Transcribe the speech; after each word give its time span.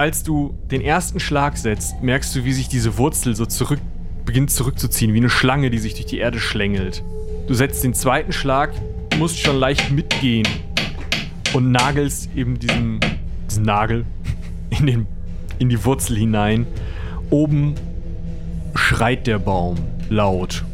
als 0.00 0.22
du 0.22 0.54
den 0.70 0.80
ersten 0.80 1.20
Schlag 1.20 1.58
setzt, 1.58 2.02
merkst 2.02 2.34
du, 2.34 2.44
wie 2.44 2.54
sich 2.54 2.68
diese 2.68 2.96
Wurzel 2.96 3.36
so 3.36 3.44
zurück 3.44 3.80
beginnt 4.24 4.50
zurückzuziehen, 4.50 5.12
wie 5.12 5.18
eine 5.18 5.28
Schlange, 5.28 5.68
die 5.68 5.76
sich 5.76 5.92
durch 5.92 6.06
die 6.06 6.16
Erde 6.16 6.40
schlängelt. 6.40 7.04
Du 7.46 7.52
setzt 7.52 7.84
den 7.84 7.92
zweiten 7.92 8.32
Schlag, 8.32 8.72
musst 9.18 9.38
schon 9.40 9.56
leicht 9.56 9.90
mitgehen 9.90 10.48
und 11.52 11.70
nagelst 11.70 12.30
eben 12.34 12.58
diesen, 12.58 13.00
diesen 13.50 13.64
Nagel 13.64 14.06
in, 14.70 14.86
den, 14.86 15.06
in 15.58 15.68
die 15.68 15.84
Wurzel 15.84 16.16
hinein. 16.16 16.66
Oben 17.28 17.74
schreit 18.74 19.26
der 19.26 19.38
Baum 19.38 19.76
laut. 20.08 20.64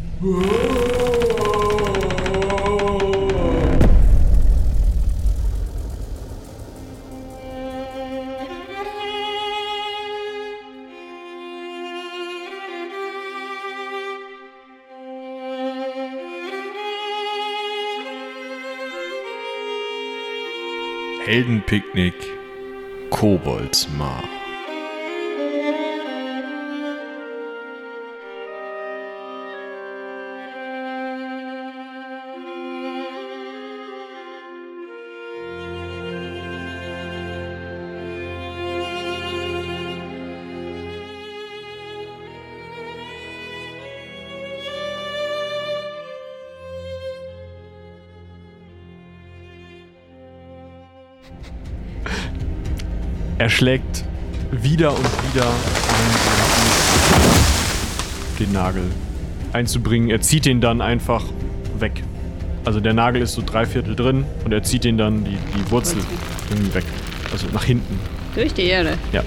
Heldenpicknick 21.37 22.15
Koboldsmar. 23.11 24.36
Schlägt 53.57 54.05
wieder 54.51 54.91
und 54.91 55.05
wieder 55.33 55.47
an, 55.47 55.55
den 58.39 58.53
Nagel 58.53 58.83
einzubringen. 59.55 60.11
Er 60.11 60.21
zieht 60.21 60.45
ihn 60.45 60.61
dann 60.61 60.83
einfach 60.83 61.25
weg. 61.79 62.03
Also 62.67 62.81
der 62.81 62.93
Nagel 62.93 63.23
ist 63.23 63.33
so 63.33 63.43
drei 63.45 63.65
Viertel 63.65 63.97
drin 63.97 64.27
und 64.45 64.53
er 64.53 64.63
zieht 64.63 64.85
ihn 64.85 64.99
dann 64.99 65.25
die, 65.25 65.39
die 65.57 65.71
Wurzel 65.71 65.99
irgendwie 66.51 66.75
weg. 66.75 66.85
Also 67.33 67.47
nach 67.55 67.65
hinten. 67.65 67.99
Durch 68.35 68.53
die 68.53 68.65
Erde. 68.67 68.99
Ja. 69.13 69.23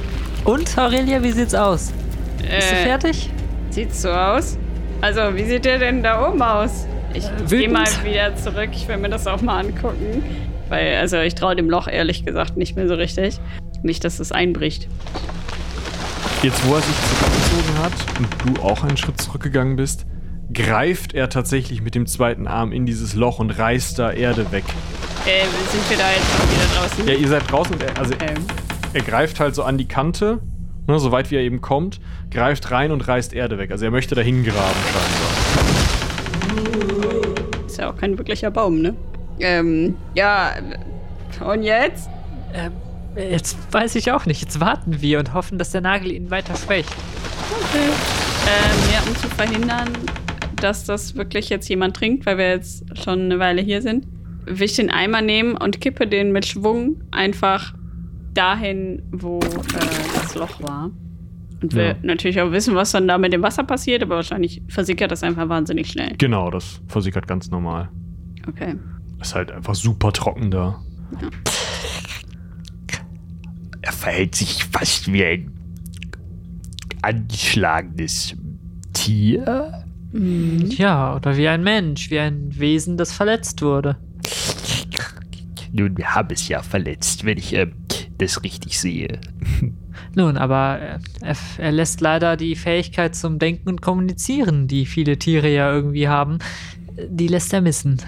Und, 0.45 0.77
Aurelia, 0.77 1.23
wie 1.23 1.31
sieht's 1.31 1.55
aus? 1.55 1.91
Bist 2.37 2.49
du 2.71 2.75
Äh, 2.75 2.83
fertig? 2.83 3.29
Sieht's 3.71 4.01
so 4.03 4.09
aus? 4.11 4.57
Also, 5.01 5.21
wie 5.35 5.43
sieht 5.45 5.65
der 5.65 5.79
denn 5.79 6.03
da 6.03 6.27
oben 6.29 6.41
aus? 6.41 6.85
Ich 7.15 7.25
Äh, 7.25 7.29
gehe 7.49 7.69
mal 7.69 7.87
wieder 8.03 8.35
zurück. 8.35 8.69
Ich 8.73 8.87
will 8.87 8.97
mir 8.97 9.09
das 9.09 9.25
auch 9.25 9.41
mal 9.41 9.65
angucken. 9.65 10.23
Weil, 10.69 10.97
also, 10.97 11.17
ich 11.17 11.33
traue 11.35 11.55
dem 11.55 11.69
Loch 11.69 11.87
ehrlich 11.87 12.25
gesagt 12.25 12.57
nicht 12.57 12.75
mehr 12.75 12.87
so 12.87 12.93
richtig. 12.95 13.39
Nicht, 13.83 14.03
dass 14.03 14.19
es 14.19 14.31
einbricht. 14.31 14.87
Jetzt, 16.41 16.65
wo 16.67 16.75
er 16.75 16.81
sich 16.81 16.95
zurückgezogen 17.09 17.77
hat 17.83 17.93
und 18.17 18.57
du 18.57 18.61
auch 18.61 18.83
einen 18.83 18.97
Schritt 18.97 19.21
zurückgegangen 19.21 19.75
bist, 19.75 20.05
greift 20.53 21.13
er 21.13 21.29
tatsächlich 21.29 21.81
mit 21.81 21.95
dem 21.95 22.05
zweiten 22.05 22.47
Arm 22.47 22.71
in 22.71 22.85
dieses 22.85 23.13
Loch 23.13 23.39
und 23.39 23.51
reißt 23.51 23.99
da 23.99 24.11
Erde 24.11 24.51
weg. 24.51 24.63
Äh, 25.25 25.43
sind 25.71 25.89
wir 25.89 25.97
da 25.97 26.09
jetzt 26.11 26.25
auch 26.35 26.47
wieder 26.49 26.65
draußen? 26.79 27.07
Ja, 27.07 27.13
ihr 27.13 27.27
seid 27.27 27.51
draußen 27.51 27.73
und 27.73 27.83
er, 27.83 27.97
also 27.97 28.13
Ähm, 28.13 28.45
er 28.93 29.01
greift 29.01 29.39
halt 29.39 29.53
so 29.53 29.63
an 29.63 29.77
die 29.77 29.87
Kante, 29.87 30.39
ne, 30.87 30.99
so 30.99 31.11
weit 31.11 31.29
wie 31.29 31.35
er 31.35 31.41
eben 31.41 31.61
kommt, 31.61 31.99
greift 32.31 32.71
rein 32.71 32.91
und 32.91 33.07
reißt 33.07 33.33
Erde 33.33 33.57
weg. 33.57 33.71
Also 33.71 33.85
er 33.85 33.91
möchte 33.91 34.15
dahin 34.15 34.43
graben 34.43 34.79
scheinbar. 34.91 35.25
ist 37.65 37.77
ja 37.77 37.91
auch 37.91 37.97
kein 37.97 38.17
wirklicher 38.17 38.49
Baum, 38.49 38.81
ne? 38.81 38.95
Ähm, 39.39 39.95
ja. 40.15 40.53
Und 41.45 41.63
jetzt? 41.63 42.09
Ähm, 42.53 42.71
jetzt 43.15 43.57
weiß 43.71 43.95
ich 43.95 44.11
auch 44.11 44.25
nicht. 44.25 44.41
Jetzt 44.41 44.59
warten 44.59 45.01
wir 45.01 45.19
und 45.19 45.33
hoffen, 45.33 45.57
dass 45.57 45.71
der 45.71 45.81
Nagel 45.81 46.11
ihn 46.11 46.31
weiter 46.31 46.55
schwächt. 46.55 46.89
Okay. 47.51 47.89
Ähm, 48.47 48.93
ja, 48.93 49.01
um 49.07 49.15
zu 49.15 49.27
verhindern, 49.29 49.89
dass 50.57 50.85
das 50.85 51.15
wirklich 51.15 51.49
jetzt 51.49 51.67
jemand 51.69 51.95
trinkt, 51.95 52.25
weil 52.25 52.37
wir 52.37 52.49
jetzt 52.49 52.83
schon 53.03 53.19
eine 53.21 53.39
Weile 53.39 53.61
hier 53.61 53.81
sind, 53.81 54.05
will 54.45 54.63
ich 54.63 54.75
den 54.75 54.89
Eimer 54.89 55.21
nehmen 55.21 55.55
und 55.55 55.79
kippe 55.81 56.07
den 56.07 56.31
mit 56.31 56.45
Schwung 56.45 57.01
einfach 57.11 57.73
dahin, 58.33 59.01
wo 59.11 59.39
äh, 59.39 60.19
das 60.21 60.35
Loch 60.35 60.61
war. 60.61 60.91
Und 61.61 61.73
will 61.75 61.87
Ja. 61.87 61.95
natürlich 62.01 62.39
auch 62.41 62.51
wissen, 62.51 62.73
was 62.75 62.91
dann 62.91 63.07
da 63.07 63.17
mit 63.17 63.33
dem 63.33 63.41
Wasser 63.41 63.63
passiert, 63.63 64.01
aber 64.01 64.15
wahrscheinlich 64.15 64.61
versickert 64.69 65.11
das 65.11 65.23
einfach 65.23 65.49
wahnsinnig 65.49 65.87
schnell. 65.91 66.13
Genau, 66.17 66.49
das 66.49 66.81
versickert 66.87 67.27
ganz 67.27 67.51
normal. 67.51 67.89
Okay. 68.47 68.75
Ist 69.19 69.35
halt 69.35 69.51
einfach 69.51 69.75
super 69.75 70.13
trocken 70.13 70.51
da. 70.51 70.79
Er 73.81 73.91
verhält 73.91 74.35
sich 74.35 74.65
fast 74.65 75.11
wie 75.11 75.23
ein 75.23 75.51
angeschlagenes 77.01 78.35
Tier. 78.93 79.85
Ja, 80.11 81.15
oder 81.15 81.37
wie 81.37 81.47
ein 81.47 81.63
Mensch, 81.63 82.09
wie 82.09 82.19
ein 82.19 82.57
Wesen, 82.57 82.97
das 82.97 83.13
verletzt 83.13 83.61
wurde. 83.61 83.97
Nun, 85.71 85.97
wir 85.97 86.15
haben 86.15 86.29
es 86.31 86.47
ja 86.47 86.63
verletzt, 86.63 87.25
wenn 87.25 87.37
ich 87.37 87.53
ähm, 87.53 87.73
das 88.17 88.43
richtig 88.43 88.79
sehe. 88.79 89.19
Nun, 90.15 90.37
aber 90.37 90.79
äh, 90.81 90.99
er, 91.21 91.35
er 91.59 91.71
lässt 91.71 92.01
leider 92.01 92.37
die 92.37 92.55
Fähigkeit 92.55 93.15
zum 93.15 93.37
Denken 93.37 93.69
und 93.69 93.81
Kommunizieren, 93.81 94.67
die 94.67 94.85
viele 94.85 95.17
Tiere 95.19 95.53
ja 95.53 95.71
irgendwie 95.71 96.07
haben, 96.07 96.39
äh, 96.95 97.05
die 97.07 97.27
lässt 97.27 97.53
er 97.53 97.61
missen. 97.61 98.01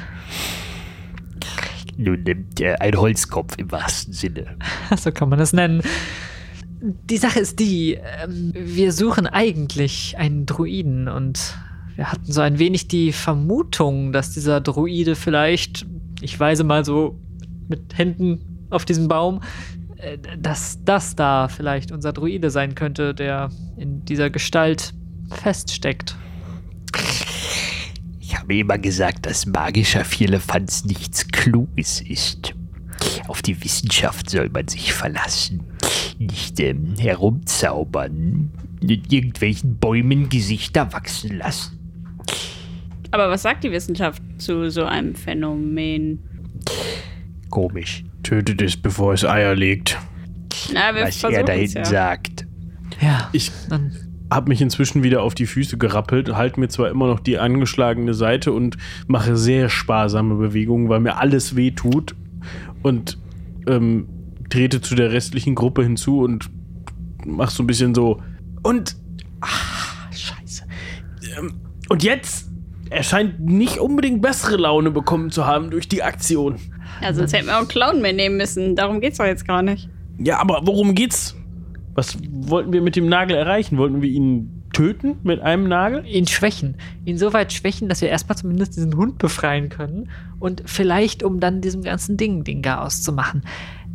Nun, 1.98 2.24
ähm, 2.28 2.46
der- 2.58 2.82
ein 2.82 2.96
Holzkopf 2.96 3.58
im 3.58 3.72
wahrsten 3.72 4.14
Sinne. 4.14 4.56
So 4.98 5.12
kann 5.12 5.30
man 5.30 5.40
es 5.40 5.54
nennen. 5.54 5.82
Die 6.82 7.18
Sache 7.18 7.40
ist 7.40 7.60
die, 7.60 7.94
ähm, 8.24 8.54
wir 8.56 8.92
suchen 8.92 9.28
eigentlich 9.28 10.18
einen 10.18 10.46
Druiden 10.48 11.08
und 11.08 11.56
wir 11.96 12.12
hatten 12.12 12.32
so 12.32 12.42
ein 12.42 12.58
wenig 12.58 12.88
die 12.88 13.12
Vermutung, 13.12 14.12
dass 14.14 14.32
dieser 14.32 14.62
Druide 14.62 15.16
vielleicht, 15.16 15.86
ich 16.22 16.40
weise 16.40 16.64
mal 16.64 16.84
so 16.84 17.20
mit 17.68 17.96
Händen 17.98 18.66
auf 18.72 18.86
diesen 18.86 19.08
Baum, 19.08 19.42
äh, 19.98 20.18
dass 20.40 20.84
das 20.84 21.16
da 21.16 21.48
vielleicht 21.50 21.92
unser 21.92 22.14
Druide 22.14 22.50
sein 22.50 22.74
könnte, 22.74 23.14
der 23.14 23.50
in 23.78 24.04
dieser 24.06 24.32
Gestalt 24.32 24.94
feststeckt. 25.30 26.16
Ich 28.42 28.44
habe 28.44 28.58
immer 28.58 28.78
gesagt, 28.80 29.28
dass 29.28 29.46
magischer 29.46 30.04
Vierlefanz 30.04 30.84
nichts 30.86 31.28
Kluges 31.28 32.02
ist. 32.02 32.56
Auf 33.28 33.44
die 33.44 33.64
Wissenschaft 33.64 34.32
soll 34.32 34.50
man 34.50 34.68
sich 34.68 34.94
verlassen. 34.94 35.64
Nicht 36.18 36.60
ähm, 36.60 36.96
herumzaubern, 36.98 38.50
in 38.82 38.90
irgendwelchen 38.90 39.78
Bäumen 39.78 40.28
Gesichter 40.30 40.92
wachsen 40.92 41.38
lassen. 41.38 41.78
Aber 43.12 43.30
was 43.30 43.44
sagt 43.44 43.64
die 43.64 43.72
Wissenschaft 43.72 44.24
zu 44.40 44.72
so 44.72 44.86
einem 44.86 45.14
Phänomen? 45.14 46.24
Komisch, 47.52 48.04
Tötet 48.24 48.60
es, 48.64 48.76
bevor 48.76 49.14
es 49.14 49.24
Eier 49.24 49.56
legt. 49.56 50.00
Na, 50.74 50.96
wir 50.96 51.04
was 51.04 51.24
er 51.24 51.44
da 51.44 51.54
hinten 51.54 51.78
ja. 51.78 51.86
sagt. 51.86 52.48
Ja, 53.00 53.30
Ich 53.34 53.52
dann 53.70 54.11
habe 54.32 54.50
mich 54.50 54.62
inzwischen 54.62 55.04
wieder 55.04 55.22
auf 55.22 55.36
die 55.36 55.46
Füße 55.46 55.78
gerappelt, 55.78 56.34
halte 56.36 56.60
mir 56.60 56.70
zwar 56.70 56.90
immer 56.90 57.08
noch 57.08 57.20
die 57.20 57.38
angeschlagene 57.38 58.14
Seite 58.14 58.54
und 58.54 58.78
mache 59.08 59.36
sehr 59.36 59.70
sparsame 59.70 60.36
Bewegungen, 60.36 60.90
weil 60.90 61.02
mir 61.02 61.18
alles 61.18 61.56
weh 61.56 61.72
tut 61.72 62.16
und 62.82 63.18
ähm, 63.68 64.08
trete 64.50 64.82
zu 64.82 64.96
der 64.96 65.12
restlichen 65.12 65.54
Gruppe 65.54 65.84
hinzu 65.84 66.22
und 66.22 66.50
mach 67.26 67.52
so 67.52 67.62
ein 67.62 67.68
bisschen 67.68 67.94
so 67.94 68.22
und 68.64 68.96
ah, 69.42 69.48
scheiße. 70.12 70.64
Ähm, 71.38 71.54
und 71.90 72.04
jetzt 72.04 72.52
er 72.92 73.04
scheint 73.04 73.40
nicht 73.40 73.80
unbedingt 73.80 74.22
bessere 74.22 74.58
Laune 74.58 74.92
bekommen 74.92 75.32
zu 75.32 75.48
haben 75.48 75.72
durch 75.72 75.88
die 75.88 76.04
Aktion. 76.04 76.58
Ja, 77.02 77.14
sonst 77.14 77.34
hätten 77.34 77.48
wir 77.48 77.56
auch 77.56 77.60
einen 77.60 77.68
Clown 77.70 78.02
mitnehmen 78.02 78.36
müssen. 78.36 78.76
Darum 78.76 79.00
geht's 79.00 79.18
doch 79.18 79.26
jetzt 79.26 79.48
gar 79.48 79.62
nicht. 79.62 79.90
Ja, 80.20 80.40
aber 80.40 80.62
worum 80.66 80.94
geht's? 80.94 81.36
Was 81.94 82.18
wollten 82.30 82.74
wir 82.74 82.82
mit 82.82 82.96
dem 82.96 83.08
Nagel 83.08 83.36
erreichen? 83.36 83.78
Wollten 83.78 84.02
wir 84.02 84.10
ihn 84.10 84.64
töten 84.74 85.18
mit 85.24 85.42
einem 85.42 85.68
Nagel? 85.68 86.06
ihn 86.06 86.28
schwächen. 86.28 86.76
Ihn 87.06 87.18
so 87.18 87.34
weit 87.34 87.52
schwächen, 87.52 87.90
dass 87.90 88.02
wir 88.02 88.10
erstmal 88.10 88.38
zumindest 88.38 88.76
diesen 88.78 88.96
Hund 88.96 89.18
befreien 89.18 89.70
können. 89.70 90.10
Und 90.40 90.64
vielleicht, 90.66 91.24
um 91.24 91.40
dann 91.40 91.62
diesem 91.62 91.84
ganzen 91.84 92.18
Ding 92.18 92.44
den 92.44 92.62
Chaos 92.62 93.02
zu 93.02 93.12
machen. 93.12 93.44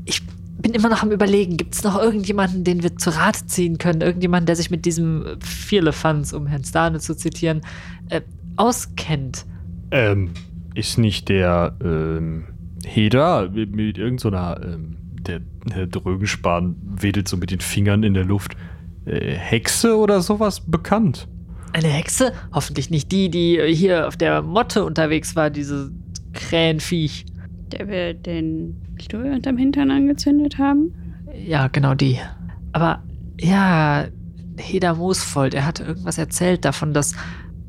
Ich 0.05 0.23
bin 0.59 0.73
immer 0.73 0.89
noch 0.89 1.03
am 1.03 1.11
überlegen, 1.11 1.57
gibt 1.57 1.75
es 1.75 1.85
noch 1.85 2.01
irgendjemanden, 2.01 2.65
den 2.65 2.83
wir 2.83 2.97
zu 2.97 3.11
Rate 3.11 3.47
ziehen 3.47 3.79
können? 3.79 4.01
Irgendjemanden, 4.01 4.47
der 4.47 4.57
sich 4.57 4.71
mit 4.71 4.85
diesem 4.85 5.39
Vierlefanz, 5.41 6.33
um 6.33 6.47
Herrn 6.47 6.65
Stane 6.65 7.01
zu 7.01 7.17
zitieren, 7.17 7.63
äh, 8.11 8.21
auskennt? 8.57 9.47
Ähm, 9.91 10.31
ist 10.75 10.99
nicht 10.99 11.29
der, 11.29 11.77
ähm, 11.83 12.45
Heda 12.87 13.49
mit, 13.53 13.75
mit 13.75 13.99
irgendeiner 13.99 14.61
ähm, 14.63 14.96
Der, 15.27 15.41
der 15.65 15.87
Drögenspan 15.87 16.77
wedelt 16.83 17.29
so 17.29 17.37
mit 17.37 17.51
den 17.51 17.61
Fingern 17.61 18.03
in 18.03 18.15
der 18.15 18.25
Luft. 18.25 18.57
Äh, 19.05 19.33
Hexe 19.33 19.97
oder 19.97 20.21
sowas 20.21 20.61
bekannt? 20.61 21.29
Eine 21.73 21.89
Hexe? 21.89 22.33
Hoffentlich 22.53 22.91
nicht 22.91 23.13
die, 23.13 23.29
die 23.29 23.61
hier 23.75 24.09
auf 24.09 24.17
der 24.17 24.43
Motte 24.43 24.85
unterwegs 24.85 25.37
war, 25.37 25.51
diese 25.51 25.91
Krähenviech. 26.33 27.27
Der 27.73 27.89
wir 27.89 28.15
den 28.15 28.77
Stuhl 29.01 29.33
unterm 29.33 29.59
Hintern 29.59 29.91
angezündet 29.91 30.59
haben. 30.59 30.95
Ja, 31.45 31.69
genau 31.69 31.95
die. 31.95 32.19
Aber 32.73 33.03
ja, 33.39 34.07
Heda 34.59 34.95
Moosfold, 34.95 35.55
er 35.55 35.67
hatte 35.67 35.85
irgendwas 35.85 36.19
erzählt 36.19 36.65
davon, 36.65 36.95
dass 36.95 37.15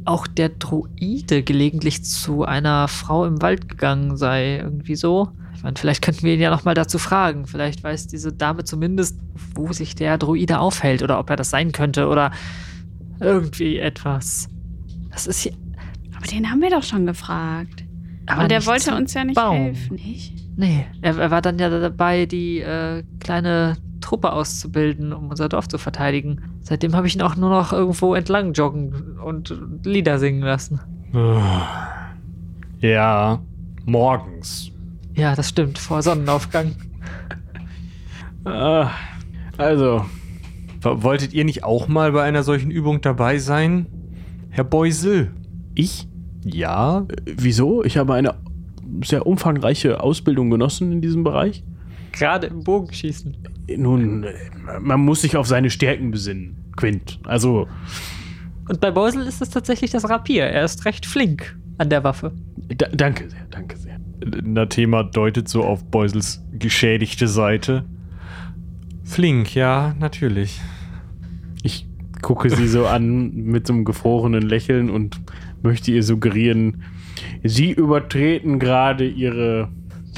auch 0.06 0.26
der 0.26 0.50
Druide 0.50 1.44
gelegentlich 1.44 2.04
zu 2.04 2.46
einer 2.46 2.88
Frau 2.88 3.26
im 3.26 3.42
Wald 3.42 3.68
gegangen 3.68 4.16
sei. 4.16 4.58
Irgendwie 4.58 4.96
so. 4.96 5.30
Ich 5.58 5.64
meine, 5.64 5.76
vielleicht 5.76 6.04
könnten 6.04 6.22
wir 6.22 6.36
ihn 6.36 6.40
ja 6.40 6.52
nochmal 6.52 6.76
dazu 6.76 7.00
fragen. 7.00 7.48
Vielleicht 7.48 7.84
weiß 7.84 8.06
diese 8.08 8.32
Dame 8.32 8.64
zumindest, 8.64 9.20
wo 9.56 9.74
sich 9.74 9.96
der 9.96 10.20
Druide 10.20 10.60
aufhält 10.60 11.02
oder 11.02 11.18
ob 11.20 11.30
er 11.32 11.36
das 11.36 11.50
sein 11.50 11.72
könnte 11.72 12.08
oder 12.08 12.32
irgendwie 13.20 13.80
etwas. 13.80 14.50
Das 15.10 15.26
ist 15.26 15.42
hier. 15.42 15.54
Aber 16.16 16.28
den 16.28 16.50
haben 16.52 16.62
wir 16.62 16.70
doch 16.70 16.84
schon 16.84 17.08
gefragt. 17.08 17.84
Aber 18.28 18.42
Aber 18.42 18.48
der 18.48 18.66
wollte 18.68 18.96
uns 18.96 19.14
ja 19.16 19.24
nicht 19.24 19.36
Baum. 19.36 19.56
helfen. 19.56 19.96
Nicht? 19.96 20.34
Nee, 20.58 20.86
er, 21.02 21.18
er 21.18 21.32
war 21.32 21.42
dann 21.42 21.58
ja 21.58 21.70
dabei, 21.70 22.28
die 22.28 22.60
äh, 22.60 23.04
kleine 23.20 23.78
Truppe 24.02 24.32
auszubilden, 24.34 25.12
um 25.12 25.30
unser 25.30 25.50
Dorf 25.50 25.68
zu 25.68 25.78
verteidigen. 25.80 26.42
Seitdem 26.62 26.96
habe 26.96 27.08
ich 27.08 27.16
ihn 27.16 27.22
auch 27.24 27.36
nur 27.36 27.50
noch 27.50 27.74
irgendwo 27.74 28.14
entlang 28.14 28.54
joggen 28.54 29.18
und 29.24 29.56
Lieder 29.84 30.20
singen 30.20 30.42
lassen. 30.42 30.80
Ja, 32.80 33.40
morgens. 33.86 34.72
Ja, 35.18 35.36
das 35.36 35.50
stimmt, 35.50 35.78
vor 35.78 36.02
Sonnenaufgang. 36.02 36.76
Ah, 38.46 38.92
also, 39.58 40.06
Wolltet 40.82 41.34
ihr 41.34 41.44
nicht 41.44 41.64
auch 41.64 41.88
mal 41.88 42.12
bei 42.12 42.24
einer 42.24 42.44
solchen 42.44 42.72
Übung 42.72 43.02
dabei 43.02 43.40
sein? 43.40 43.88
Herr 44.50 44.64
Beusel? 44.64 45.32
ich? 45.76 46.08
Ja? 46.44 47.06
Äh, 47.10 47.34
Wieso? 47.38 47.84
Ich 47.84 47.98
habe 47.98 48.14
eine 48.14 48.36
sehr 49.04 49.28
umfangreiche 49.28 50.02
Ausbildung 50.02 50.50
genossen 50.50 50.92
in 50.92 51.02
diesem 51.02 51.24
Bereich. 51.24 51.64
Gerade 52.14 52.48
im 52.48 52.64
Bogenschießen. 52.64 53.38
Nun, 53.78 54.24
äh, 54.24 54.34
man 54.80 55.02
muss 55.02 55.22
sich 55.22 55.36
auf 55.38 55.46
seine 55.46 55.70
Stärken 55.70 56.10
besinnen, 56.10 56.72
Quint. 56.76 57.20
Also, 57.26 57.68
Und 58.70 58.80
bei 58.80 58.92
Beusel 58.92 59.28
ist 59.28 59.42
es 59.42 59.50
tatsächlich 59.50 59.92
das 59.92 60.10
Rapier. 60.10 60.46
Er 60.46 60.64
ist 60.64 60.86
recht 60.86 61.06
flink 61.06 61.58
an 61.78 61.90
der 61.90 62.04
Waffe. 62.04 62.32
da, 62.76 62.88
danke 62.88 63.30
sehr, 63.30 63.46
danke 63.52 63.78
sehr. 63.78 64.00
Nathema 64.44 65.04
deutet 65.04 65.48
so 65.48 65.64
auf 65.64 65.86
Beusels 65.86 66.44
geschädigte 66.52 67.28
Seite. 67.28 67.86
Flink, 69.04 69.56
ja, 69.56 69.96
natürlich. 70.00 70.60
Ich 71.64 71.88
gucke 72.22 72.50
sie 72.50 72.68
so 72.68 72.88
an 72.88 73.34
mit 73.34 73.68
so 73.68 73.74
einem 73.74 73.86
gefrorenen 73.86 74.42
Lächeln 74.42 74.90
und 74.90 75.20
möchte 75.64 75.92
ihr 75.92 76.04
suggerieren, 76.04 76.84
sie 77.44 77.72
übertreten 77.72 78.60
gerade 78.60 79.08
ihre 79.08 79.70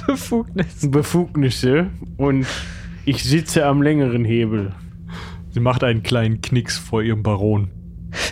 Befugnis. 0.08 0.90
Befugnisse 0.90 1.88
und 2.18 2.48
ich 3.06 3.24
sitze 3.24 3.66
am 3.66 3.82
längeren 3.82 4.26
Hebel. 4.26 4.74
Sie 5.52 5.60
macht 5.60 5.84
einen 5.84 6.04
kleinen 6.04 6.42
Knicks 6.42 6.78
vor 6.78 7.02
ihrem 7.02 7.24
Baron. 7.24 7.70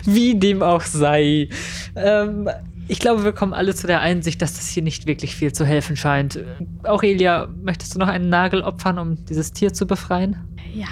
Wie 0.04 0.38
dem 0.38 0.62
auch 0.62 0.82
sei. 0.82 1.48
Ähm, 1.94 2.48
ich 2.88 2.98
glaube, 2.98 3.24
wir 3.24 3.32
kommen 3.32 3.52
alle 3.52 3.74
zu 3.74 3.86
der 3.86 4.00
Einsicht, 4.00 4.40
dass 4.42 4.54
das 4.54 4.68
hier 4.68 4.82
nicht 4.82 5.06
wirklich 5.06 5.36
viel 5.36 5.52
zu 5.52 5.64
helfen 5.64 5.96
scheint. 5.96 6.40
Aurelia, 6.82 7.48
möchtest 7.62 7.94
du 7.94 7.98
noch 7.98 8.08
einen 8.08 8.28
Nagel 8.28 8.62
opfern, 8.62 8.98
um 8.98 9.24
dieses 9.26 9.52
Tier 9.52 9.72
zu 9.72 9.86
befreien? 9.86 10.36
Ja. 10.74 10.86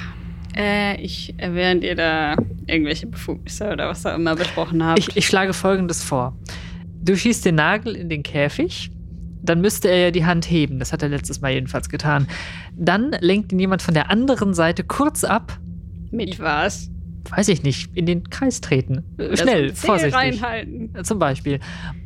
Äh, 0.54 1.00
ich, 1.00 1.34
äh, 1.38 1.52
während 1.52 1.84
ihr 1.84 1.94
da 1.94 2.36
irgendwelche 2.66 3.06
Befugnisse 3.06 3.70
oder 3.70 3.88
was 3.88 4.04
auch 4.06 4.14
immer 4.14 4.36
besprochen 4.36 4.84
habt. 4.84 4.98
Ich, 4.98 5.16
ich 5.16 5.26
schlage 5.26 5.52
folgendes 5.52 6.02
vor. 6.02 6.36
Du 7.02 7.16
schießt 7.16 7.44
den 7.44 7.56
Nagel 7.56 7.94
in 7.94 8.08
den 8.08 8.22
Käfig, 8.22 8.90
dann 9.42 9.60
müsste 9.60 9.88
er 9.88 9.98
ja 9.98 10.10
die 10.10 10.24
Hand 10.24 10.50
heben. 10.50 10.78
Das 10.78 10.92
hat 10.92 11.02
er 11.02 11.08
letztes 11.08 11.40
Mal 11.40 11.52
jedenfalls 11.52 11.88
getan. 11.88 12.26
Dann 12.76 13.16
lenkt 13.20 13.52
ihn 13.52 13.58
jemand 13.58 13.82
von 13.82 13.94
der 13.94 14.10
anderen 14.10 14.54
Seite 14.54 14.84
kurz 14.84 15.24
ab, 15.24 15.58
mit 16.10 16.40
was? 16.40 16.90
Weiß 17.30 17.48
ich 17.48 17.62
nicht, 17.62 17.96
in 17.96 18.06
den 18.06 18.28
Kreis 18.30 18.60
treten. 18.60 19.04
Äh, 19.18 19.36
Schnell, 19.36 19.72
Zeh 19.72 19.86
vorsichtig. 19.86 20.14
reinhalten. 20.14 20.90
Zum 21.04 21.18
Beispiel. 21.18 21.60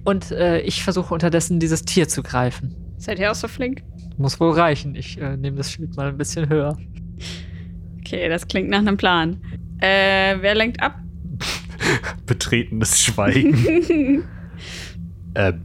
Und 0.04 0.30
äh, 0.30 0.60
ich 0.60 0.82
versuche 0.82 1.12
unterdessen 1.14 1.60
dieses 1.60 1.82
Tier 1.82 2.08
zu 2.08 2.22
greifen. 2.22 2.74
Seid 2.98 3.18
ihr 3.18 3.30
auch 3.30 3.34
so 3.34 3.48
flink? 3.48 3.82
Muss 4.18 4.38
wohl 4.40 4.52
reichen. 4.52 4.94
Ich 4.94 5.18
äh, 5.18 5.36
nehme 5.36 5.56
das 5.56 5.72
Schild 5.72 5.96
mal 5.96 6.08
ein 6.08 6.18
bisschen 6.18 6.48
höher. 6.48 6.76
Okay, 8.00 8.28
das 8.28 8.46
klingt 8.48 8.68
nach 8.68 8.78
einem 8.78 8.96
Plan. 8.96 9.40
Äh, 9.78 10.36
wer 10.40 10.54
lenkt 10.54 10.82
ab? 10.82 10.98
Betretenes 12.26 13.00
Schweigen. 13.00 14.24
Ähm, 15.36 15.62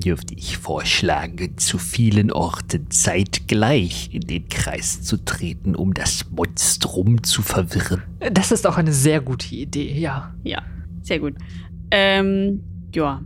dürfte 0.00 0.34
ich 0.34 0.56
vorschlagen, 0.58 1.56
zu 1.58 1.78
vielen 1.78 2.32
Orten 2.32 2.90
zeitgleich 2.90 4.10
in 4.12 4.22
den 4.22 4.48
Kreis 4.48 5.02
zu 5.02 5.16
treten, 5.24 5.74
um 5.74 5.94
das 5.94 6.30
Monstrum 6.30 7.22
zu 7.22 7.42
verwirren. 7.42 8.02
Das 8.32 8.52
ist 8.52 8.66
auch 8.66 8.76
eine 8.76 8.92
sehr 8.92 9.20
gute 9.20 9.54
Idee, 9.54 9.92
ja. 9.98 10.34
Ja, 10.44 10.62
sehr 11.02 11.18
gut. 11.18 11.34
Ähm, 11.90 12.62
ja, 12.94 13.22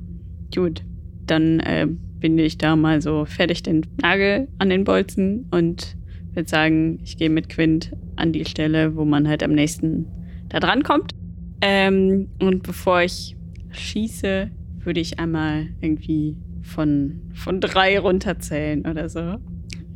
gut. 0.54 0.82
Dann 1.26 1.60
äh, 1.60 1.86
binde 2.20 2.44
ich 2.44 2.58
da 2.58 2.76
mal 2.76 3.00
so 3.00 3.24
fertig 3.24 3.62
den 3.62 3.86
Nagel 4.00 4.48
an 4.58 4.70
den 4.70 4.84
Bolzen 4.84 5.46
und 5.50 5.96
würde 6.34 6.48
sagen, 6.48 6.98
ich 7.02 7.16
gehe 7.16 7.30
mit 7.30 7.48
Quint 7.48 7.92
an 8.16 8.32
die 8.32 8.44
Stelle, 8.44 8.96
wo 8.96 9.04
man 9.04 9.28
halt 9.28 9.42
am 9.42 9.52
nächsten 9.52 10.06
da 10.48 10.60
dran 10.60 10.82
kommt. 10.82 11.12
Ähm, 11.60 12.28
und 12.40 12.62
bevor 12.62 13.02
ich 13.02 13.36
schieße, 13.70 14.50
würde 14.84 15.00
ich 15.00 15.18
einmal 15.18 15.68
irgendwie 15.80 16.36
von, 16.66 17.30
von 17.34 17.60
drei 17.60 17.98
runterzählen 17.98 18.84
oder 18.86 19.08
so. 19.08 19.36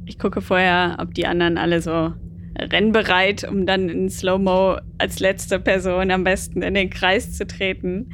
Ich 0.07 0.19
gucke 0.19 0.41
vorher, 0.41 0.97
ob 1.01 1.15
die 1.15 1.27
anderen 1.27 1.59
alle 1.59 1.81
so 1.83 2.13
rennbereit, 2.59 3.45
um 3.49 3.65
dann 3.67 3.89
in 3.89 4.09
Slow-Mo 4.09 4.79
als 4.99 5.21
letzte 5.21 5.59
Person 5.61 6.11
am 6.11 6.25
besten 6.25 6.63
in 6.63 6.75
den 6.75 6.91
Kreis 6.91 7.33
zu 7.33 7.47
treten. 7.47 8.11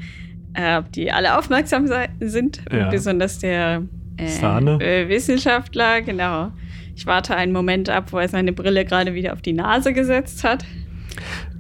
Äh, 0.54 0.78
ob 0.78 0.92
die 0.92 1.10
alle 1.12 1.38
aufmerksam 1.38 1.86
sind, 2.20 2.62
Ja. 2.72 2.88
besonders 2.88 3.38
der 3.38 3.82
äh, 4.16 4.26
Sahne. 4.28 4.78
äh, 4.80 5.08
Wissenschaftler, 5.08 6.00
genau. 6.02 6.50
Ich 6.94 7.06
warte 7.06 7.36
einen 7.36 7.52
Moment 7.52 7.90
ab, 7.90 8.12
wo 8.12 8.18
er 8.18 8.28
seine 8.28 8.52
Brille 8.54 8.84
gerade 8.86 9.12
wieder 9.14 9.34
auf 9.34 9.42
die 9.42 9.52
Nase 9.52 9.92
gesetzt 9.92 10.44
hat. 10.44 10.64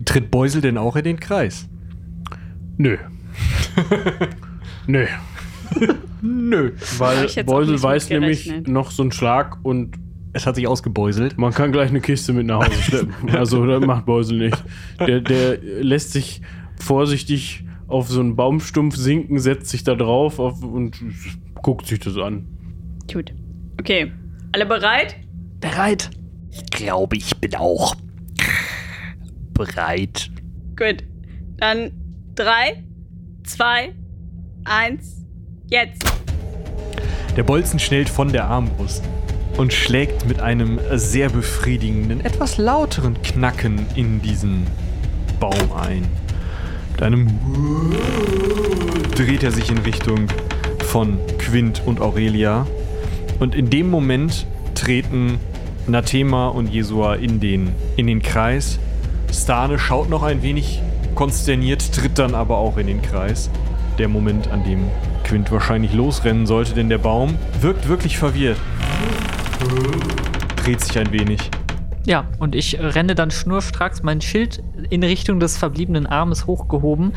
Tritt 0.06 0.30
Beusel 0.30 0.62
denn 0.62 0.78
auch 0.78 0.96
in 0.96 1.04
den 1.04 1.20
Kreis? 1.20 1.68
Nö. 2.78 2.96
Nö. 4.86 5.06
Nö. 6.22 6.72
Weil 6.98 7.28
Beusel 7.44 7.82
weiß 7.82 8.10
nämlich 8.10 8.52
noch 8.66 8.90
so 8.90 9.02
einen 9.02 9.12
Schlag 9.12 9.58
und 9.62 9.96
Es 10.32 10.46
hat 10.46 10.56
sich 10.56 10.66
ausgebeuselt. 10.66 11.38
man 11.38 11.52
kann 11.52 11.72
gleich 11.72 11.90
eine 11.90 12.00
Kiste 12.00 12.32
mit 12.32 12.46
nach 12.46 12.66
Hause 12.66 12.82
schleppen. 12.82 13.30
also 13.34 13.66
das 13.66 13.84
macht 13.84 14.06
Beusel 14.06 14.38
nicht. 14.38 14.62
Der, 15.00 15.20
der 15.20 15.58
lässt 15.82 16.12
sich 16.12 16.42
vorsichtig 16.80 17.64
auf 17.88 18.08
so 18.08 18.20
einen 18.20 18.36
Baumstumpf 18.36 18.96
sinken, 18.96 19.38
setzt 19.38 19.68
sich 19.68 19.84
da 19.84 19.94
drauf 19.94 20.38
auf, 20.38 20.62
und 20.62 20.98
guckt 21.62 21.86
sich 21.86 22.00
das 22.00 22.16
an. 22.16 22.46
Gut. 23.12 23.32
Okay. 23.78 24.12
Alle 24.52 24.66
bereit? 24.66 25.16
Bereit. 25.60 26.10
Ich 26.50 26.66
glaube, 26.70 27.16
ich 27.16 27.36
bin 27.36 27.54
auch 27.54 27.94
bereit. 29.52 30.30
Gut. 30.76 31.04
Dann 31.58 31.90
drei, 32.34 32.84
zwei, 33.44 33.94
eins, 34.64 35.25
jetzt. 35.68 36.04
Der 37.36 37.42
Bolzen 37.42 37.78
schnellt 37.78 38.08
von 38.08 38.32
der 38.32 38.46
Armbrust 38.46 39.02
und 39.56 39.72
schlägt 39.72 40.26
mit 40.26 40.40
einem 40.40 40.80
sehr 40.94 41.28
befriedigenden, 41.28 42.24
etwas 42.24 42.58
lauteren 42.58 43.20
Knacken 43.22 43.86
in 43.94 44.20
diesen 44.22 44.66
Baum 45.40 45.72
ein. 45.76 46.06
Mit 46.92 47.02
einem 47.02 47.28
dreht 49.14 49.42
er 49.42 49.52
sich 49.52 49.70
in 49.70 49.78
Richtung 49.78 50.28
von 50.86 51.18
Quint 51.38 51.82
und 51.84 52.00
Aurelia. 52.00 52.66
Und 53.38 53.54
in 53.54 53.68
dem 53.68 53.90
Moment 53.90 54.46
treten 54.74 55.38
Nathema 55.86 56.48
und 56.48 56.68
Jesua 56.68 57.16
in 57.16 57.38
den, 57.38 57.72
in 57.96 58.06
den 58.06 58.22
Kreis. 58.22 58.78
Stane 59.32 59.78
schaut 59.78 60.08
noch 60.08 60.22
ein 60.22 60.42
wenig 60.42 60.80
konsterniert, 61.14 61.92
tritt 61.92 62.18
dann 62.18 62.34
aber 62.34 62.56
auch 62.56 62.78
in 62.78 62.86
den 62.86 63.02
Kreis. 63.02 63.50
Der 63.98 64.08
Moment, 64.08 64.48
an 64.48 64.64
dem 64.64 64.84
Quint 65.26 65.50
wahrscheinlich 65.50 65.92
losrennen 65.92 66.46
sollte, 66.46 66.72
denn 66.74 66.88
der 66.88 66.98
Baum 66.98 67.34
wirkt 67.60 67.88
wirklich 67.88 68.16
verwirrt. 68.16 68.58
Dreht 70.62 70.80
sich 70.80 70.98
ein 70.98 71.12
wenig. 71.12 71.50
Ja, 72.06 72.24
und 72.38 72.54
ich 72.54 72.78
renne 72.78 73.16
dann 73.16 73.32
schnurstracks 73.32 74.04
mein 74.04 74.20
Schild 74.20 74.62
in 74.90 75.02
Richtung 75.02 75.40
des 75.40 75.56
verbliebenen 75.58 76.06
Armes 76.06 76.46
hochgehoben. 76.46 77.12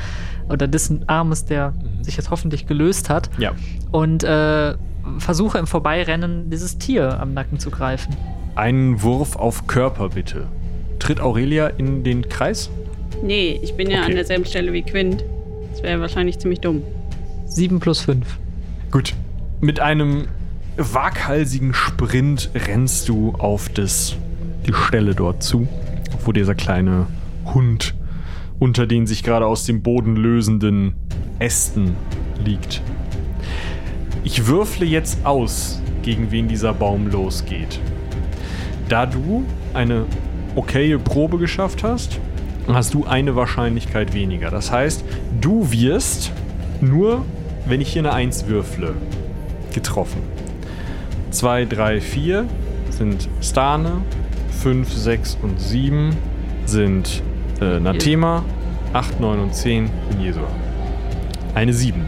Oder 0.49 0.67
dessen 0.67 1.07
Armes, 1.07 1.45
der 1.45 1.73
sich 2.01 2.17
jetzt 2.17 2.31
hoffentlich 2.31 2.65
gelöst 2.65 3.09
hat. 3.09 3.29
Ja. 3.37 3.51
Und 3.91 4.23
äh, 4.23 4.73
versuche 5.19 5.59
im 5.59 5.67
Vorbeirennen 5.67 6.49
dieses 6.49 6.79
Tier 6.79 7.19
am 7.19 7.33
Nacken 7.35 7.59
zu 7.59 7.69
greifen. 7.69 8.15
einen 8.55 9.03
Wurf 9.03 9.35
auf 9.35 9.67
Körper 9.67 10.09
bitte. 10.09 10.47
Tritt 10.97 11.21
Aurelia 11.21 11.67
in 11.67 12.03
den 12.03 12.27
Kreis? 12.27 12.71
Nee, 13.23 13.59
ich 13.61 13.75
bin 13.75 13.89
ja 13.91 13.99
Okay. 13.99 14.09
an 14.09 14.15
derselben 14.15 14.45
Stelle 14.45 14.73
wie 14.73 14.81
Quint. 14.81 15.23
Das 15.71 15.83
wäre 15.83 16.01
wahrscheinlich 16.01 16.39
ziemlich 16.39 16.59
dumm. 16.61 16.81
7 17.49 17.79
plus 17.79 18.01
5. 18.01 18.25
Gut. 18.91 19.15
Mit 19.59 19.79
einem 19.79 20.27
waghalsigen 20.77 21.73
Sprint 21.73 22.51
rennst 22.55 23.09
du 23.09 23.33
auf 23.33 23.67
das, 23.69 24.15
die 24.65 24.73
Stelle 24.73 25.15
dort 25.15 25.43
zu, 25.43 25.67
wo 26.23 26.31
dieser 26.31 26.55
kleine 26.55 27.07
Hund 27.53 27.95
unter 28.59 28.85
den 28.87 29.07
sich 29.07 29.23
gerade 29.23 29.45
aus 29.45 29.65
dem 29.65 29.81
Boden 29.81 30.15
lösenden 30.15 30.93
Ästen 31.39 31.95
liegt. 32.45 32.81
Ich 34.23 34.47
würfle 34.47 34.85
jetzt 34.85 35.25
aus, 35.25 35.81
gegen 36.03 36.31
wen 36.31 36.47
dieser 36.47 36.73
Baum 36.73 37.09
losgeht. 37.09 37.79
Da 38.89 39.05
du 39.05 39.43
eine 39.73 40.05
okaye 40.55 40.99
Probe 40.99 41.37
geschafft 41.37 41.83
hast, 41.83 42.19
hast 42.67 42.93
du 42.93 43.05
eine 43.05 43.35
Wahrscheinlichkeit 43.35 44.13
weniger. 44.13 44.51
Das 44.51 44.71
heißt, 44.71 45.03
du 45.41 45.71
wirst 45.71 46.31
nur, 46.81 47.25
wenn 47.69 47.81
ich 47.81 47.93
hier 47.93 48.01
eine 48.01 48.13
1 48.13 48.47
würfle, 48.47 48.95
getroffen. 49.73 50.21
2, 51.29 51.65
3, 51.65 52.01
4 52.01 52.45
sind 52.89 53.29
Stane, 53.41 54.01
5, 54.63 54.91
6 54.91 55.37
und 55.43 55.61
7 55.61 56.15
sind 56.65 57.21
äh, 57.61 57.79
Nathema, 57.79 58.43
8, 58.93 59.19
9 59.19 59.39
und 59.39 59.53
10 59.53 59.89
in 60.11 60.21
Jesua. 60.21 60.47
Eine 61.53 61.73
7 61.73 62.01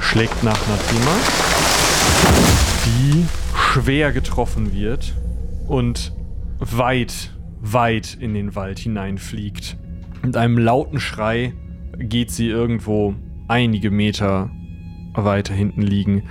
schlägt 0.00 0.44
nach 0.44 0.60
Nathema, 0.68 1.16
die 2.86 3.24
schwer 3.56 4.12
getroffen 4.12 4.72
wird 4.72 5.14
und 5.66 6.12
weit, 6.60 7.34
weit 7.60 8.16
in 8.20 8.34
den 8.34 8.54
Wald 8.54 8.78
hineinfliegt. 8.78 9.76
Mit 10.22 10.36
einem 10.36 10.58
lauten 10.58 11.00
Schrei 11.00 11.54
geht 11.98 12.30
sie 12.30 12.48
irgendwo 12.48 13.14
einige 13.48 13.90
Meter 13.90 14.50
weiter 15.14 15.54
hinten 15.54 15.82
liegen. 15.82 16.24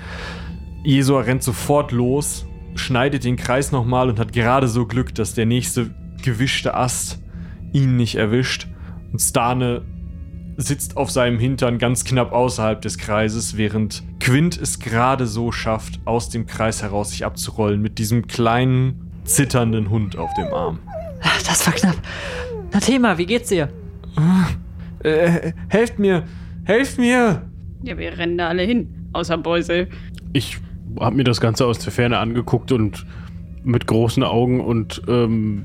Jesua 0.83 1.21
rennt 1.21 1.43
sofort 1.43 1.91
los, 1.91 2.45
schneidet 2.75 3.23
den 3.23 3.35
Kreis 3.35 3.71
nochmal 3.71 4.09
und 4.09 4.19
hat 4.19 4.31
gerade 4.31 4.67
so 4.67 4.85
Glück, 4.85 5.13
dass 5.15 5.33
der 5.33 5.45
nächste 5.45 5.93
gewischte 6.23 6.75
Ast 6.75 7.19
ihn 7.73 7.97
nicht 7.97 8.15
erwischt. 8.15 8.67
Und 9.11 9.19
Stane 9.19 9.83
sitzt 10.57 10.97
auf 10.97 11.11
seinem 11.11 11.39
Hintern 11.39 11.77
ganz 11.77 12.03
knapp 12.03 12.31
außerhalb 12.31 12.81
des 12.81 12.97
Kreises, 12.97 13.57
während 13.57 14.03
Quint 14.19 14.57
es 14.59 14.79
gerade 14.79 15.27
so 15.27 15.51
schafft, 15.51 15.99
aus 16.05 16.29
dem 16.29 16.45
Kreis 16.47 16.81
heraus 16.81 17.11
sich 17.11 17.25
abzurollen 17.25 17.81
mit 17.81 17.99
diesem 17.99 18.27
kleinen, 18.27 19.11
zitternden 19.23 19.89
Hund 19.89 20.17
auf 20.17 20.33
dem 20.33 20.53
Arm. 20.53 20.79
Das 21.45 21.65
war 21.65 21.73
knapp. 21.73 21.97
Na 22.71 22.79
Thema, 22.79 23.17
wie 23.17 23.25
geht's 23.25 23.49
dir? 23.49 23.69
Äh, 25.03 25.53
helft 25.69 25.99
mir! 25.99 26.23
Helft 26.67 26.97
mir! 26.97 27.43
Ja, 27.83 27.97
wir 27.97 28.17
rennen 28.17 28.37
da 28.37 28.49
alle 28.49 28.63
hin. 28.63 29.07
Außer 29.13 29.37
Beusel. 29.37 29.87
Ich 30.33 30.57
habe 30.99 31.15
mir 31.15 31.23
das 31.23 31.39
Ganze 31.39 31.65
aus 31.65 31.79
der 31.79 31.93
Ferne 31.93 32.17
angeguckt 32.17 32.73
und 32.73 33.05
mit 33.63 33.87
großen 33.87 34.21
Augen 34.21 34.59
und 34.59 35.01
ähm, 35.07 35.63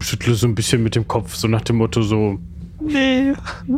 schüttle 0.00 0.34
so 0.34 0.46
ein 0.46 0.54
bisschen 0.54 0.84
mit 0.84 0.94
dem 0.94 1.08
Kopf, 1.08 1.34
so 1.34 1.48
nach 1.48 1.62
dem 1.62 1.76
Motto 1.76 2.02
so, 2.02 2.38
Nee, 2.80 3.32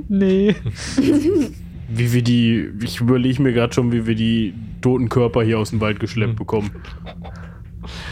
nee. 0.09 0.55
wie 1.89 2.13
wir 2.13 2.23
die, 2.23 2.69
ich 2.83 3.01
überlege 3.01 3.41
mir 3.43 3.55
gerade 3.55 3.73
schon, 3.73 3.91
wie 3.93 4.07
wir 4.07 4.15
die 4.15 4.53
toten 4.83 5.09
Körper 5.09 5.43
hier 5.45 5.59
aus 5.59 5.71
dem 5.71 5.81
Wald 5.81 5.99
geschleppt 5.99 6.37
bekommen. 6.37 6.71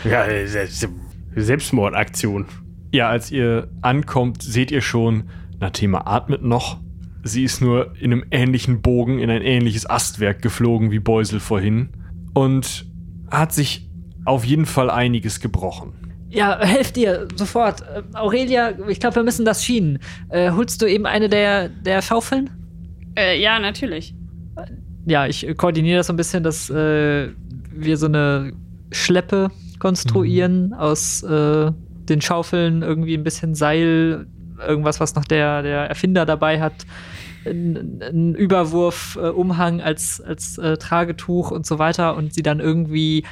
Ja, 0.09 0.25
Se- 0.47 0.89
Selbstmordaktion. 1.37 2.47
Ja, 2.93 3.09
als 3.11 3.31
ihr 3.31 3.69
ankommt, 3.83 4.43
seht 4.43 4.71
ihr 4.71 4.81
schon, 4.81 5.25
Nathema 5.61 6.03
atmet 6.07 6.43
noch. 6.43 6.79
Sie 7.25 7.43
ist 7.43 7.63
nur 7.63 7.95
in 7.99 8.13
einem 8.13 8.25
ähnlichen 8.31 8.83
Bogen 8.83 9.19
in 9.19 9.31
ein 9.31 9.41
ähnliches 9.41 9.89
Astwerk 9.89 10.43
geflogen 10.43 10.91
wie 10.91 10.99
Beusel 10.99 11.41
vorhin 11.41 11.89
und 12.35 12.85
hat 13.31 13.53
sich 13.53 13.89
auf 14.27 14.45
jeden 14.45 14.67
Fall 14.67 14.91
einiges 14.91 15.41
gebrochen. 15.41 15.95
Ja, 16.29 16.59
helft 16.61 16.97
dir, 16.97 17.29
sofort. 17.37 17.81
Äh, 17.83 18.03
Aurelia, 18.15 18.75
ich 18.89 19.01
glaube, 19.01 19.17
wir 19.17 19.23
müssen 19.23 19.45
das 19.45 19.65
schienen. 19.65 20.01
Äh, 20.29 20.51
holst 20.51 20.83
du 20.83 20.87
eben 20.87 21.07
eine 21.07 21.29
der, 21.29 21.69
der 21.69 22.03
Schaufeln? 22.03 22.51
Äh, 23.17 23.41
ja, 23.41 23.59
natürlich. 23.59 24.15
Ja, 25.07 25.27
ich 25.27 25.47
koordiniere 25.57 25.99
das 25.99 26.09
so 26.09 26.13
ein 26.13 26.17
bisschen, 26.17 26.43
dass 26.43 26.69
äh, 26.71 27.29
wir 27.71 27.97
so 27.97 28.07
eine 28.07 28.53
Schleppe 28.91 29.51
konstruieren 29.79 30.73
aus 30.75 31.23
äh, 31.23 31.71
den 32.09 32.21
Schaufeln, 32.21 32.83
irgendwie 32.83 33.15
ein 33.15 33.25
bisschen 33.25 33.55
Seil, 33.55 34.27
irgendwas, 34.59 35.01
was 35.01 35.15
noch 35.15 35.25
der, 35.25 35.63
der 35.63 35.89
Erfinder 35.89 36.27
dabei 36.27 36.61
hat, 36.61 36.87
ein, 37.47 38.01
ein 38.03 38.35
Überwurf, 38.35 39.19
äh, 39.21 39.29
Umhang 39.29 39.81
als, 39.81 40.21
als 40.21 40.59
äh, 40.59 40.77
Tragetuch 40.77 41.51
und 41.51 41.67
so 41.67 41.79
weiter 41.79 42.17
und 42.17 42.33
sie 42.33 42.43
dann 42.43 42.61
irgendwie 42.61 43.25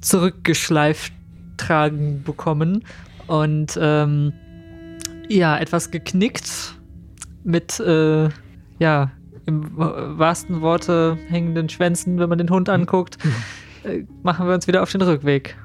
zurückgeschleift 0.00 1.12
tragen 1.56 2.22
bekommen. 2.22 2.84
Und 3.26 3.78
ähm, 3.80 4.32
ja, 5.28 5.58
etwas 5.58 5.90
geknickt 5.90 6.76
mit, 7.42 7.80
äh, 7.80 8.28
ja, 8.78 9.10
im 9.46 9.76
wa- 9.76 10.18
wahrsten 10.18 10.60
Worte 10.60 11.18
hängenden 11.28 11.68
Schwänzen, 11.68 12.18
wenn 12.18 12.28
man 12.28 12.38
den 12.38 12.50
Hund 12.50 12.68
anguckt, 12.68 13.18
äh, 13.84 14.04
machen 14.22 14.46
wir 14.46 14.54
uns 14.54 14.66
wieder 14.68 14.82
auf 14.82 14.92
den 14.92 15.02
Rückweg. 15.02 15.56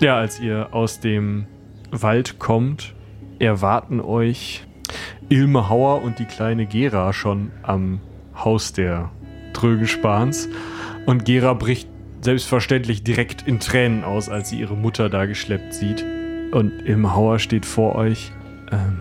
Ja, 0.00 0.18
als 0.18 0.38
ihr 0.38 0.68
aus 0.72 1.00
dem 1.00 1.46
Wald 1.90 2.38
kommt, 2.38 2.94
erwarten 3.38 4.00
euch 4.00 4.66
Ilme 5.28 5.68
Hauer 5.68 6.02
und 6.02 6.18
die 6.18 6.24
kleine 6.24 6.66
Gera 6.66 7.12
schon 7.12 7.50
am 7.62 8.00
Haus 8.34 8.72
der 8.72 9.10
Trögenspans. 9.52 10.48
Und 11.06 11.24
Gera 11.24 11.54
bricht 11.54 11.88
selbstverständlich 12.20 13.02
direkt 13.04 13.46
in 13.46 13.60
Tränen 13.60 14.04
aus, 14.04 14.28
als 14.28 14.50
sie 14.50 14.60
ihre 14.60 14.76
Mutter 14.76 15.08
da 15.08 15.26
geschleppt 15.26 15.74
sieht. 15.74 16.04
Und 16.52 16.72
Ilme 16.86 17.14
Hauer 17.14 17.38
steht 17.38 17.66
vor 17.66 17.94
euch. 17.94 18.32
Ähm, 18.72 19.00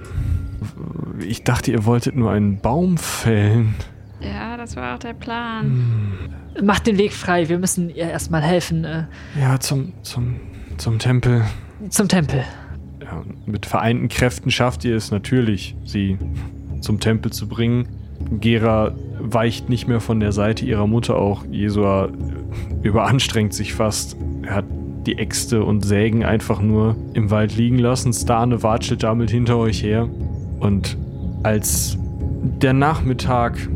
ich 1.25 1.43
dachte, 1.43 1.71
ihr 1.71 1.85
wolltet 1.85 2.15
nur 2.15 2.31
einen 2.31 2.59
Baum 2.59 2.97
fällen. 2.97 3.75
Ja, 4.19 4.57
das 4.57 4.75
war 4.75 4.95
auch 4.95 4.99
der 4.99 5.13
Plan. 5.13 6.11
Macht 6.61 6.87
den 6.87 6.97
Weg 6.97 7.13
frei, 7.13 7.49
wir 7.49 7.59
müssen 7.59 7.89
ihr 7.89 8.09
erstmal 8.09 8.41
helfen. 8.41 8.83
Äh, 8.83 9.03
Ja, 9.39 9.59
zum, 9.59 9.93
zum, 10.01 10.35
zum 10.77 10.99
Tempel. 10.99 11.45
zum 11.89 12.07
Tempel. 12.07 12.43
Ja, 13.09 13.23
mit 13.45 13.65
vereinten 13.65 14.09
Kräften 14.09 14.51
schafft 14.51 14.83
ihr 14.83 14.95
es 14.95 15.11
natürlich, 15.11 15.75
sie 15.85 16.17
zum 16.81 16.99
Tempel 16.99 17.31
zu 17.31 17.47
bringen. 17.47 17.87
Gera 18.41 18.93
weicht 19.19 19.69
nicht 19.69 19.87
mehr 19.87 20.01
von 20.01 20.19
der 20.19 20.33
Seite 20.33 20.65
ihrer 20.65 20.87
Mutter 20.87 21.15
auch. 21.15 21.45
Jesua 21.49 22.09
überanstrengt 22.83 23.53
sich 23.53 23.73
fast. 23.73 24.17
Er 24.41 24.55
hat 24.55 24.65
die 25.05 25.17
Äxte 25.17 25.63
und 25.63 25.85
Sägen 25.85 26.25
einfach 26.25 26.61
nur 26.61 26.97
im 27.13 27.31
Wald 27.31 27.55
liegen 27.55 27.79
lassen. 27.79 28.11
Stane 28.11 28.61
watschelt 28.61 29.03
damit 29.03 29.31
hinter 29.31 29.57
euch 29.57 29.81
her. 29.81 30.09
Und 30.59 30.97
als 31.43 31.97
der 32.61 32.73
Nachmittag 32.73 33.69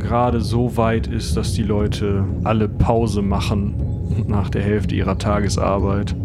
gerade 0.00 0.40
so 0.40 0.76
weit 0.76 1.06
ist, 1.06 1.36
dass 1.36 1.52
die 1.52 1.62
Leute 1.62 2.24
alle 2.42 2.68
Pause 2.68 3.22
machen 3.22 3.74
nach 4.26 4.50
der 4.50 4.62
Hälfte 4.62 4.96
ihrer 4.96 5.18
Tagesarbeit, 5.18 6.16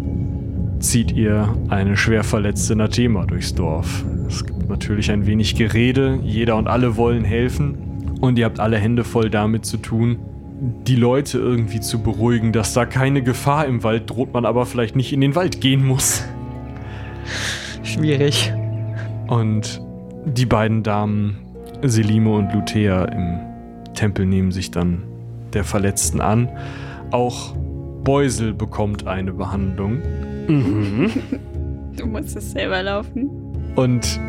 zieht 0.81 1.11
ihr 1.11 1.53
eine 1.69 1.95
schwer 1.95 2.23
verletzte 2.23 2.75
Nathema 2.75 3.25
durchs 3.25 3.53
Dorf. 3.53 4.03
Es 4.27 4.45
gibt 4.45 4.69
natürlich 4.69 5.11
ein 5.11 5.25
wenig 5.25 5.55
Gerede, 5.55 6.19
jeder 6.23 6.55
und 6.57 6.67
alle 6.67 6.97
wollen 6.97 7.23
helfen 7.23 7.77
und 8.19 8.37
ihr 8.37 8.45
habt 8.45 8.59
alle 8.59 8.77
Hände 8.77 9.03
voll 9.03 9.29
damit 9.29 9.65
zu 9.65 9.77
tun, 9.77 10.17
die 10.87 10.95
Leute 10.95 11.39
irgendwie 11.39 11.79
zu 11.79 12.01
beruhigen, 12.01 12.51
dass 12.51 12.73
da 12.73 12.85
keine 12.85 13.23
Gefahr 13.23 13.65
im 13.65 13.83
Wald 13.83 14.09
droht, 14.09 14.33
man 14.33 14.45
aber 14.45 14.65
vielleicht 14.65 14.95
nicht 14.95 15.11
in 15.13 15.21
den 15.21 15.35
Wald 15.35 15.61
gehen 15.61 15.85
muss. 15.85 16.23
Schwierig. 17.83 18.53
Und 19.27 19.81
die 20.25 20.45
beiden 20.45 20.83
Damen, 20.83 21.37
Selime 21.81 22.31
und 22.31 22.53
Luthea 22.53 23.05
im 23.05 23.39
Tempel, 23.93 24.25
nehmen 24.25 24.51
sich 24.51 24.69
dann 24.69 25.03
der 25.53 25.63
Verletzten 25.63 26.21
an. 26.21 26.49
Auch 27.09 27.55
Beusel 28.03 28.53
bekommt 28.53 29.07
eine 29.07 29.33
Behandlung. 29.33 30.01
Du 31.97 32.05
musst 32.05 32.37
es 32.37 32.51
selber 32.51 32.81
laufen. 32.81 33.29
Und 33.75 34.19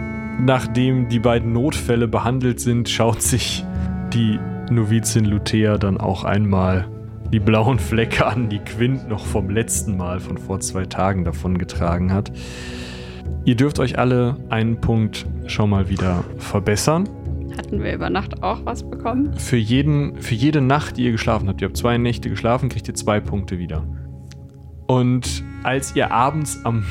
nachdem 0.41 1.09
die 1.09 1.21
beiden 1.21 1.53
Notfälle 1.53 2.09
behandelt 2.09 2.61
sind, 2.61 2.89
schaut 2.89 3.23
sich 3.23 3.65
die 4.13 4.39
Novizin 4.69 5.25
Luthea 5.25 5.79
dann 5.79 5.99
auch 5.99 6.25
einmal 6.25 6.89
die 7.33 7.41
blauen 7.41 7.79
Flecke 7.79 8.27
an, 8.27 8.49
die 8.49 8.59
Quint 8.59 9.09
noch 9.09 9.25
vom 9.25 9.49
letzten 9.49 9.97
Mal 9.97 10.21
von 10.21 10.37
vor 10.37 10.61
zwei 10.61 10.85
Tagen 10.85 11.25
davon 11.25 11.57
getragen 11.57 12.13
hat. 12.13 12.31
Ihr 13.45 13.57
dürft 13.57 13.79
euch 13.79 13.99
alle 13.99 14.37
einen 14.51 14.81
Punkt 14.81 15.27
schon 15.47 15.71
mal 15.71 15.89
wieder 15.89 16.25
verbessern. 16.39 17.09
Hatten 17.57 17.83
wir 17.83 17.93
über 17.93 18.11
Nacht 18.11 18.43
auch 18.43 18.65
was 18.65 18.89
bekommen? 18.89 19.35
Für, 19.39 19.57
jeden, 19.57 20.21
für 20.21 20.35
jede 20.35 20.61
Nacht, 20.61 20.97
die 20.97 21.05
ihr 21.05 21.13
geschlafen 21.13 21.49
habt, 21.49 21.61
ihr 21.61 21.69
habt 21.69 21.77
zwei 21.77 21.99
Nächte 21.99 22.31
geschlafen, 22.31 22.69
kriegt 22.69 22.89
ihr 22.89 22.95
zwei 22.95 23.21
Punkte 23.21 23.59
wieder. 23.59 23.87
Und 24.87 25.45
als 25.63 25.95
ihr 25.97 26.11
abends 26.11 26.61
am 26.65 26.85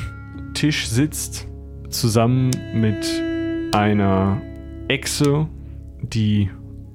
Tisch 0.53 0.88
sitzt, 0.88 1.48
zusammen 1.89 2.51
mit 2.74 3.06
einer 3.74 4.41
Echse, 4.88 5.48
die 6.01 6.50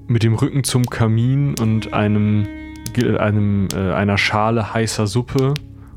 mit 0.06 0.22
dem 0.22 0.34
Rücken 0.34 0.64
zum 0.64 0.86
Kamin 0.86 1.54
und 1.60 1.92
einem, 1.92 2.46
einem, 3.18 3.68
äh, 3.74 3.92
einer 3.92 4.18
Schale 4.18 4.72
heißer 4.74 5.06
Suppe 5.06 5.54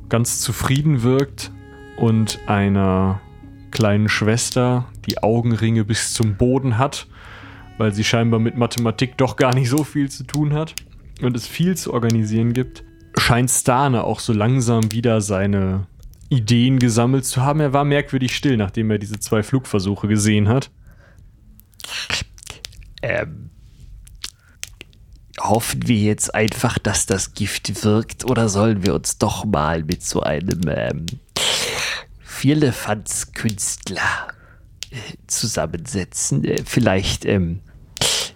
ganz 0.10 0.42
zufrieden 0.42 1.04
wirkt 1.04 1.52
und 1.98 2.40
einer 2.48 3.22
kleinen 3.72 4.10
Schwester, 4.10 4.86
die 5.06 5.22
Augenringe 5.22 5.86
bis 5.86 6.14
zum 6.14 6.36
Boden 6.36 6.78
hat, 6.78 7.08
weil 7.80 7.94
sie 7.94 8.04
scheinbar 8.04 8.42
mit 8.42 8.58
Mathematik 8.58 9.18
doch 9.18 9.38
gar 9.38 9.56
nicht 9.56 9.70
so 9.70 9.86
viel 9.86 10.12
zu 10.12 10.26
tun 10.26 10.54
hat 10.54 10.76
und 11.22 11.36
es 11.36 11.48
viel 11.48 11.78
zu 11.78 11.94
organisieren 11.94 12.54
gibt, 12.54 12.84
scheint 13.18 13.50
Stane 13.50 14.04
auch 14.04 14.20
so 14.20 14.34
langsam 14.34 14.92
wieder 14.92 15.22
seine 15.22 15.88
Ideen 16.28 16.80
gesammelt 16.80 17.26
zu 17.26 17.42
haben. 17.42 17.62
Er 17.62 17.72
war 17.72 17.86
merkwürdig 17.86 18.36
still, 18.36 18.58
nachdem 18.58 18.92
er 18.92 19.00
diese 19.00 19.20
zwei 19.20 19.44
Flugversuche 19.44 20.10
gesehen 20.10 20.50
hat. 20.50 20.72
Ähm, 23.02 23.50
hoffen 25.40 25.88
wir 25.88 25.96
jetzt 25.96 26.36
einfach, 26.36 26.80
dass 26.80 27.06
das 27.06 27.34
Gift 27.34 27.86
wirkt 27.86 28.26
oder 28.26 28.50
sollen 28.50 28.84
wir 28.84 28.94
uns 28.94 29.18
doch 29.18 29.46
mal 29.46 29.86
mit 29.86 30.04
so 30.04 30.22
einem 30.22 30.60
ähm, 30.68 31.06
Vierlefanz-Künstler 32.20 34.28
äh, 34.92 34.96
zusammensetzen? 35.28 36.44
Äh, 36.44 36.64
vielleicht 36.66 37.24
ähm, 37.24 37.62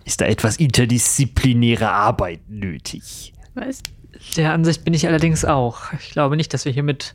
ist 0.05 0.21
da 0.21 0.25
etwas 0.25 0.57
interdisziplinäre 0.57 1.91
Arbeit 1.91 2.41
nötig. 2.49 3.33
Was? 3.53 3.81
Der 4.37 4.53
Ansicht 4.53 4.83
bin 4.83 4.93
ich 4.93 5.07
allerdings 5.07 5.45
auch. 5.45 5.93
Ich 5.93 6.11
glaube 6.11 6.37
nicht, 6.37 6.53
dass 6.53 6.65
wir 6.65 6.71
hier 6.71 6.83
mit 6.83 7.13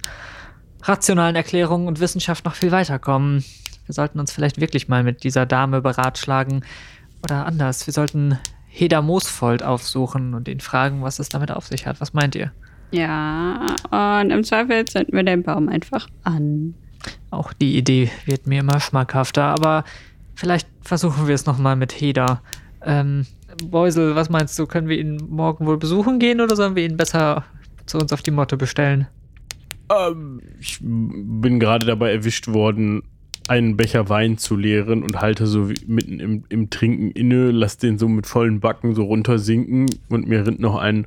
rationalen 0.82 1.36
Erklärungen 1.36 1.86
und 1.86 2.00
Wissenschaft 2.00 2.44
noch 2.44 2.54
viel 2.54 2.70
weiterkommen. 2.70 3.44
Wir 3.86 3.94
sollten 3.94 4.20
uns 4.20 4.32
vielleicht 4.32 4.60
wirklich 4.60 4.88
mal 4.88 5.02
mit 5.02 5.24
dieser 5.24 5.46
Dame 5.46 5.80
beratschlagen. 5.80 6.64
Oder 7.22 7.46
anders, 7.46 7.86
wir 7.86 7.92
sollten 7.92 8.38
Heda 8.66 9.02
Moosfold 9.02 9.62
aufsuchen 9.62 10.34
und 10.34 10.46
ihn 10.46 10.60
fragen, 10.60 11.02
was 11.02 11.18
es 11.18 11.28
damit 11.28 11.50
auf 11.50 11.66
sich 11.66 11.86
hat. 11.86 12.00
Was 12.00 12.12
meint 12.12 12.34
ihr? 12.34 12.52
Ja, 12.90 13.66
und 13.90 14.30
im 14.30 14.44
Zweifel 14.44 14.84
zünden 14.84 15.14
wir 15.14 15.22
den 15.22 15.42
Baum 15.42 15.68
einfach 15.68 16.08
an. 16.22 16.74
Auch 17.30 17.52
die 17.52 17.76
Idee 17.76 18.10
wird 18.24 18.46
mir 18.46 18.60
immer 18.60 18.80
schmackhafter, 18.80 19.44
aber 19.44 19.84
vielleicht 20.34 20.68
versuchen 20.82 21.26
wir 21.26 21.34
es 21.34 21.46
nochmal 21.46 21.76
mit 21.76 21.92
Heda. 21.92 22.42
Ähm, 22.84 23.26
Beusel, 23.64 24.14
was 24.14 24.30
meinst 24.30 24.58
du? 24.58 24.66
Können 24.66 24.88
wir 24.88 24.98
ihn 24.98 25.16
morgen 25.28 25.66
wohl 25.66 25.78
besuchen 25.78 26.18
gehen 26.18 26.40
oder 26.40 26.54
sollen 26.56 26.76
wir 26.76 26.84
ihn 26.84 26.96
besser 26.96 27.44
zu 27.86 27.98
uns 27.98 28.12
auf 28.12 28.22
die 28.22 28.30
Motte 28.30 28.56
bestellen? 28.56 29.06
Ähm, 29.90 30.40
ich 30.60 30.78
bin 30.80 31.58
gerade 31.58 31.86
dabei 31.86 32.12
erwischt 32.12 32.48
worden, 32.48 33.02
einen 33.48 33.76
Becher 33.76 34.08
Wein 34.08 34.36
zu 34.36 34.56
leeren 34.56 35.02
und 35.02 35.20
halte 35.20 35.46
so 35.46 35.70
wie 35.70 35.80
mitten 35.86 36.20
im, 36.20 36.44
im 36.48 36.70
Trinken 36.70 37.10
inne, 37.12 37.50
lass 37.50 37.78
den 37.78 37.98
so 37.98 38.06
mit 38.06 38.26
vollen 38.26 38.60
Backen 38.60 38.94
so 38.94 39.04
runtersinken 39.04 39.86
und 40.10 40.28
mir 40.28 40.46
rinnt 40.46 40.60
noch 40.60 40.76
ein 40.76 41.06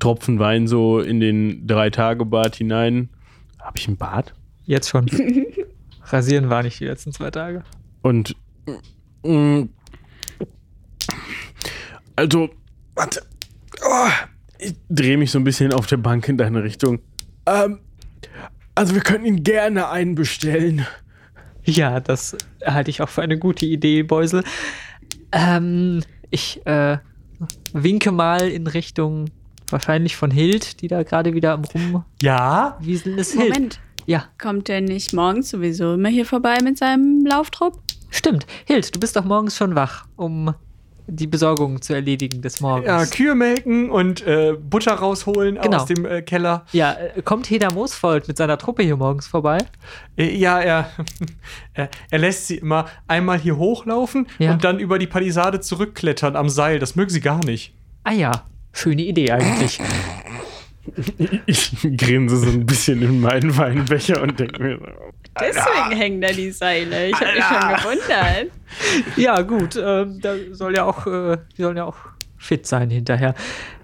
Tropfen 0.00 0.38
Wein 0.38 0.66
so 0.66 1.00
in 1.00 1.20
den 1.20 1.66
Drei-Tage-Bad 1.66 2.56
hinein. 2.56 3.08
Habe 3.58 3.78
ich 3.78 3.88
ein 3.88 3.96
Bad? 3.96 4.34
Jetzt 4.64 4.90
schon. 4.90 5.06
Rasieren 6.04 6.50
war 6.50 6.62
nicht 6.62 6.80
die 6.80 6.86
letzten 6.86 7.12
zwei 7.12 7.30
Tage. 7.30 7.64
Und 8.02 8.36
mm, 9.24 9.62
also, 12.16 12.50
warte. 12.94 13.22
Oh, 13.84 14.08
ich 14.58 14.74
drehe 14.88 15.16
mich 15.16 15.30
so 15.30 15.38
ein 15.38 15.44
bisschen 15.44 15.72
auf 15.72 15.86
der 15.86 15.98
Bank 15.98 16.28
in 16.28 16.36
deine 16.36 16.62
Richtung. 16.62 16.98
Ähm, 17.46 17.78
also 18.74 18.94
wir 18.94 19.02
können 19.02 19.24
ihn 19.24 19.42
gerne 19.44 19.88
einbestellen. 19.88 20.86
Ja, 21.64 22.00
das 22.00 22.36
halte 22.64 22.90
ich 22.90 23.02
auch 23.02 23.08
für 23.08 23.22
eine 23.22 23.38
gute 23.38 23.66
Idee, 23.66 24.02
Beusel. 24.02 24.42
Ähm, 25.32 26.02
ich 26.30 26.64
äh, 26.66 26.98
winke 27.72 28.10
mal 28.10 28.48
in 28.48 28.66
Richtung 28.66 29.26
wahrscheinlich 29.70 30.16
von 30.16 30.30
Hild, 30.30 30.80
die 30.80 30.88
da 30.88 31.02
gerade 31.02 31.34
wieder 31.34 31.52
am 31.52 31.62
Ja? 32.22 32.78
Rumwieseln 32.80 33.18
ist. 33.18 33.32
Hild. 33.32 33.48
Moment, 33.50 33.80
Ja, 34.06 34.24
kommt 34.38 34.68
der 34.68 34.80
nicht 34.80 35.12
morgens 35.12 35.50
sowieso 35.50 35.94
immer 35.94 36.08
hier 36.08 36.24
vorbei 36.26 36.58
mit 36.62 36.78
seinem 36.78 37.24
Lauftrupp? 37.26 37.80
stimmt. 38.10 38.46
Hild, 38.64 38.94
du 38.94 38.98
bist 38.98 39.14
doch 39.16 39.24
morgens 39.24 39.56
schon 39.56 39.74
wach, 39.74 40.06
um 40.16 40.54
die 41.10 41.26
Besorgung 41.26 41.80
zu 41.80 41.94
erledigen 41.94 42.42
des 42.42 42.60
Morgens. 42.60 42.86
Ja, 42.86 43.04
Kühe 43.06 43.34
melken 43.34 43.90
und 43.90 44.26
äh, 44.26 44.52
Butter 44.58 44.92
rausholen 44.94 45.58
Genau. 45.60 45.78
aus 45.78 45.86
dem 45.86 46.04
äh, 46.04 46.20
Keller. 46.22 46.66
Ja, 46.72 46.92
äh, 46.92 47.22
kommt 47.22 47.48
Heda 47.50 47.72
Moosfold 47.72 48.28
mit 48.28 48.36
seiner 48.36 48.58
Truppe 48.58 48.82
hier 48.82 48.96
morgens 48.96 49.26
vorbei? 49.26 49.58
Äh, 50.16 50.36
ja, 50.36 50.60
er, 50.60 50.90
er, 51.74 51.88
er 52.10 52.18
lässt 52.18 52.46
sie 52.46 52.56
immer 52.58 52.86
einmal 53.06 53.38
hier 53.38 53.56
hochlaufen 53.56 54.26
Ja. 54.38 54.52
und 54.52 54.64
dann 54.64 54.78
über 54.78 54.98
die 54.98 55.06
Palisade 55.06 55.60
zurückklettern 55.60 56.36
am 56.36 56.48
Seil. 56.48 56.78
Das 56.78 56.94
mögen 56.94 57.10
sie 57.10 57.20
gar 57.22 57.42
nicht. 57.44 57.72
Ah 58.04 58.12
ja, 58.12 58.44
schöne 58.72 59.02
Idee 59.02 59.30
eigentlich. 59.32 59.80
Ich 61.46 61.76
grinse 61.98 62.36
so 62.38 62.48
ein 62.50 62.64
bisschen 62.64 63.02
in 63.02 63.20
meinen 63.20 63.56
Weinbecher 63.56 64.22
und 64.22 64.38
denke 64.40 64.62
mir 64.62 64.78
so, 64.78 64.84
Deswegen 65.40 65.96
hängen 65.96 66.20
da 66.20 66.28
die 66.28 66.50
Seile. 66.50 67.08
Ich 67.08 67.14
habe 67.14 67.32
mich 67.32 67.44
schon 67.44 67.76
gewundert. 67.76 68.52
ja, 69.16 69.40
gut, 69.42 69.76
ähm, 69.76 70.20
da 70.20 70.34
soll 70.52 70.74
ja 70.74 70.84
auch, 70.84 71.06
äh, 71.06 71.38
die 71.56 71.62
sollen 71.62 71.76
ja 71.76 71.84
auch 71.84 71.96
fit 72.36 72.66
sein 72.66 72.90
hinterher. 72.90 73.34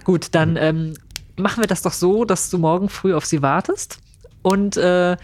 Gut, 0.05 0.29
dann 0.33 0.57
ähm, 0.57 0.95
machen 1.37 1.63
wir 1.63 1.67
das 1.67 1.83
doch 1.83 1.93
so, 1.93 2.25
dass 2.25 2.51
du 2.51 2.59
morgen 2.59 2.89
früh 2.89 3.15
auf 3.15 3.25
sie 3.25 3.43
wartest 3.43 3.99
und 4.43 4.77
äh, 4.77 5.17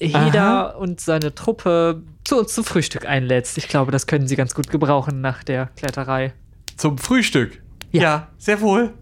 Heda 0.00 0.68
und 0.70 1.00
seine 1.00 1.34
Truppe 1.34 2.02
zu 2.24 2.38
uns 2.38 2.52
zum 2.52 2.64
Frühstück 2.64 3.06
einlädst. 3.06 3.58
Ich 3.58 3.68
glaube, 3.68 3.90
das 3.90 4.06
können 4.06 4.28
sie 4.28 4.36
ganz 4.36 4.54
gut 4.54 4.70
gebrauchen 4.70 5.20
nach 5.20 5.42
der 5.42 5.70
Kletterei. 5.76 6.34
Zum 6.76 6.98
Frühstück. 6.98 7.60
Ja. 7.90 8.28
sehr 8.38 8.60
wohl. 8.60 8.92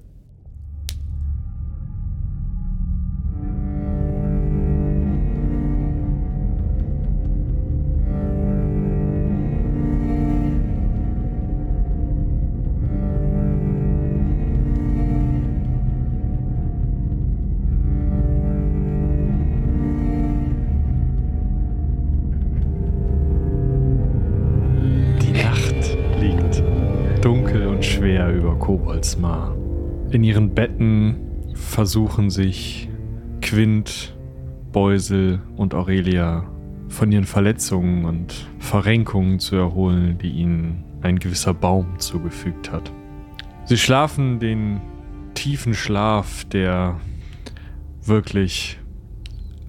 Koboldsmar. 29.06 29.54
In 30.10 30.24
ihren 30.24 30.52
Betten 30.52 31.16
versuchen 31.54 32.28
sich 32.28 32.88
Quint, 33.40 34.16
Beusel 34.72 35.40
und 35.56 35.74
Aurelia 35.74 36.44
von 36.88 37.12
ihren 37.12 37.24
Verletzungen 37.24 38.04
und 38.04 38.48
Verrenkungen 38.58 39.38
zu 39.38 39.54
erholen, 39.54 40.18
die 40.18 40.30
ihnen 40.30 40.84
ein 41.02 41.20
gewisser 41.20 41.54
Baum 41.54 41.98
zugefügt 41.98 42.72
hat. 42.72 42.90
Sie 43.64 43.76
schlafen 43.76 44.40
den 44.40 44.80
tiefen 45.34 45.74
Schlaf 45.74 46.44
der 46.46 46.98
wirklich 48.02 48.78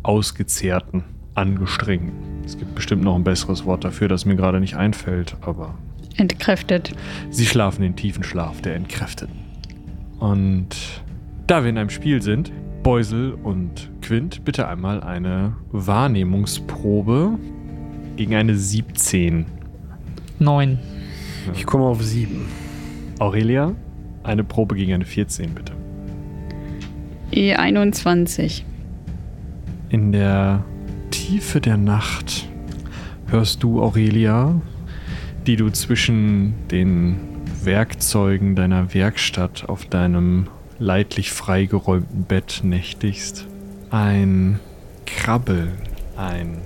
ausgezehrten, 0.02 1.04
angestrengten. 1.36 2.44
Es 2.44 2.58
gibt 2.58 2.74
bestimmt 2.74 3.04
noch 3.04 3.16
ein 3.16 3.24
besseres 3.24 3.66
Wort 3.66 3.84
dafür, 3.84 4.08
das 4.08 4.26
mir 4.26 4.36
gerade 4.36 4.60
nicht 4.60 4.76
einfällt, 4.76 5.38
aber 5.42 5.76
Entkräftet. 6.18 6.94
Sie 7.30 7.46
schlafen 7.46 7.82
den 7.82 7.96
tiefen 7.96 8.24
Schlaf 8.24 8.62
der 8.62 8.76
Entkräfteten. 8.76 9.36
Und 10.20 10.76
da 11.46 11.64
wir 11.64 11.70
in 11.70 11.78
einem 11.78 11.90
Spiel 11.90 12.22
sind, 12.22 12.52
Beusel 12.84 13.34
und 13.34 13.90
Quint, 14.02 14.44
bitte 14.46 14.68
einmal 14.68 15.02
eine 15.04 15.56
Wahrnehmungsprobe 15.72 17.38
gegen 18.16 18.36
eine 18.36 18.56
17. 18.56 19.46
Neun. 20.40 20.80
ich 21.54 21.66
komme 21.66 21.86
auf 21.86 22.02
sieben. 22.04 22.46
Aurelia, 23.20 23.74
eine 24.24 24.44
Probe 24.44 24.76
gegen 24.76 24.94
eine 24.94 25.06
14, 25.06 25.54
bitte. 25.54 25.74
E21. 27.32 28.64
In 29.90 30.12
der 30.12 30.64
Tiefe 31.12 31.62
der 31.62 31.78
Nacht 31.78 32.48
hörst 33.28 33.64
du, 33.64 33.82
Aurelia, 33.82 34.62
die 35.48 35.56
du 35.56 35.70
zwischen 35.70 36.54
den 36.70 37.18
Werkzeugen 37.64 38.56
deiner 38.56 38.94
Werkstatt 38.94 39.68
auf 39.70 39.86
deinem 39.86 40.48
leidlich 40.78 41.32
freigeräumten 41.32 42.24
Bett 42.24 42.60
nächtigst, 42.64 43.46
ein 43.90 44.60
Krabbeln, 45.06 45.72
ein 46.18 46.60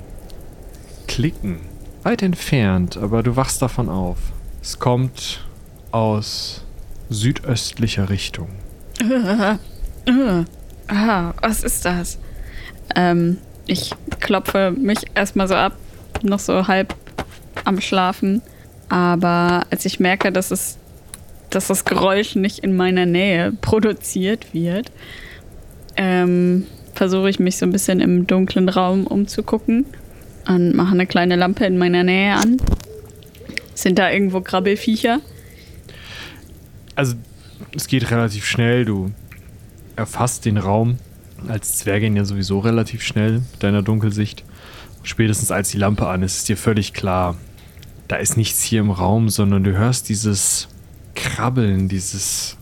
Klicken, 1.07 1.59
weit 2.01 2.23
entfernt, 2.23 2.97
aber 2.97 3.21
du 3.21 3.35
wachst 3.35 3.61
davon 3.61 3.87
auf. 3.87 4.17
Es 4.63 4.79
kommt 4.79 5.45
aus 5.91 6.65
südöstlicher 7.09 8.09
Richtung. 8.09 8.49
Ah, 10.87 11.33
was 11.41 11.63
ist 11.63 11.85
das? 11.85 12.17
Ähm, 12.95 13.37
ich 13.65 13.91
klopfe 14.19 14.71
mich 14.71 14.99
erstmal 15.15 15.47
so 15.47 15.55
ab, 15.55 15.77
noch 16.23 16.39
so 16.39 16.67
halb 16.67 16.95
am 17.63 17.79
Schlafen. 17.79 18.41
Aber 18.91 19.63
als 19.69 19.85
ich 19.85 20.01
merke, 20.01 20.33
dass 20.33 20.51
es 20.51 20.77
dass 21.49 21.67
das 21.67 21.85
Geräusch 21.85 22.35
nicht 22.35 22.59
in 22.59 22.75
meiner 22.75 23.05
Nähe 23.05 23.51
produziert 23.61 24.53
wird, 24.53 24.91
ähm, 25.95 26.65
versuche 26.93 27.29
ich 27.29 27.39
mich 27.39 27.57
so 27.57 27.65
ein 27.65 27.71
bisschen 27.71 28.01
im 28.01 28.27
dunklen 28.27 28.67
Raum 28.67 29.07
umzugucken 29.07 29.85
und 30.47 30.75
mache 30.75 30.93
eine 30.93 31.07
kleine 31.07 31.37
Lampe 31.37 31.65
in 31.65 31.77
meiner 31.77 32.03
Nähe 32.03 32.33
an. 32.33 32.57
Sind 33.73 33.97
da 33.97 34.11
irgendwo 34.11 34.41
Krabbelfiecher? 34.41 35.21
Also, 36.95 37.15
es 37.75 37.87
geht 37.87 38.11
relativ 38.11 38.45
schnell. 38.45 38.83
Du 38.83 39.11
erfasst 39.95 40.45
den 40.45 40.57
Raum 40.57 40.97
als 41.47 41.77
Zwergin 41.77 42.15
ja 42.17 42.25
sowieso 42.25 42.59
relativ 42.59 43.03
schnell 43.03 43.39
mit 43.53 43.63
deiner 43.63 43.83
Dunkelsicht. 43.83 44.43
Spätestens 45.03 45.49
als 45.51 45.69
die 45.69 45.77
Lampe 45.77 46.07
an 46.07 46.23
ist, 46.23 46.37
ist 46.37 46.49
dir 46.49 46.57
völlig 46.57 46.93
klar, 46.93 47.37
da 48.11 48.17
ist 48.17 48.35
nichts 48.35 48.61
hier 48.61 48.81
im 48.81 48.91
Raum, 48.91 49.29
sondern 49.29 49.63
du 49.63 49.71
hörst 49.71 50.09
dieses 50.09 50.67
Krabbeln, 51.15 51.87
dieses 51.87 52.57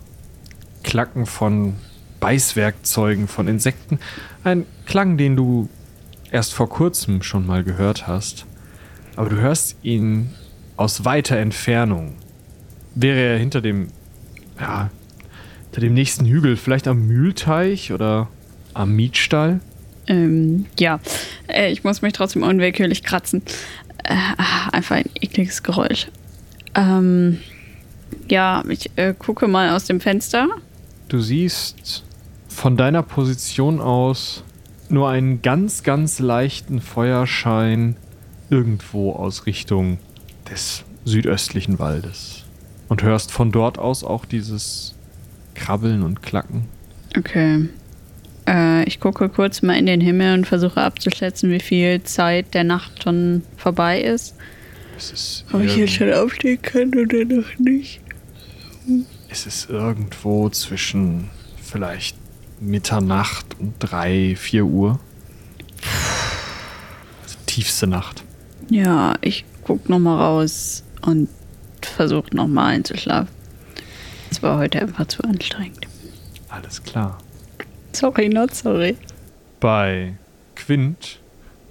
Klacken 0.84 1.26
von 1.26 1.74
Beißwerkzeugen, 2.20 3.28
von 3.28 3.48
Insekten. 3.48 3.98
Ein 4.44 4.68
Klang, 4.86 5.18
den 5.18 5.36
du 5.36 5.68
erst 6.30 6.54
vor 6.54 6.70
kurzem 6.70 7.24
schon 7.24 7.48
mal 7.48 7.64
gehört 7.64 8.06
hast. 8.06 8.46
Aber 9.16 9.32
du 9.32 9.38
hörst 9.38 9.78
ihn 9.82 10.36
aus 10.78 11.04
weiter 11.04 11.38
Entfernung. 11.38 12.14
Wäre 12.94 13.20
er 13.20 13.40
hinter 13.40 13.62
dem, 13.62 13.88
ja, 14.60 14.92
hinter 15.64 15.82
dem 15.82 15.96
nächsten 15.96 16.26
Hügel, 16.26 16.58
vielleicht 16.58 16.88
am 16.88 17.08
Mühlteich 17.08 17.92
oder 17.92 18.28
am 18.76 18.96
Mietstall? 18.96 19.62
Ähm, 20.06 20.68
ja, 20.78 21.00
äh, 21.48 21.72
ich 21.72 21.84
muss 21.84 22.04
mich 22.04 22.14
trotzdem 22.14 22.44
unwillkürlich 22.44 23.02
kratzen. 23.02 23.42
Äh, 24.04 24.16
einfach 24.72 24.98
ein 24.98 25.10
ekliges 25.16 25.64
Geräusch. 25.64 26.08
Ähm, 26.76 27.40
ja, 28.28 28.64
ich 28.70 28.90
äh, 28.96 29.14
gucke 29.18 29.48
mal 29.48 29.70
aus 29.72 29.86
dem 29.86 30.00
Fenster. 30.00 30.48
Du 31.08 31.20
siehst 31.20 32.04
von 32.48 32.78
deiner 32.78 33.04
Position 33.04 33.82
aus 33.82 34.44
nur 34.90 35.10
einen 35.10 35.42
ganz, 35.42 35.84
ganz 35.84 36.20
leichten 36.20 36.82
Feuerschein 36.82 37.96
irgendwo 38.50 39.14
aus 39.14 39.46
Richtung 39.46 40.00
des 40.50 40.84
südöstlichen 41.06 41.80
Waldes. 41.80 42.46
Und 42.88 43.04
hörst 43.04 43.32
von 43.32 43.52
dort 43.52 43.78
aus 43.78 44.04
auch 44.04 44.26
dieses 44.26 44.96
Krabbeln 45.54 46.02
und 46.04 46.24
Klacken. 46.24 46.66
Okay. 47.18 47.70
Äh, 48.50 48.84
ich 48.86 49.00
gucke 49.00 49.30
kurz 49.30 49.62
mal 49.62 49.78
in 49.78 49.86
den 49.86 50.02
Himmel 50.02 50.34
und 50.34 50.48
versuche 50.48 50.82
abzuschätzen, 50.82 51.52
wie 51.52 51.60
viel 51.60 52.02
Zeit 52.04 52.54
der 52.56 52.64
Nacht 52.64 53.04
schon 53.04 53.44
vorbei 53.58 54.02
ist. 54.02 54.36
Ist, 54.98 55.46
Ob 55.54 55.62
ich 55.62 55.78
jetzt 55.78 55.94
schon 55.94 56.12
aufstehen 56.12 56.62
kann 56.62 56.90
oder 56.90 57.24
noch 57.24 57.58
nicht. 57.60 58.02
es 59.30 59.46
ist 59.46 59.70
irgendwo 59.70 60.50
zwischen 60.50 61.30
vielleicht 61.62 62.18
Mitternacht 62.60 63.46
und 63.60 63.76
3, 63.80 64.36
4 64.36 64.66
Uhr. 64.66 65.00
Also 67.24 67.38
tiefste 67.46 67.88
Nacht. 67.88 68.24
Ja, 68.70 69.16
ich 69.22 69.46
guck 69.64 69.88
noch 69.88 70.00
mal 70.00 70.18
raus 70.18 70.84
und 71.02 71.30
versuche 71.82 72.36
noch 72.36 72.48
mal 72.48 72.68
einzuschlafen. 72.68 73.34
Es 74.32 74.44
war 74.44 74.58
heute 74.58 74.82
einfach 74.82 75.08
zu 75.08 75.24
anstrengend. 75.24 75.88
Alles 76.50 76.84
klar. 76.84 77.20
Sorry, 77.94 78.30
not 78.30 78.54
sorry. 78.54 78.98
Bei 79.60 80.14
Quint 80.56 81.20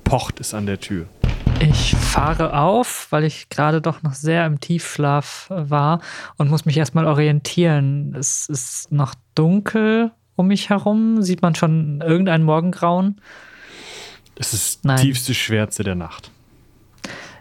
pocht 0.04 0.40
es 0.40 0.54
an 0.54 0.66
der 0.66 0.80
Tür. 0.80 1.06
Ich 1.60 1.96
fahre 1.96 2.56
auf, 2.56 3.08
weil 3.10 3.24
ich 3.24 3.48
gerade 3.48 3.80
doch 3.80 4.02
noch 4.02 4.14
sehr 4.14 4.46
im 4.46 4.60
Tiefschlaf 4.60 5.46
war 5.50 6.00
und 6.36 6.50
muss 6.50 6.64
mich 6.64 6.76
erstmal 6.76 7.06
orientieren. 7.06 8.14
Es 8.16 8.48
ist 8.48 8.92
noch 8.92 9.14
dunkel 9.34 10.12
um 10.36 10.46
mich 10.46 10.70
herum. 10.70 11.22
Sieht 11.22 11.42
man 11.42 11.56
schon 11.56 12.00
irgendein 12.00 12.44
Morgengrauen? 12.44 13.20
Es 14.36 14.54
ist 14.54 14.84
Nein. 14.84 14.98
tiefste 14.98 15.34
Schwärze 15.34 15.82
der 15.82 15.96
Nacht. 15.96 16.30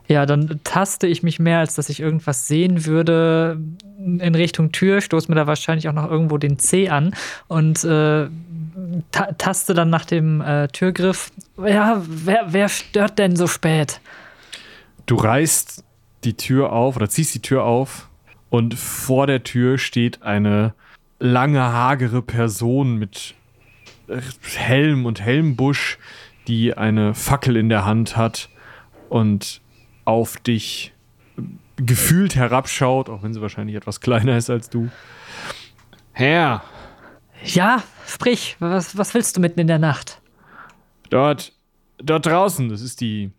Ja, 0.08 0.26
dann 0.26 0.62
taste 0.64 1.06
ich 1.08 1.22
mich 1.22 1.40
mehr, 1.40 1.60
als 1.60 1.76
dass 1.76 1.90
ich 1.90 2.00
irgendwas 2.00 2.48
sehen 2.48 2.86
würde 2.86 3.60
in 3.98 4.36
Richtung 4.36 4.72
Tür, 4.72 5.02
stoße 5.02 5.30
mir 5.30 5.36
da 5.36 5.48
wahrscheinlich 5.48 5.90
auch 5.90 5.94
noch 5.94 6.10
irgendwo 6.10 6.38
den 6.38 6.60
C 6.60 6.88
an 6.90 7.14
und 7.48 7.84
äh, 7.84 8.28
ta 9.12 9.32
taste 9.38 9.74
dann 9.74 9.90
nach 9.90 10.06
dem 10.06 10.40
äh, 10.42 10.68
Türgriff. 10.70 11.32
Ja, 11.58 12.02
wer, 12.08 12.46
wer 12.48 12.70
stört 12.70 13.20
denn 13.20 13.36
so 13.36 13.48
spät? 13.48 14.00
Du 15.08 15.16
reißt 15.16 15.84
die 16.24 16.36
Tür 16.36 16.72
auf 16.72 16.96
oder 16.96 17.10
ziehst 17.10 17.36
die 17.36 17.42
Tür 17.42 17.64
auf 17.64 18.08
und 18.50 18.76
vor 18.76 19.28
der 19.28 19.44
Tür 19.44 19.78
steht 19.78 20.24
eine 20.24 20.74
lange, 21.20 21.62
hagere 21.62 22.22
Person 22.22 22.98
mit 22.98 23.34
Helm 24.56 25.06
und 25.06 25.20
Helmbusch, 25.20 25.98
die 26.48 26.76
eine 26.76 27.14
Fackel 27.14 27.58
in 27.58 27.68
der 27.68 27.84
Hand 27.84 28.16
hat 28.16 28.50
und 29.10 29.62
auf 30.08 30.38
dich 30.38 30.94
gefühlt 31.76 32.36
herabschaut, 32.36 33.10
auch 33.10 33.24
wenn 33.24 33.34
sie 33.34 33.42
wahrscheinlich 33.42 33.76
etwas 33.76 34.00
kleiner 34.00 34.38
ist 34.38 34.50
als 34.50 34.70
du. 34.70 34.90
Herr, 36.14 36.64
Ja, 37.44 37.84
sprich, 38.08 38.56
was, 38.60 38.98
was 38.98 39.14
willst 39.14 39.36
du 39.36 39.42
mitten 39.42 39.60
in 39.60 39.68
der 39.68 39.80
Nacht? 39.80 40.22
Dort, 41.10 41.52
dort 41.98 42.26
draußen, 42.26 42.70
das 42.70 42.82
ist 42.82 43.02
die 43.02 43.32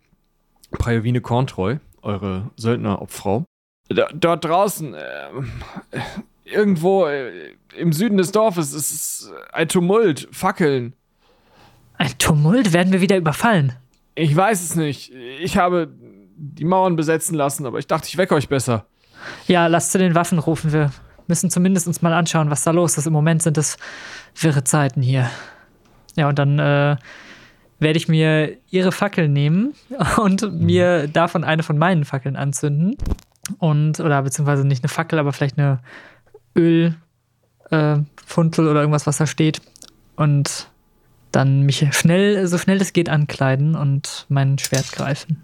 Prajovine 0.71 1.21
Korntreu, 1.21 1.77
eure 2.03 2.51
Söldnerobfrau. 2.55 3.45
Da, 3.89 4.07
dort 4.13 4.45
draußen, 4.45 4.95
ähm, 4.95 5.51
äh, 5.91 5.99
irgendwo 6.45 7.07
äh, 7.07 7.55
im 7.75 7.91
Süden 7.91 8.17
des 8.17 8.31
Dorfes, 8.31 8.73
ist 8.73 8.91
es 8.91 9.31
ein 9.51 9.67
Tumult, 9.67 10.29
Fackeln. 10.31 10.93
Ein 11.97 12.15
Tumult? 12.19 12.73
Werden 12.73 12.93
wir 12.93 13.01
wieder 13.01 13.17
überfallen? 13.17 13.73
Ich 14.15 14.35
weiß 14.35 14.61
es 14.63 14.75
nicht. 14.75 15.13
Ich 15.13 15.57
habe 15.57 15.93
die 16.39 16.65
Mauern 16.65 16.95
besetzen 16.95 17.35
lassen, 17.35 17.65
aber 17.65 17.79
ich 17.79 17.87
dachte, 17.87 18.07
ich 18.07 18.17
wecke 18.17 18.33
euch 18.33 18.47
besser. 18.47 18.85
Ja, 19.47 19.67
lass 19.67 19.91
zu 19.91 19.97
den 19.97 20.15
Waffen 20.15 20.39
rufen. 20.39 20.71
Wir 20.71 20.91
müssen 21.27 21.49
zumindest 21.49 21.87
uns 21.87 22.01
mal 22.01 22.13
anschauen, 22.13 22.49
was 22.49 22.63
da 22.63 22.71
los 22.71 22.97
ist. 22.97 23.05
Im 23.05 23.13
Moment 23.13 23.43
sind 23.43 23.57
es 23.57 23.77
wirre 24.35 24.63
Zeiten 24.63 25.01
hier. 25.01 25.29
Ja, 26.15 26.29
und 26.29 26.39
dann 26.39 26.57
äh, 26.59 26.95
werde 27.79 27.97
ich 27.97 28.07
mir 28.07 28.57
ihre 28.69 28.91
Fackel 28.91 29.27
nehmen 29.27 29.73
und 30.17 30.51
mir 30.53 31.07
davon 31.07 31.43
eine 31.43 31.63
von 31.63 31.77
meinen 31.77 32.05
Fackeln 32.05 32.35
anzünden. 32.35 32.95
Und, 33.57 33.99
oder 33.99 34.21
beziehungsweise 34.21 34.65
nicht 34.65 34.83
eine 34.83 34.89
Fackel, 34.89 35.19
aber 35.19 35.33
vielleicht 35.33 35.57
eine 35.57 35.79
Ölfuntel 36.55 36.95
äh, 38.65 38.69
oder 38.69 38.81
irgendwas, 38.81 39.07
was 39.07 39.17
da 39.17 39.27
steht. 39.27 39.61
Und 40.15 40.69
dann 41.31 41.61
mich 41.63 41.85
schnell, 41.91 42.47
so 42.47 42.57
schnell 42.57 42.81
es 42.81 42.93
geht, 42.93 43.09
ankleiden 43.09 43.75
und 43.75 44.25
mein 44.29 44.57
Schwert 44.57 44.91
greifen. 44.91 45.43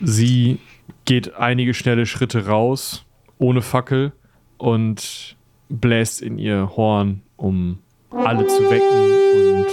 Sie 0.00 0.58
geht 1.04 1.34
einige 1.34 1.74
schnelle 1.74 2.06
Schritte 2.06 2.46
raus, 2.46 3.04
ohne 3.38 3.62
Fackel, 3.62 4.12
und 4.58 5.36
bläst 5.68 6.22
in 6.22 6.38
ihr 6.38 6.76
Horn, 6.76 7.22
um 7.36 7.78
alle 8.10 8.46
zu 8.46 8.70
wecken 8.70 9.58
und 9.58 9.66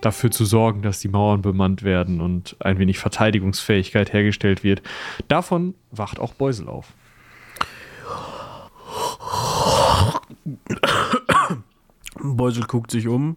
dafür 0.00 0.30
zu 0.30 0.44
sorgen, 0.44 0.82
dass 0.82 1.00
die 1.00 1.08
Mauern 1.08 1.42
bemannt 1.42 1.82
werden 1.82 2.20
und 2.20 2.56
ein 2.60 2.78
wenig 2.78 2.98
Verteidigungsfähigkeit 2.98 4.12
hergestellt 4.12 4.64
wird. 4.64 4.82
Davon 5.28 5.74
wacht 5.90 6.18
auch 6.18 6.34
Beusel 6.34 6.68
auf. 6.68 6.92
Beusel 12.22 12.64
guckt 12.64 12.90
sich 12.90 13.08
um. 13.08 13.36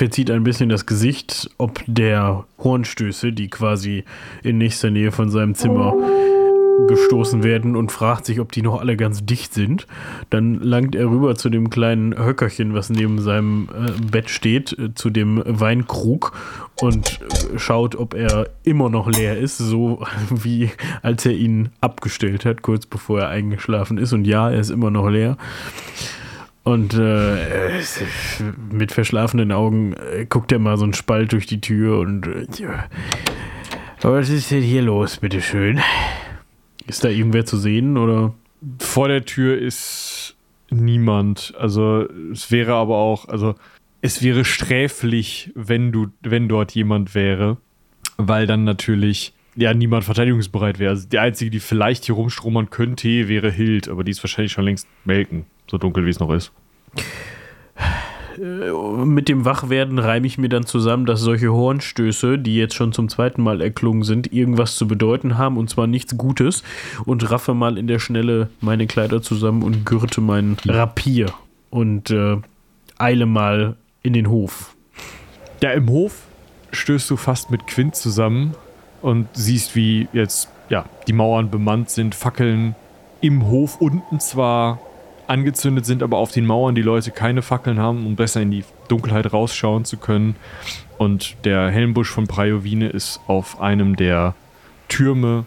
Verzieht 0.00 0.30
ein 0.30 0.44
bisschen 0.44 0.70
das 0.70 0.86
Gesicht, 0.86 1.50
ob 1.58 1.82
der 1.86 2.46
Hornstöße, 2.56 3.34
die 3.34 3.50
quasi 3.50 4.04
in 4.42 4.56
nächster 4.56 4.90
Nähe 4.90 5.12
von 5.12 5.28
seinem 5.28 5.54
Zimmer 5.54 5.94
gestoßen 6.88 7.42
werden 7.42 7.76
und 7.76 7.92
fragt 7.92 8.24
sich, 8.24 8.40
ob 8.40 8.50
die 8.50 8.62
noch 8.62 8.80
alle 8.80 8.96
ganz 8.96 9.26
dicht 9.26 9.52
sind. 9.52 9.86
Dann 10.30 10.54
langt 10.54 10.94
er 10.94 11.10
rüber 11.10 11.34
zu 11.34 11.50
dem 11.50 11.68
kleinen 11.68 12.16
Höckerchen, 12.16 12.72
was 12.72 12.88
neben 12.88 13.20
seinem 13.20 13.68
äh, 13.74 13.90
Bett 14.10 14.30
steht, 14.30 14.72
äh, 14.78 14.94
zu 14.94 15.10
dem 15.10 15.42
Weinkrug 15.44 16.32
und 16.80 17.20
äh, 17.20 17.58
schaut, 17.58 17.94
ob 17.94 18.14
er 18.14 18.48
immer 18.64 18.88
noch 18.88 19.06
leer 19.06 19.36
ist, 19.36 19.58
so 19.58 20.02
wie 20.30 20.70
als 21.02 21.26
er 21.26 21.32
ihn 21.32 21.68
abgestellt 21.82 22.46
hat, 22.46 22.62
kurz 22.62 22.86
bevor 22.86 23.20
er 23.20 23.28
eingeschlafen 23.28 23.98
ist. 23.98 24.14
Und 24.14 24.24
ja, 24.24 24.50
er 24.50 24.60
ist 24.60 24.70
immer 24.70 24.90
noch 24.90 25.10
leer. 25.10 25.36
Und 26.62 26.94
äh, 26.94 27.78
es- 27.78 28.02
mit 28.70 28.92
verschlafenen 28.92 29.50
Augen 29.50 29.94
äh, 29.94 30.26
guckt 30.26 30.52
er 30.52 30.58
mal 30.58 30.76
so 30.76 30.84
einen 30.84 30.92
Spalt 30.94 31.32
durch 31.32 31.46
die 31.46 31.60
Tür 31.60 31.98
und 32.00 32.26
äh, 32.26 32.46
was 34.02 34.28
ist 34.28 34.50
denn 34.50 34.62
hier 34.62 34.82
los, 34.82 35.18
bitteschön? 35.18 35.80
Ist 36.86 37.04
da 37.04 37.08
irgendwer 37.08 37.44
zu 37.44 37.56
sehen 37.56 37.96
oder? 37.96 38.34
Vor 38.78 39.08
der 39.08 39.24
Tür 39.24 39.58
ist 39.58 40.36
niemand. 40.70 41.54
Also 41.58 42.06
es 42.32 42.50
wäre 42.50 42.74
aber 42.74 42.96
auch, 42.96 43.28
also 43.28 43.54
es 44.02 44.22
wäre 44.22 44.44
sträflich, 44.44 45.50
wenn 45.54 45.92
du, 45.92 46.08
wenn 46.22 46.48
dort 46.48 46.72
jemand 46.72 47.14
wäre, 47.14 47.56
weil 48.16 48.46
dann 48.46 48.64
natürlich 48.64 49.32
ja 49.56 49.74
niemand 49.74 50.04
verteidigungsbereit 50.04 50.78
wäre. 50.78 50.90
Also 50.90 51.08
die 51.08 51.18
einzige, 51.18 51.50
die 51.50 51.60
vielleicht 51.60 52.04
hier 52.04 52.14
rumstromern 52.14 52.70
könnte, 52.70 53.28
wäre 53.28 53.50
Hild, 53.50 53.88
aber 53.88 54.04
die 54.04 54.12
ist 54.12 54.22
wahrscheinlich 54.22 54.52
schon 54.52 54.64
längst 54.64 54.86
melken, 55.04 55.46
so 55.70 55.78
dunkel 55.78 56.06
wie 56.06 56.10
es 56.10 56.20
noch 56.20 56.32
ist. 56.32 56.52
Mit 58.38 59.28
dem 59.28 59.44
Wachwerden 59.44 59.98
reime 59.98 60.26
ich 60.26 60.38
mir 60.38 60.48
dann 60.48 60.64
zusammen, 60.64 61.04
dass 61.04 61.20
solche 61.20 61.52
Hornstöße, 61.52 62.38
die 62.38 62.56
jetzt 62.56 62.74
schon 62.74 62.92
zum 62.92 63.08
zweiten 63.08 63.42
Mal 63.42 63.60
erklungen 63.60 64.02
sind, 64.02 64.32
irgendwas 64.32 64.76
zu 64.76 64.88
bedeuten 64.88 65.36
haben 65.36 65.58
und 65.58 65.68
zwar 65.68 65.86
nichts 65.86 66.16
Gutes 66.16 66.62
und 67.04 67.30
raffe 67.30 67.52
mal 67.52 67.76
in 67.76 67.86
der 67.86 67.98
Schnelle 67.98 68.48
meine 68.60 68.86
Kleider 68.86 69.20
zusammen 69.20 69.62
und 69.62 69.84
gürte 69.84 70.20
meinen 70.20 70.56
Rapier 70.64 71.32
und 71.68 72.10
äh, 72.10 72.36
eile 72.98 73.26
mal 73.26 73.76
in 74.02 74.12
den 74.12 74.30
Hof. 74.30 74.74
Ja, 75.62 75.72
im 75.72 75.90
Hof 75.90 76.22
stößt 76.72 77.10
du 77.10 77.16
fast 77.16 77.50
mit 77.50 77.66
Quint 77.66 77.94
zusammen 77.96 78.54
und 79.02 79.28
siehst, 79.32 79.76
wie 79.76 80.08
jetzt 80.12 80.48
ja, 80.68 80.84
die 81.06 81.12
Mauern 81.12 81.50
bemannt 81.50 81.90
sind, 81.90 82.14
Fackeln 82.14 82.74
im 83.20 83.48
Hof 83.48 83.80
unten 83.80 84.20
zwar 84.20 84.78
angezündet 85.26 85.86
sind, 85.86 86.02
aber 86.02 86.18
auf 86.18 86.32
den 86.32 86.46
Mauern 86.46 86.74
die 86.74 86.82
Leute 86.82 87.10
keine 87.10 87.42
Fackeln 87.42 87.78
haben, 87.78 88.06
um 88.06 88.16
besser 88.16 88.40
in 88.40 88.50
die 88.50 88.64
Dunkelheit 88.88 89.32
rausschauen 89.32 89.84
zu 89.84 89.96
können. 89.96 90.36
Und 90.98 91.36
der 91.44 91.70
Helmbusch 91.70 92.10
von 92.10 92.26
Prajovine 92.26 92.88
ist 92.88 93.20
auf 93.26 93.60
einem 93.60 93.96
der 93.96 94.34
Türme 94.88 95.44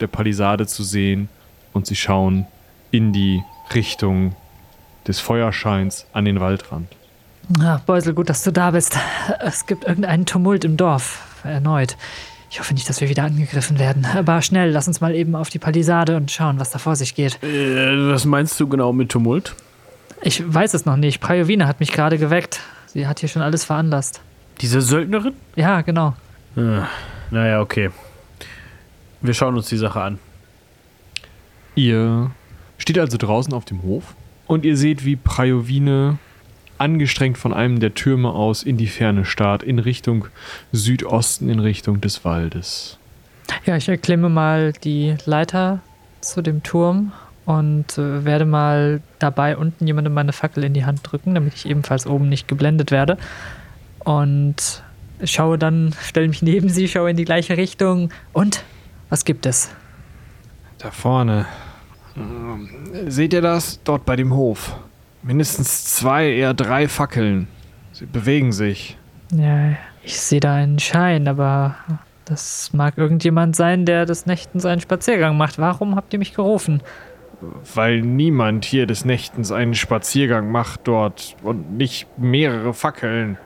der 0.00 0.06
Palisade 0.06 0.66
zu 0.66 0.82
sehen 0.82 1.28
und 1.72 1.86
sie 1.86 1.96
schauen 1.96 2.46
in 2.90 3.12
die 3.12 3.42
Richtung 3.74 4.34
des 5.06 5.20
Feuerscheins 5.20 6.06
an 6.12 6.24
den 6.24 6.40
Waldrand. 6.40 6.88
Ach, 7.62 7.80
Beusel, 7.80 8.14
gut, 8.14 8.28
dass 8.30 8.42
du 8.42 8.52
da 8.52 8.70
bist. 8.70 8.96
Es 9.40 9.66
gibt 9.66 9.84
irgendeinen 9.84 10.24
Tumult 10.24 10.64
im 10.64 10.76
Dorf. 10.76 11.26
Erneut. 11.44 11.96
Ich 12.50 12.58
hoffe 12.58 12.74
nicht, 12.74 12.88
dass 12.88 13.00
wir 13.00 13.08
wieder 13.08 13.22
angegriffen 13.22 13.78
werden. 13.78 14.04
Aber 14.04 14.42
schnell, 14.42 14.70
lass 14.70 14.88
uns 14.88 15.00
mal 15.00 15.14
eben 15.14 15.36
auf 15.36 15.50
die 15.50 15.60
Palisade 15.60 16.16
und 16.16 16.32
schauen, 16.32 16.58
was 16.58 16.70
da 16.70 16.78
vor 16.78 16.96
sich 16.96 17.14
geht. 17.14 17.40
Äh, 17.44 18.10
was 18.10 18.24
meinst 18.24 18.58
du 18.58 18.66
genau 18.66 18.92
mit 18.92 19.08
Tumult? 19.10 19.54
Ich 20.22 20.42
weiß 20.52 20.74
es 20.74 20.84
noch 20.84 20.96
nicht. 20.96 21.20
Prajovina 21.20 21.68
hat 21.68 21.78
mich 21.78 21.92
gerade 21.92 22.18
geweckt. 22.18 22.60
Sie 22.86 23.06
hat 23.06 23.20
hier 23.20 23.28
schon 23.28 23.42
alles 23.42 23.64
veranlasst. 23.64 24.20
Diese 24.60 24.80
Söldnerin? 24.80 25.34
Ja, 25.54 25.80
genau. 25.82 26.14
Ah, 26.56 26.88
naja, 27.30 27.60
okay. 27.60 27.90
Wir 29.20 29.32
schauen 29.32 29.56
uns 29.56 29.68
die 29.68 29.76
Sache 29.76 30.02
an. 30.02 30.18
Ihr 31.76 32.32
steht 32.78 32.98
also 32.98 33.16
draußen 33.16 33.54
auf 33.54 33.64
dem 33.64 33.82
Hof 33.82 34.14
und 34.46 34.64
ihr 34.64 34.76
seht, 34.76 35.04
wie 35.04 35.14
Prajovine 35.14 36.18
angestrengt 36.80 37.38
von 37.38 37.52
einem 37.52 37.80
der 37.80 37.94
Türme 37.94 38.30
aus 38.30 38.62
in 38.62 38.76
die 38.76 38.86
Ferne 38.86 39.24
starrt, 39.24 39.62
in 39.62 39.78
Richtung 39.78 40.26
Südosten, 40.72 41.48
in 41.48 41.60
Richtung 41.60 42.00
des 42.00 42.24
Waldes. 42.24 42.98
Ja, 43.66 43.76
ich 43.76 43.88
erklimme 43.88 44.28
mal 44.28 44.72
die 44.72 45.16
Leiter 45.26 45.80
zu 46.20 46.42
dem 46.42 46.62
Turm 46.62 47.12
und 47.44 47.98
äh, 47.98 48.24
werde 48.24 48.44
mal 48.44 49.02
dabei 49.18 49.56
unten 49.56 49.86
jemandem 49.86 50.14
meine 50.14 50.32
Fackel 50.32 50.64
in 50.64 50.74
die 50.74 50.84
Hand 50.84 51.00
drücken, 51.02 51.34
damit 51.34 51.54
ich 51.54 51.66
ebenfalls 51.66 52.06
oben 52.06 52.28
nicht 52.28 52.48
geblendet 52.48 52.90
werde. 52.90 53.18
Und 54.04 54.82
schaue 55.24 55.58
dann, 55.58 55.94
stelle 56.02 56.28
mich 56.28 56.42
neben 56.42 56.68
sie, 56.68 56.88
schaue 56.88 57.10
in 57.10 57.16
die 57.16 57.24
gleiche 57.24 57.56
Richtung. 57.56 58.10
Und 58.32 58.64
was 59.08 59.24
gibt 59.24 59.46
es? 59.46 59.70
Da 60.78 60.90
vorne. 60.90 61.46
Ähm, 62.16 62.68
Seht 63.08 63.32
ihr 63.32 63.42
das? 63.42 63.80
Dort 63.84 64.06
bei 64.06 64.16
dem 64.16 64.34
Hof. 64.34 64.76
Mindestens 65.22 65.84
zwei, 65.96 66.30
eher 66.30 66.54
drei 66.54 66.88
Fackeln. 66.88 67.48
Sie 67.92 68.06
bewegen 68.06 68.52
sich. 68.52 68.96
Ja, 69.32 69.72
ich 70.02 70.18
sehe 70.20 70.40
da 70.40 70.54
einen 70.54 70.78
Schein, 70.78 71.28
aber 71.28 71.76
das 72.24 72.72
mag 72.72 72.96
irgendjemand 72.96 73.54
sein, 73.56 73.84
der 73.84 74.06
des 74.06 74.26
Nächtens 74.26 74.64
einen 74.64 74.80
Spaziergang 74.80 75.36
macht. 75.36 75.58
Warum 75.58 75.94
habt 75.96 76.12
ihr 76.12 76.18
mich 76.18 76.34
gerufen? 76.34 76.82
Weil 77.74 78.00
niemand 78.02 78.64
hier 78.64 78.86
des 78.86 79.04
Nächtens 79.04 79.50
einen 79.52 79.74
Spaziergang 79.74 80.50
macht 80.50 80.80
dort 80.84 81.36
und 81.42 81.72
nicht 81.76 82.06
mehrere 82.18 82.72
Fackeln. 82.74 83.38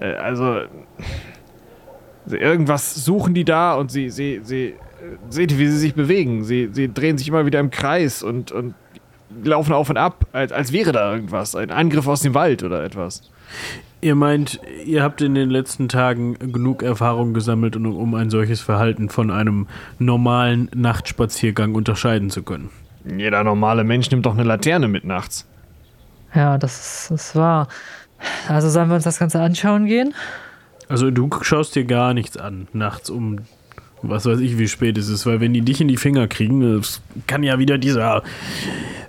Äh, 0.00 0.12
Also. 0.14 0.62
Irgendwas 2.30 2.94
suchen 2.94 3.32
die 3.32 3.44
da 3.46 3.74
und 3.74 3.90
sie, 3.90 4.10
sie, 4.10 4.40
sie. 4.42 4.66
äh, 4.66 4.74
Seht 5.30 5.52
ihr, 5.52 5.58
wie 5.58 5.66
sie 5.68 5.78
sich 5.78 5.94
bewegen? 5.94 6.44
Sie, 6.44 6.68
sie 6.72 6.92
drehen 6.92 7.16
sich 7.16 7.28
immer 7.28 7.46
wieder 7.46 7.58
im 7.58 7.70
Kreis 7.70 8.22
und, 8.22 8.52
und 8.52 8.74
laufen 9.42 9.72
auf 9.72 9.90
und 9.90 9.96
ab, 9.96 10.26
als, 10.32 10.52
als 10.52 10.72
wäre 10.72 10.92
da 10.92 11.12
irgendwas. 11.12 11.54
Ein 11.54 11.70
Angriff 11.70 12.06
aus 12.06 12.20
dem 12.20 12.34
Wald 12.34 12.62
oder 12.62 12.82
etwas. 12.84 13.30
Ihr 14.00 14.14
meint, 14.14 14.60
ihr 14.84 15.02
habt 15.02 15.20
in 15.22 15.34
den 15.34 15.50
letzten 15.50 15.88
Tagen 15.88 16.34
genug 16.52 16.82
Erfahrung 16.82 17.34
gesammelt, 17.34 17.74
um, 17.74 17.86
um 17.96 18.14
ein 18.14 18.30
solches 18.30 18.60
Verhalten 18.60 19.08
von 19.08 19.30
einem 19.30 19.66
normalen 19.98 20.70
Nachtspaziergang 20.74 21.74
unterscheiden 21.74 22.30
zu 22.30 22.42
können. 22.42 22.70
Jeder 23.04 23.42
normale 23.42 23.84
Mensch 23.84 24.10
nimmt 24.10 24.26
doch 24.26 24.34
eine 24.34 24.44
Laterne 24.44 24.86
mit 24.86 25.04
nachts. 25.04 25.46
Ja, 26.34 26.58
das 26.58 26.78
ist, 26.78 27.10
das 27.10 27.26
ist 27.28 27.36
wahr. 27.36 27.68
Also 28.48 28.68
sollen 28.68 28.88
wir 28.88 28.96
uns 28.96 29.04
das 29.04 29.18
Ganze 29.18 29.40
anschauen 29.40 29.86
gehen? 29.86 30.14
Also 30.88 31.10
du 31.10 31.28
schaust 31.42 31.74
dir 31.74 31.84
gar 31.84 32.14
nichts 32.14 32.36
an, 32.36 32.68
nachts 32.72 33.10
um 33.10 33.40
was 34.02 34.26
weiß 34.26 34.40
ich, 34.40 34.58
wie 34.58 34.68
spät 34.68 34.96
es 34.98 35.08
ist, 35.08 35.26
weil 35.26 35.40
wenn 35.40 35.52
die 35.54 35.62
dich 35.62 35.80
in 35.80 35.88
die 35.88 35.96
Finger 35.96 36.28
kriegen, 36.28 36.78
das 36.78 37.00
kann 37.26 37.42
ja 37.42 37.58
wieder 37.58 37.78
dieser, 37.78 38.22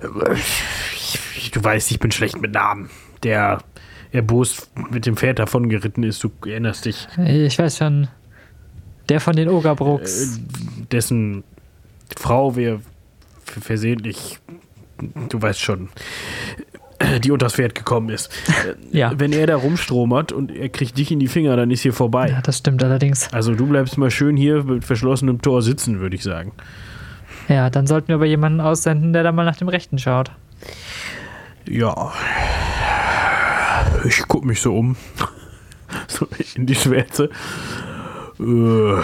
du 0.01 1.63
weißt, 1.63 1.91
ich 1.91 1.99
bin 1.99 2.11
schlecht 2.11 2.41
mit 2.41 2.53
Namen, 2.53 2.89
der 3.23 3.59
erbost 4.11 4.71
mit 4.91 5.05
dem 5.05 5.15
Pferd 5.17 5.39
davon 5.39 5.69
geritten 5.69 6.03
ist, 6.03 6.23
du 6.23 6.31
erinnerst 6.45 6.85
dich, 6.85 7.07
Ich 7.25 7.59
weiß 7.59 7.77
schon. 7.77 8.07
Der 9.07 9.19
von 9.19 9.35
den 9.35 9.49
Ogerbrooks. 9.49 10.37
äh, 10.37 10.39
dessen 10.91 11.43
Frau 12.17 12.55
wir 12.55 12.81
versehentlich, 13.43 14.39
du 15.29 15.41
weißt 15.41 15.59
schon, 15.59 15.89
die 17.23 17.31
unters 17.31 17.53
Pferd 17.53 17.75
gekommen 17.75 18.09
ist. 18.09 18.31
Äh, 18.91 18.97
Ja. 18.97 19.11
Wenn 19.17 19.33
er 19.33 19.47
da 19.47 19.55
rumstromert 19.55 20.31
und 20.31 20.51
er 20.55 20.69
kriegt 20.69 20.97
dich 20.97 21.11
in 21.11 21.19
die 21.19 21.27
Finger, 21.27 21.55
dann 21.55 21.71
ist 21.71 21.81
hier 21.81 21.93
vorbei. 21.93 22.29
ja, 22.29 22.41
das 22.41 22.59
stimmt 22.59 22.83
allerdings. 22.83 23.31
Also 23.33 23.55
du 23.55 23.65
bleibst 23.67 23.97
mal 23.97 24.11
schön 24.11 24.37
hier 24.37 24.63
mit 24.63 24.83
verschlossenem 24.85 25.41
Tor 25.41 25.61
sitzen, 25.61 25.99
würde 25.99 26.15
ich 26.15 26.23
sagen. 26.23 26.51
Ja, 27.47 27.69
dann 27.69 27.87
sollten 27.87 28.09
wir 28.09 28.15
aber 28.15 28.25
jemanden 28.25 28.61
aussenden, 28.61 29.11
der 29.13 29.23
da 29.23 29.31
mal 29.31 29.45
nach 29.45 29.55
dem 29.57 29.69
Rechten 29.69 29.97
schaut. 29.97 30.31
Ja. 31.67 32.11
Ich 34.05 34.23
guck 34.27 34.45
mich 34.45 34.61
so 34.61 34.75
um. 34.77 34.95
So 36.07 36.27
in 36.55 36.67
die 36.67 36.75
Schwärze. 36.75 37.29
Äh. 38.39 39.01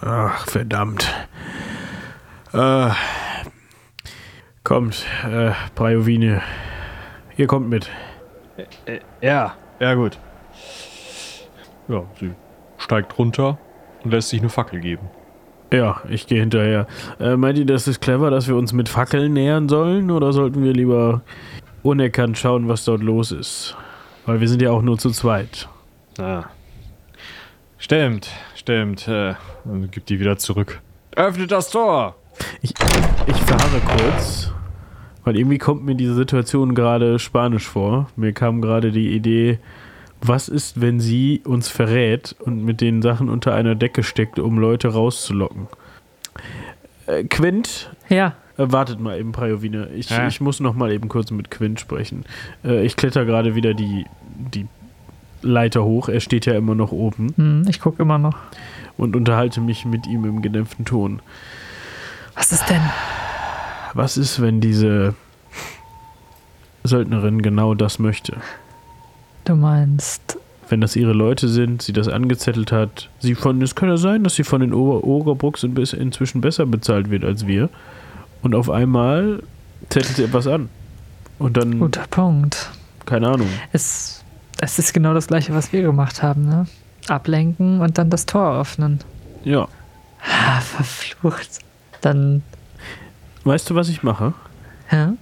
Ach, 0.00 0.46
verdammt. 0.46 1.14
Äh. 2.54 2.90
Kommt, 4.68 5.06
äh, 5.24 5.52
Prajovine. 5.74 6.42
Ihr 7.38 7.46
kommt 7.46 7.70
mit. 7.70 7.88
Ja, 9.22 9.54
ja 9.80 9.94
gut. 9.94 10.18
Ja, 11.88 12.04
sie 12.20 12.32
steigt 12.76 13.18
runter 13.18 13.56
und 14.04 14.10
lässt 14.10 14.28
sich 14.28 14.40
eine 14.40 14.50
Fackel 14.50 14.80
geben. 14.80 15.08
Ja, 15.72 16.02
ich 16.10 16.26
gehe 16.26 16.40
hinterher. 16.40 16.86
Äh, 17.18 17.36
meint 17.36 17.56
ihr, 17.56 17.64
das 17.64 17.88
ist 17.88 18.02
clever, 18.02 18.30
dass 18.30 18.46
wir 18.46 18.56
uns 18.56 18.74
mit 18.74 18.90
Fackeln 18.90 19.32
nähern 19.32 19.70
sollen? 19.70 20.10
Oder 20.10 20.34
sollten 20.34 20.62
wir 20.62 20.74
lieber 20.74 21.22
unerkannt 21.82 22.36
schauen, 22.36 22.68
was 22.68 22.84
dort 22.84 23.02
los 23.02 23.32
ist? 23.32 23.74
Weil 24.26 24.42
wir 24.42 24.48
sind 24.48 24.60
ja 24.60 24.70
auch 24.70 24.82
nur 24.82 24.98
zu 24.98 25.12
zweit. 25.12 25.66
Ah. 26.18 26.44
Stimmt, 27.78 28.28
stimmt. 28.54 29.08
Äh, 29.08 29.32
und 29.64 29.90
gibt 29.92 30.10
die 30.10 30.20
wieder 30.20 30.36
zurück. 30.36 30.82
Öffnet 31.16 31.52
das 31.52 31.70
Tor! 31.70 32.16
Ich, 32.60 32.74
ich 33.26 33.36
verharre 33.36 33.80
kurz, 33.80 34.52
weil 35.28 35.36
irgendwie 35.36 35.58
kommt 35.58 35.84
mir 35.84 35.94
diese 35.94 36.14
Situation 36.14 36.74
gerade 36.74 37.18
spanisch 37.18 37.66
vor. 37.68 38.08
Mir 38.16 38.32
kam 38.32 38.62
gerade 38.62 38.90
die 38.90 39.10
Idee, 39.14 39.58
was 40.22 40.48
ist, 40.48 40.80
wenn 40.80 41.00
sie 41.00 41.42
uns 41.44 41.68
verrät 41.68 42.34
und 42.38 42.64
mit 42.64 42.80
den 42.80 43.02
Sachen 43.02 43.28
unter 43.28 43.54
einer 43.54 43.74
Decke 43.74 44.02
steckt, 44.02 44.38
um 44.38 44.56
Leute 44.56 44.88
rauszulocken? 44.88 45.66
Äh, 47.06 47.24
Quint, 47.24 47.94
Ja, 48.08 48.28
äh, 48.56 48.72
wartet 48.72 49.00
mal 49.00 49.18
eben, 49.20 49.32
Prajovine. 49.32 49.88
Ich, 49.94 50.08
Ja. 50.08 50.26
ich 50.26 50.40
muss 50.40 50.60
noch 50.60 50.72
mal 50.74 50.90
eben 50.92 51.10
kurz 51.10 51.30
mit 51.30 51.50
Quint 51.50 51.78
sprechen. 51.78 52.24
Äh, 52.64 52.86
ich 52.86 52.96
kletter 52.96 53.26
gerade 53.26 53.54
wieder 53.54 53.74
die, 53.74 54.06
die 54.54 54.66
Leiter 55.42 55.84
hoch. 55.84 56.08
Er 56.08 56.20
steht 56.20 56.46
ja 56.46 56.54
immer 56.54 56.74
noch 56.74 56.90
oben 56.90 57.34
hm, 57.36 57.64
ich 57.68 57.82
gucke 57.82 58.00
immer 58.02 58.16
noch. 58.16 58.38
und 58.96 59.14
unterhalte 59.14 59.60
mich 59.60 59.84
mit 59.84 60.06
ihm 60.06 60.24
im 60.24 60.40
gedämpften 60.40 60.86
Ton. 60.86 61.20
Was 62.34 62.50
ist 62.50 62.64
denn? 62.70 62.80
Was 63.94 64.16
ist, 64.16 64.40
wenn 64.40 64.60
diese 64.60 65.14
Söldnerin 66.84 67.42
genau 67.42 67.74
das 67.74 67.98
möchte? 67.98 68.36
Du 69.44 69.54
meinst, 69.56 70.38
Wenn 70.68 70.80
das 70.80 70.96
ihre 70.96 71.12
Leute 71.12 71.48
sind, 71.48 71.80
sie 71.82 71.92
das 71.92 72.08
angezettelt 72.08 72.72
hat, 72.72 73.08
sie 73.18 73.34
von, 73.34 73.62
es 73.62 73.74
kann 73.74 73.88
ja 73.88 73.96
sein, 73.96 74.24
dass 74.24 74.34
sie 74.34 74.44
von 74.44 74.60
den 74.60 74.74
Ober 74.74 75.34
bis- 75.74 75.92
inzwischen 75.94 76.40
besser 76.40 76.66
bezahlt 76.66 77.10
wird 77.10 77.24
als 77.24 77.46
wir. 77.46 77.70
Und 78.42 78.54
auf 78.54 78.68
einmal 78.70 79.42
zettelt 79.88 80.16
sie 80.16 80.24
etwas 80.24 80.46
an. 80.46 80.68
Und 81.38 81.56
dann 81.56 81.78
guter 81.78 82.04
Punkt. 82.10 82.70
keine 83.06 83.28
Ahnung. 83.28 83.48
Es, 83.72 84.22
es 84.60 84.78
ist 84.78 84.92
genau 84.92 85.14
das 85.14 85.26
gleiche, 85.28 85.54
was 85.54 85.72
wir 85.72 85.82
gemacht 85.82 86.22
haben, 86.22 86.46
ne? 86.48 86.66
Ablenken 87.08 87.80
und 87.80 87.96
dann 87.96 88.10
das 88.10 88.26
Tor 88.26 88.60
öffnen. 88.60 88.98
Ja. 89.44 89.66
Ah, 90.22 90.60
verflucht. 90.60 91.60
Dann, 92.02 92.42
Weißt 93.48 93.70
du, 93.70 93.74
was 93.74 93.88
ich 93.88 94.02
mache? 94.02 94.34
ja? 94.92 95.14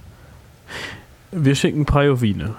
Wir 1.31 1.55
schicken 1.55 1.85
Priovine. 1.85 2.55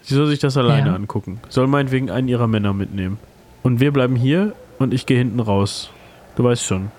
Sie 0.00 0.14
soll 0.14 0.26
sich 0.28 0.38
das 0.38 0.56
alleine 0.56 0.88
Ja. 0.90 0.94
angucken. 0.94 1.40
Soll 1.50 1.66
meinetwegen 1.66 2.10
einen 2.10 2.26
ihrer 2.26 2.46
Männer 2.46 2.72
mitnehmen. 2.72 3.18
Und 3.62 3.80
wir 3.80 3.92
bleiben 3.92 4.16
hier 4.16 4.54
und 4.78 4.94
ich 4.94 5.04
gehe 5.04 5.18
hinten 5.18 5.40
raus. 5.40 5.90
Du 6.36 6.44
weißt 6.44 6.64
schon. 6.64 6.90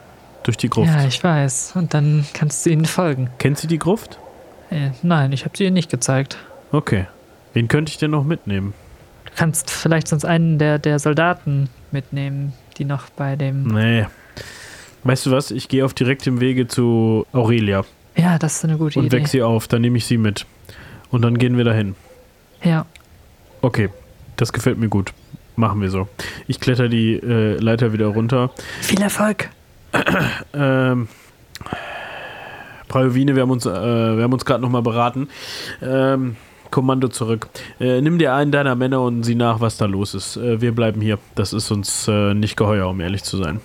Durch 0.43 0.55
die 0.57 0.69
Gruft. 0.69 0.89
Ja, 0.93 1.03
ich 1.05 1.23
weiß. 1.23 1.73
Und 1.75 1.95
dann 1.95 2.25
kannst 2.33 2.63
du 2.63 2.69
ihnen 2.69 2.85
folgen. 2.85 3.31
Kennt 3.39 3.57
sie 3.57 3.65
die 3.65 3.79
Gruft? 3.79 4.19
Äh, 4.69 4.91
nein, 5.01 5.31
ich 5.31 5.43
habe 5.45 5.57
sie 5.57 5.63
ihr 5.63 5.71
nicht 5.71 5.89
gezeigt. 5.89 6.37
Okay. 6.71 7.07
Wen 7.53 7.67
könnte 7.67 7.89
ich 7.91 7.97
denn 7.97 8.11
noch 8.11 8.23
mitnehmen? 8.23 8.75
Du 9.25 9.31
kannst 9.35 9.71
vielleicht 9.71 10.07
sonst 10.07 10.25
einen 10.25 10.59
der, 10.59 10.77
der 10.77 10.99
Soldaten 10.99 11.69
mitnehmen, 11.91 12.53
die 12.77 12.85
noch 12.85 13.09
bei 13.09 13.35
dem. 13.35 13.63
Nee. 13.63 14.05
Weißt 15.05 15.25
du 15.25 15.31
was? 15.31 15.49
Ich 15.49 15.69
gehe 15.69 15.83
auf 15.85 15.95
direktem 15.95 16.39
Wege 16.39 16.67
zu 16.67 17.25
Aurelia 17.33 17.83
Ja, 18.15 18.37
das 18.37 18.57
ist 18.57 18.65
eine 18.65 18.77
gute 18.77 18.99
und 18.99 19.05
Idee. 19.05 19.17
weck 19.17 19.27
sie 19.27 19.41
auf. 19.41 19.67
Dann 19.67 19.81
nehme 19.81 19.97
ich 19.97 20.05
sie 20.05 20.17
mit. 20.17 20.45
Und 21.09 21.21
dann 21.23 21.37
gehen 21.37 21.57
wir 21.57 21.63
dahin. 21.63 21.95
Ja. 22.63 22.85
Okay. 23.61 23.89
Das 24.37 24.53
gefällt 24.53 24.77
mir 24.77 24.89
gut. 24.89 25.13
Machen 25.55 25.81
wir 25.81 25.89
so. 25.89 26.07
Ich 26.47 26.59
kletter 26.59 26.89
die 26.89 27.13
äh, 27.13 27.57
Leiter 27.57 27.93
wieder 27.93 28.07
runter. 28.07 28.51
Viel 28.81 29.01
Erfolg. 29.01 29.49
Ähm, 30.53 31.09
Praovine, 32.87 33.35
wir 33.35 33.43
haben 33.43 33.51
uns, 33.51 33.65
äh, 33.65 33.69
wir 33.69 34.23
haben 34.23 34.33
uns 34.33 34.45
gerade 34.45 34.61
nochmal 34.61 34.81
beraten. 34.81 35.27
Ähm, 35.81 36.35
Kommando 36.71 37.09
zurück. 37.09 37.49
Äh, 37.79 38.01
nimm 38.01 38.17
dir 38.17 38.33
einen 38.33 38.51
deiner 38.51 38.75
Männer 38.75 39.01
und 39.01 39.23
sieh 39.23 39.35
nach, 39.35 39.59
was 39.59 39.77
da 39.77 39.85
los 39.85 40.13
ist. 40.15 40.37
Äh, 40.37 40.61
wir 40.61 40.73
bleiben 40.73 41.01
hier. 41.01 41.19
Das 41.35 41.51
ist 41.53 41.69
uns 41.69 42.07
äh, 42.07 42.33
nicht 42.33 42.55
geheuer, 42.55 42.87
um 42.87 42.99
ehrlich 43.01 43.23
zu 43.23 43.37
sein. 43.37 43.59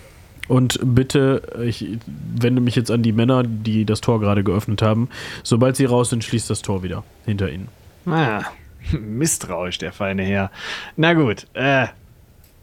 Und 0.48 0.78
bitte, 0.82 1.42
ich 1.64 1.98
wende 2.06 2.61
mich 2.61 2.76
jetzt 2.76 2.90
an 2.90 3.02
die 3.02 3.12
Männer, 3.12 3.42
die 3.42 3.85
das 3.85 4.00
Tor 4.00 4.20
gerade 4.20 4.44
geöffnet 4.44 4.82
haben. 4.82 5.09
Sobald 5.42 5.76
sie 5.76 5.85
raus 5.85 6.11
sind, 6.11 6.22
schließt 6.22 6.48
das 6.48 6.62
Tor 6.62 6.82
wieder 6.82 7.04
hinter 7.24 7.50
ihnen. 7.50 7.68
Ah, 8.06 8.44
misstrauisch, 8.92 9.78
der 9.78 9.92
feine 9.92 10.22
Herr. 10.22 10.50
Na 10.96 11.14
gut, 11.14 11.46
äh, 11.54 11.88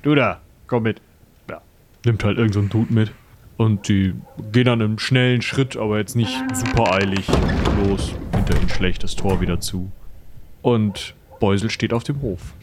du 0.01 0.15
da, 0.15 0.39
komm 0.67 0.83
mit. 0.83 1.01
Ja, 1.49 1.61
nimmt 2.05 2.23
halt 2.23 2.37
irgendein 2.37 2.63
so 2.63 2.69
Dude 2.69 2.93
mit. 2.93 3.11
Und 3.57 3.87
die 3.87 4.13
gehen 4.51 4.65
dann 4.65 4.81
im 4.81 4.99
schnellen 4.99 5.41
Schritt, 5.41 5.77
aber 5.77 5.97
jetzt 5.97 6.15
nicht 6.15 6.41
super 6.53 6.93
eilig 6.93 7.27
los. 7.83 8.15
Hinter 8.33 8.57
ihnen 8.57 8.69
schlägt 8.69 9.03
das 9.03 9.15
Tor 9.15 9.41
wieder 9.41 9.59
zu. 9.59 9.91
Und 10.61 11.13
Beusel 11.39 11.69
steht 11.69 11.93
auf 11.93 12.03
dem 12.03 12.21
Hof. 12.21 12.53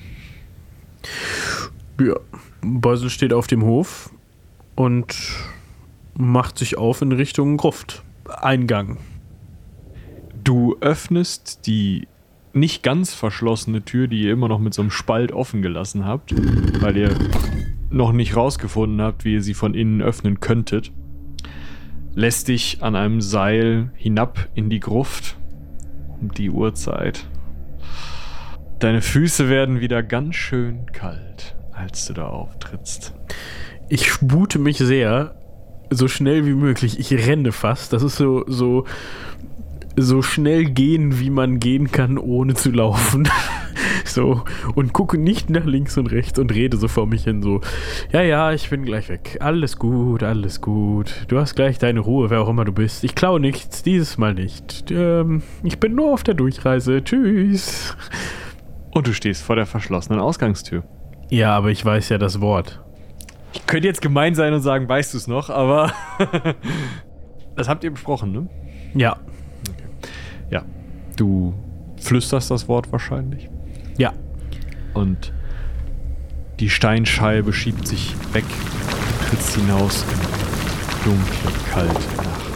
Ja. 2.00 2.16
Beusel 2.62 3.08
steht 3.08 3.32
auf 3.32 3.46
dem 3.46 3.62
Hof 3.62 4.10
und 4.80 5.14
macht 6.16 6.56
sich 6.56 6.78
auf 6.78 7.02
in 7.02 7.12
Richtung 7.12 7.58
Gruft. 7.58 8.02
Eingang. 8.24 8.96
Du 10.42 10.78
öffnest 10.80 11.66
die 11.66 12.08
nicht 12.54 12.82
ganz 12.82 13.12
verschlossene 13.12 13.82
Tür, 13.82 14.08
die 14.08 14.22
ihr 14.22 14.32
immer 14.32 14.48
noch 14.48 14.58
mit 14.58 14.72
so 14.72 14.80
einem 14.80 14.90
Spalt 14.90 15.32
offen 15.32 15.60
gelassen 15.60 16.06
habt, 16.06 16.32
weil 16.80 16.96
ihr 16.96 17.14
noch 17.90 18.12
nicht 18.12 18.36
rausgefunden 18.36 19.02
habt, 19.02 19.26
wie 19.26 19.34
ihr 19.34 19.42
sie 19.42 19.52
von 19.52 19.74
innen 19.74 20.00
öffnen 20.00 20.40
könntet. 20.40 20.92
Lässt 22.14 22.48
dich 22.48 22.82
an 22.82 22.96
einem 22.96 23.20
Seil 23.20 23.92
hinab 23.96 24.48
in 24.54 24.70
die 24.70 24.80
Gruft 24.80 25.36
um 26.22 26.32
die 26.32 26.48
Uhrzeit. 26.48 27.26
Deine 28.78 29.02
Füße 29.02 29.50
werden 29.50 29.80
wieder 29.80 30.02
ganz 30.02 30.36
schön 30.36 30.86
kalt, 30.86 31.54
als 31.72 32.06
du 32.06 32.14
da 32.14 32.28
auftrittst. 32.28 33.14
Ich 33.90 34.06
spute 34.06 34.60
mich 34.60 34.78
sehr, 34.78 35.34
so 35.90 36.06
schnell 36.06 36.46
wie 36.46 36.54
möglich. 36.54 37.00
Ich 37.00 37.12
renne 37.12 37.50
fast. 37.50 37.92
Das 37.92 38.04
ist 38.04 38.16
so, 38.16 38.44
so, 38.46 38.84
so 39.96 40.22
schnell 40.22 40.64
gehen, 40.66 41.18
wie 41.18 41.28
man 41.28 41.58
gehen 41.58 41.90
kann, 41.90 42.16
ohne 42.16 42.54
zu 42.54 42.70
laufen. 42.70 43.28
so. 44.04 44.44
Und 44.76 44.92
gucke 44.92 45.18
nicht 45.18 45.50
nach 45.50 45.64
links 45.64 45.98
und 45.98 46.06
rechts 46.06 46.38
und 46.38 46.54
rede 46.54 46.76
so 46.76 46.86
vor 46.86 47.08
mich 47.08 47.24
hin. 47.24 47.42
So, 47.42 47.62
ja, 48.12 48.22
ja, 48.22 48.52
ich 48.52 48.70
bin 48.70 48.84
gleich 48.84 49.08
weg. 49.08 49.38
Alles 49.40 49.76
gut, 49.76 50.22
alles 50.22 50.60
gut. 50.60 51.26
Du 51.26 51.40
hast 51.40 51.56
gleich 51.56 51.78
deine 51.78 51.98
Ruhe, 51.98 52.30
wer 52.30 52.42
auch 52.42 52.48
immer 52.48 52.64
du 52.64 52.72
bist. 52.72 53.02
Ich 53.02 53.16
klaue 53.16 53.40
nichts, 53.40 53.82
dieses 53.82 54.18
Mal 54.18 54.34
nicht. 54.34 54.92
Ähm, 54.92 55.42
ich 55.64 55.80
bin 55.80 55.96
nur 55.96 56.12
auf 56.12 56.22
der 56.22 56.34
Durchreise. 56.34 57.02
Tschüss. 57.02 57.96
Und 58.92 59.08
du 59.08 59.12
stehst 59.12 59.42
vor 59.42 59.56
der 59.56 59.66
verschlossenen 59.66 60.20
Ausgangstür. 60.20 60.84
Ja, 61.28 61.56
aber 61.56 61.72
ich 61.72 61.84
weiß 61.84 62.08
ja 62.10 62.18
das 62.18 62.40
Wort. 62.40 62.80
Ich 63.52 63.66
könnte 63.66 63.88
jetzt 63.88 64.00
gemein 64.02 64.34
sein 64.34 64.52
und 64.52 64.60
sagen, 64.60 64.88
weißt 64.88 65.12
du 65.14 65.18
es 65.18 65.26
noch, 65.26 65.50
aber 65.50 65.92
das 67.56 67.68
habt 67.68 67.84
ihr 67.84 67.90
besprochen, 67.90 68.32
ne? 68.32 68.48
Ja. 68.94 69.16
Ja. 70.50 70.62
Du 71.16 71.54
flüsterst 72.00 72.50
das 72.50 72.68
Wort 72.68 72.90
wahrscheinlich. 72.92 73.48
Ja. 73.98 74.12
Und 74.94 75.32
die 76.60 76.70
Steinscheibe 76.70 77.52
schiebt 77.52 77.86
sich 77.86 78.14
weg. 78.32 78.44
Du 78.48 79.30
trittst 79.30 79.54
hinaus 79.54 80.04
in 80.04 81.10
dunkle, 81.10 81.50
kalte 81.72 82.16
Nacht. 82.16 82.50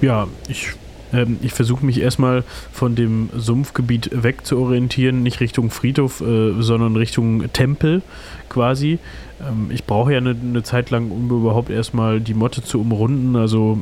Ja, 0.00 0.28
ich, 0.48 0.72
ähm, 1.14 1.38
ich 1.42 1.52
versuche 1.52 1.84
mich 1.86 2.00
erstmal 2.00 2.44
von 2.72 2.94
dem 2.94 3.30
Sumpfgebiet 3.36 4.10
weg 4.22 4.44
zu 4.44 4.58
orientieren, 4.58 5.22
nicht 5.22 5.40
Richtung 5.40 5.70
Friedhof, 5.70 6.20
äh, 6.20 6.60
sondern 6.60 6.96
Richtung 6.96 7.52
Tempel 7.52 8.02
quasi. 8.48 8.98
Ähm, 9.40 9.70
ich 9.70 9.84
brauche 9.84 10.12
ja 10.12 10.18
eine, 10.18 10.30
eine 10.30 10.62
Zeit 10.62 10.90
lang, 10.90 11.10
um 11.10 11.30
überhaupt 11.30 11.70
erstmal 11.70 12.20
die 12.20 12.34
Motte 12.34 12.62
zu 12.62 12.80
umrunden. 12.80 13.36
Also 13.36 13.78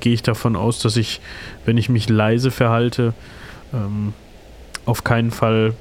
gehe 0.00 0.12
ich 0.14 0.22
davon 0.22 0.56
aus, 0.56 0.80
dass 0.80 0.96
ich, 0.96 1.20
wenn 1.64 1.78
ich 1.78 1.88
mich 1.88 2.08
leise 2.08 2.50
verhalte, 2.50 3.14
ähm, 3.72 4.12
auf 4.84 5.04
keinen 5.04 5.30
Fall 5.30 5.74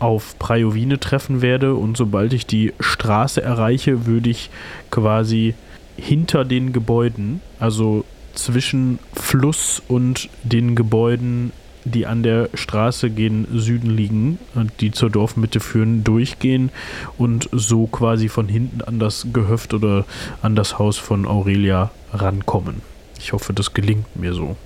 auf 0.00 0.38
Praiovine 0.38 0.98
treffen 0.98 1.40
werde. 1.42 1.74
Und 1.74 1.96
sobald 1.96 2.32
ich 2.32 2.46
die 2.46 2.72
Straße 2.80 3.40
erreiche, 3.40 4.06
würde 4.06 4.30
ich 4.30 4.50
quasi 4.90 5.54
hinter 5.96 6.44
den 6.44 6.72
Gebäuden, 6.72 7.40
also 7.60 8.04
zwischen 8.34 8.98
Fluss 9.14 9.82
und 9.88 10.28
den 10.42 10.74
Gebäuden, 10.74 11.52
die 11.84 12.06
an 12.06 12.22
der 12.22 12.48
Straße 12.54 13.10
gen 13.10 13.46
Süden 13.52 13.90
liegen 13.90 14.38
und 14.54 14.80
die 14.80 14.90
zur 14.90 15.10
Dorfmitte 15.10 15.60
führen, 15.60 16.02
durchgehen 16.02 16.70
und 17.18 17.48
so 17.52 17.86
quasi 17.86 18.28
von 18.28 18.48
hinten 18.48 18.80
an 18.80 18.98
das 18.98 19.26
Gehöft 19.32 19.74
oder 19.74 20.06
an 20.42 20.56
das 20.56 20.78
Haus 20.78 20.96
von 20.96 21.26
Aurelia 21.26 21.90
rankommen. 22.12 22.82
Ich 23.18 23.32
hoffe, 23.32 23.52
das 23.52 23.74
gelingt 23.74 24.16
mir 24.16 24.34
so. 24.34 24.56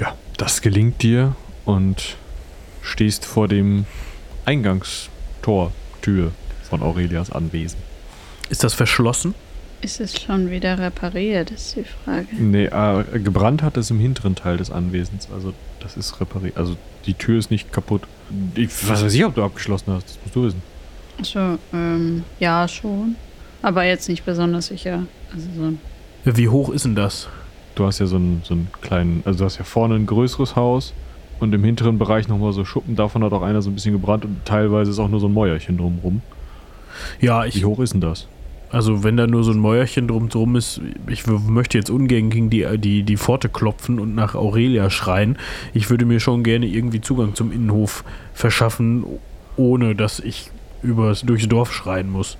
Ja, 0.00 0.14
das 0.36 0.60
gelingt 0.60 1.02
dir 1.02 1.36
und 1.64 2.16
stehst 2.82 3.24
vor 3.24 3.48
dem 3.48 3.86
Eingangstor, 4.44 5.72
Tür 6.02 6.32
von 6.68 6.82
Aurelias 6.82 7.30
Anwesen. 7.30 7.78
Ist 8.50 8.64
das 8.64 8.74
verschlossen? 8.74 9.34
Ist 9.84 10.00
es 10.00 10.18
schon 10.18 10.50
wieder 10.50 10.78
repariert, 10.78 11.50
ist 11.50 11.76
die 11.76 11.84
Frage. 11.84 12.26
Nee, 12.32 12.64
äh, 12.64 13.04
gebrannt 13.18 13.62
hat 13.62 13.76
es 13.76 13.90
im 13.90 14.00
hinteren 14.00 14.34
Teil 14.34 14.56
des 14.56 14.70
Anwesens. 14.70 15.28
Also, 15.30 15.52
das 15.78 15.98
ist 15.98 16.22
repariert. 16.22 16.56
Also, 16.56 16.76
die 17.04 17.12
Tür 17.12 17.38
ist 17.38 17.50
nicht 17.50 17.70
kaputt. 17.70 18.00
Ich, 18.54 18.70
was 18.88 19.04
weiß 19.04 19.12
ich, 19.12 19.22
ob 19.26 19.34
du 19.34 19.44
abgeschlossen 19.44 19.92
hast. 19.92 20.06
Das 20.06 20.18
musst 20.22 20.36
du 20.36 20.44
wissen. 20.44 20.62
Achso, 21.20 21.58
ähm, 21.74 22.24
ja, 22.40 22.66
schon. 22.66 23.16
Aber 23.60 23.84
jetzt 23.84 24.08
nicht 24.08 24.24
besonders 24.24 24.68
sicher. 24.68 25.02
Also 25.34 25.48
so. 25.54 26.34
Wie 26.34 26.48
hoch 26.48 26.70
ist 26.70 26.86
denn 26.86 26.94
das? 26.94 27.28
Du 27.74 27.84
hast 27.84 27.98
ja 27.98 28.06
so 28.06 28.16
einen, 28.16 28.40
so 28.42 28.54
einen 28.54 28.68
kleinen, 28.80 29.22
also 29.26 29.40
du 29.40 29.44
hast 29.44 29.58
ja 29.58 29.64
vorne 29.64 29.96
ein 29.96 30.06
größeres 30.06 30.56
Haus 30.56 30.94
und 31.40 31.54
im 31.54 31.62
hinteren 31.62 31.98
Bereich 31.98 32.26
nochmal 32.26 32.54
so 32.54 32.64
Schuppen. 32.64 32.96
Davon 32.96 33.22
hat 33.22 33.34
auch 33.34 33.42
einer 33.42 33.60
so 33.60 33.68
ein 33.68 33.74
bisschen 33.74 33.92
gebrannt 33.92 34.24
und 34.24 34.46
teilweise 34.46 34.92
ist 34.92 34.98
auch 34.98 35.08
nur 35.08 35.20
so 35.20 35.28
ein 35.28 35.34
Mäuerchen 35.34 35.76
drumrum. 35.76 36.22
Ja, 37.20 37.44
ich, 37.44 37.56
Wie 37.56 37.66
hoch 37.66 37.80
ist 37.80 37.92
denn 37.92 38.00
das? 38.00 38.28
Also 38.74 39.04
wenn 39.04 39.16
da 39.16 39.28
nur 39.28 39.44
so 39.44 39.52
ein 39.52 39.58
Mäuerchen 39.58 40.08
drum 40.08 40.28
drum 40.28 40.56
ist, 40.56 40.80
ich 41.06 41.28
möchte 41.28 41.78
jetzt 41.78 41.90
ungern 41.90 42.28
gegen 42.28 42.50
die, 42.50 42.66
die, 42.76 43.04
die 43.04 43.16
Pforte 43.16 43.48
klopfen 43.48 44.00
und 44.00 44.16
nach 44.16 44.34
Aurelia 44.34 44.90
schreien. 44.90 45.38
Ich 45.74 45.90
würde 45.90 46.04
mir 46.04 46.18
schon 46.18 46.42
gerne 46.42 46.66
irgendwie 46.66 47.00
Zugang 47.00 47.36
zum 47.36 47.52
Innenhof 47.52 48.02
verschaffen, 48.32 49.04
ohne 49.56 49.94
dass 49.94 50.18
ich 50.18 50.50
übers, 50.82 51.22
durchs 51.22 51.46
Dorf 51.48 51.72
schreien 51.72 52.10
muss. 52.10 52.36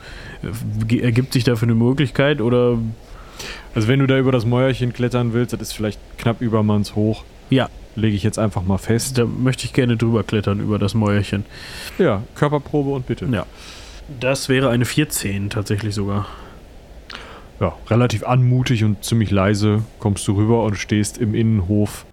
Äh, 0.91 0.99
Ergibt 0.99 1.35
sich 1.35 1.45
dafür 1.45 1.67
eine 1.69 1.77
Möglichkeit 1.77 2.41
oder 2.41 2.79
Also 3.77 3.87
wenn 3.87 4.01
du 4.01 4.09
da 4.09 4.19
über 4.19 4.33
das 4.33 4.45
Mäuerchen 4.45 4.93
klettern 4.93 5.35
willst, 5.35 5.53
das 5.53 5.61
ist 5.61 5.73
vielleicht 5.73 6.01
knapp 6.19 6.41
übermanns 6.41 6.97
hoch. 6.97 7.23
Ja. 7.49 7.69
Lege 7.95 8.17
ich 8.17 8.25
jetzt 8.25 8.41
einfach 8.41 8.65
mal 8.65 8.79
fest. 8.79 9.19
da 9.19 9.25
möchte 9.25 9.67
ich 9.67 9.73
gerne 9.73 9.97
drüber 9.97 10.25
klettern 10.25 10.59
über 10.59 10.81
das 10.81 10.95
Mäuerchen. 10.95 11.45
Ja, 11.97 12.25
Körperprobe 12.35 12.91
und 12.91 13.07
bitte. 13.07 13.27
Ja. 13.31 13.47
Das 14.21 14.49
wäre 14.49 14.71
eine 14.71 14.85
14 14.85 15.51
tatsächlich 15.51 15.95
sogar. 15.95 16.27
Ja, 17.61 17.75
relativ 17.89 18.25
anmutig 18.25 18.85
und 18.85 19.05
ziemlich 19.05 19.31
leise 19.31 19.85
kommst 19.99 20.27
du 20.29 20.37
rüber 20.37 20.65
und 20.65 20.77
stehst 20.77 21.19
im 21.19 21.35
Innenhof 21.35 22.05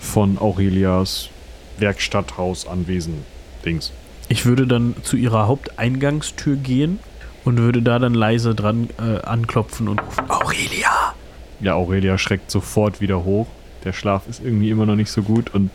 von 0.00 0.38
Aurelias 0.38 1.30
Werkstatthaus 1.78 2.66
Anwesen. 2.66 3.24
Dings. 3.64 3.92
Ich 4.28 4.44
würde 4.44 4.66
dann 4.66 4.94
zu 5.02 5.16
ihrer 5.16 5.46
Haupteingangstür 5.46 6.56
gehen 6.56 6.98
und 7.44 7.58
würde 7.58 7.82
da 7.82 7.98
dann 7.98 8.14
leise 8.14 8.54
dran 8.54 8.88
äh, 8.98 9.20
anklopfen 9.22 9.88
und 9.88 10.00
rufen, 10.00 10.30
Aurelia! 10.30 11.14
Ja, 11.60 11.74
Aurelia 11.74 12.18
schreckt 12.18 12.50
sofort 12.50 13.00
wieder 13.00 13.24
hoch. 13.24 13.46
Der 13.84 13.92
Schlaf 13.92 14.28
ist 14.28 14.42
irgendwie 14.44 14.70
immer 14.70 14.86
noch 14.86 14.96
nicht 14.96 15.10
so 15.10 15.22
gut 15.22 15.54
und 15.54 15.70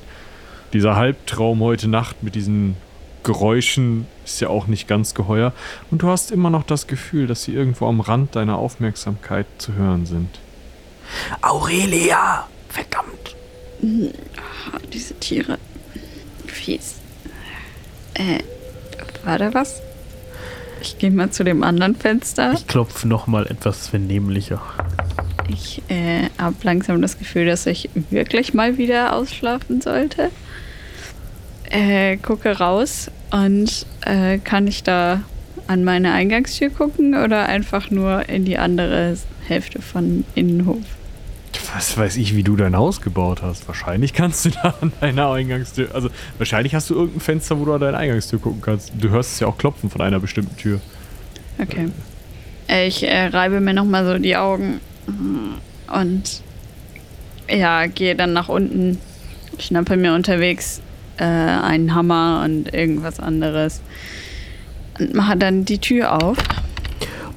dieser 0.73 0.95
Halbtraum 0.95 1.61
heute 1.61 1.87
Nacht 1.87 2.23
mit 2.23 2.35
diesen 2.35 2.75
Geräuschen 3.23 4.05
ist 4.27 4.41
ja 4.41 4.49
auch 4.49 4.67
nicht 4.67 4.87
ganz 4.87 5.13
geheuer. 5.13 5.53
Und 5.89 6.01
du 6.03 6.09
hast 6.09 6.31
immer 6.31 6.49
noch 6.49 6.63
das 6.63 6.87
Gefühl, 6.87 7.27
dass 7.27 7.43
sie 7.43 7.53
irgendwo 7.53 7.87
am 7.87 8.01
Rand 8.01 8.35
deiner 8.35 8.57
Aufmerksamkeit 8.57 9.47
zu 9.57 9.73
hören 9.73 10.05
sind. 10.05 10.39
Aurelia! 11.41 12.47
Verdammt! 12.69 13.35
Oh, 13.81 14.77
diese 14.91 15.13
Tiere. 15.15 15.57
Fies. 16.45 16.95
Äh, 18.15 18.39
war 19.23 19.37
da 19.37 19.53
was? 19.53 19.81
Ich 20.81 20.97
gehe 20.97 21.11
mal 21.11 21.31
zu 21.31 21.43
dem 21.43 21.63
anderen 21.63 21.95
Fenster. 21.95 22.53
Ich 22.53 22.67
klopfe 22.67 23.07
nochmal 23.07 23.47
etwas 23.47 23.87
vernehmlicher. 23.87 24.61
Ich 25.47 25.81
äh, 25.89 26.29
habe 26.37 26.55
langsam 26.63 27.01
das 27.01 27.17
Gefühl, 27.17 27.45
dass 27.45 27.65
ich 27.65 27.89
wirklich 28.09 28.53
mal 28.53 28.77
wieder 28.77 29.15
ausschlafen 29.15 29.81
sollte. 29.81 30.29
Äh, 31.69 32.17
gucke 32.17 32.57
raus 32.57 33.11
und 33.31 33.85
äh, 34.05 34.37
kann 34.37 34.67
ich 34.67 34.83
da 34.83 35.21
an 35.67 35.83
meine 35.83 36.13
Eingangstür 36.13 36.69
gucken 36.69 37.13
oder 37.13 37.47
einfach 37.47 37.91
nur 37.91 38.29
in 38.29 38.45
die 38.45 38.57
andere 38.57 39.17
Hälfte 39.47 39.81
von 39.81 40.23
Innenhof? 40.33 40.83
Was 41.73 41.97
weiß 41.97 42.15
ich, 42.17 42.35
wie 42.35 42.43
du 42.43 42.55
dein 42.55 42.75
Haus 42.77 43.01
gebaut 43.01 43.41
hast. 43.41 43.67
Wahrscheinlich 43.67 44.13
kannst 44.13 44.45
du 44.45 44.49
da 44.63 44.75
an 44.81 44.93
deiner 45.01 45.29
Eingangstür. 45.31 45.93
Also, 45.93 46.09
wahrscheinlich 46.37 46.73
hast 46.73 46.89
du 46.89 46.95
irgendein 46.95 47.19
Fenster, 47.19 47.59
wo 47.59 47.65
du 47.65 47.73
an 47.73 47.81
deine 47.81 47.97
Eingangstür 47.97 48.39
gucken 48.39 48.61
kannst. 48.61 48.93
Du 48.97 49.09
hörst 49.09 49.33
es 49.33 49.39
ja 49.41 49.47
auch 49.47 49.57
klopfen 49.57 49.89
von 49.89 50.01
einer 50.01 50.19
bestimmten 50.19 50.55
Tür. 50.55 50.79
Okay. 51.59 51.89
Äh, 52.69 52.87
Ich 52.87 53.03
äh, 53.03 53.25
reibe 53.27 53.59
mir 53.59 53.73
nochmal 53.73 54.05
so 54.05 54.17
die 54.17 54.37
Augen 54.37 54.79
und 55.93 56.41
ja, 57.49 57.87
gehe 57.87 58.15
dann 58.15 58.33
nach 58.33 58.49
unten, 58.49 58.99
schnappe 59.57 59.97
mir 59.97 60.13
unterwegs 60.13 60.81
äh, 61.17 61.23
einen 61.23 61.93
Hammer 61.93 62.41
und 62.45 62.73
irgendwas 62.73 63.19
anderes 63.19 63.81
und 64.99 65.13
mache 65.13 65.37
dann 65.37 65.65
die 65.65 65.79
Tür 65.79 66.13
auf. 66.13 66.37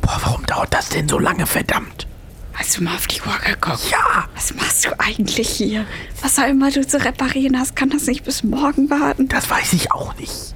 Boah, 0.00 0.18
warum 0.22 0.46
dauert 0.46 0.72
das 0.72 0.88
denn 0.88 1.08
so 1.08 1.18
lange, 1.18 1.46
verdammt? 1.46 2.06
Hast 2.54 2.76
du 2.76 2.84
mal 2.84 2.94
auf 2.94 3.06
die 3.06 3.20
Uhr 3.22 3.38
geguckt? 3.44 3.90
Ja! 3.90 4.28
Was 4.34 4.54
machst 4.54 4.84
du 4.84 4.90
eigentlich 4.98 5.48
hier? 5.48 5.86
Was 6.20 6.38
auch 6.38 6.46
immer 6.46 6.70
du 6.70 6.86
zu 6.86 7.02
reparieren 7.02 7.58
hast, 7.58 7.74
kann 7.74 7.90
das 7.90 8.06
nicht 8.06 8.24
bis 8.24 8.44
morgen 8.44 8.90
warten? 8.90 9.28
Das 9.28 9.48
weiß 9.48 9.72
ich 9.72 9.92
auch 9.92 10.14
nicht. 10.16 10.54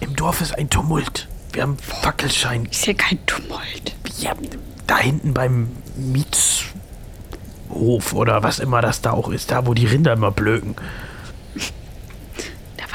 Im 0.00 0.16
Dorf 0.16 0.40
ist 0.40 0.56
ein 0.58 0.68
Tumult. 0.68 1.28
Wir 1.52 1.62
haben 1.62 1.76
Fackelschein. 1.78 2.66
Ich 2.70 2.78
sehe 2.78 2.94
kein 2.94 3.24
Tumult. 3.26 3.94
Ja, 4.18 4.32
da 4.86 4.98
hinten 4.98 5.32
beim 5.34 5.68
Mietshof 5.96 6.72
oder 8.14 8.42
was 8.42 8.58
immer 8.58 8.80
das 8.80 9.00
da 9.00 9.12
auch 9.12 9.28
ist, 9.28 9.50
da 9.50 9.66
wo 9.66 9.74
die 9.74 9.86
Rinder 9.86 10.14
immer 10.14 10.30
blöken. 10.30 10.74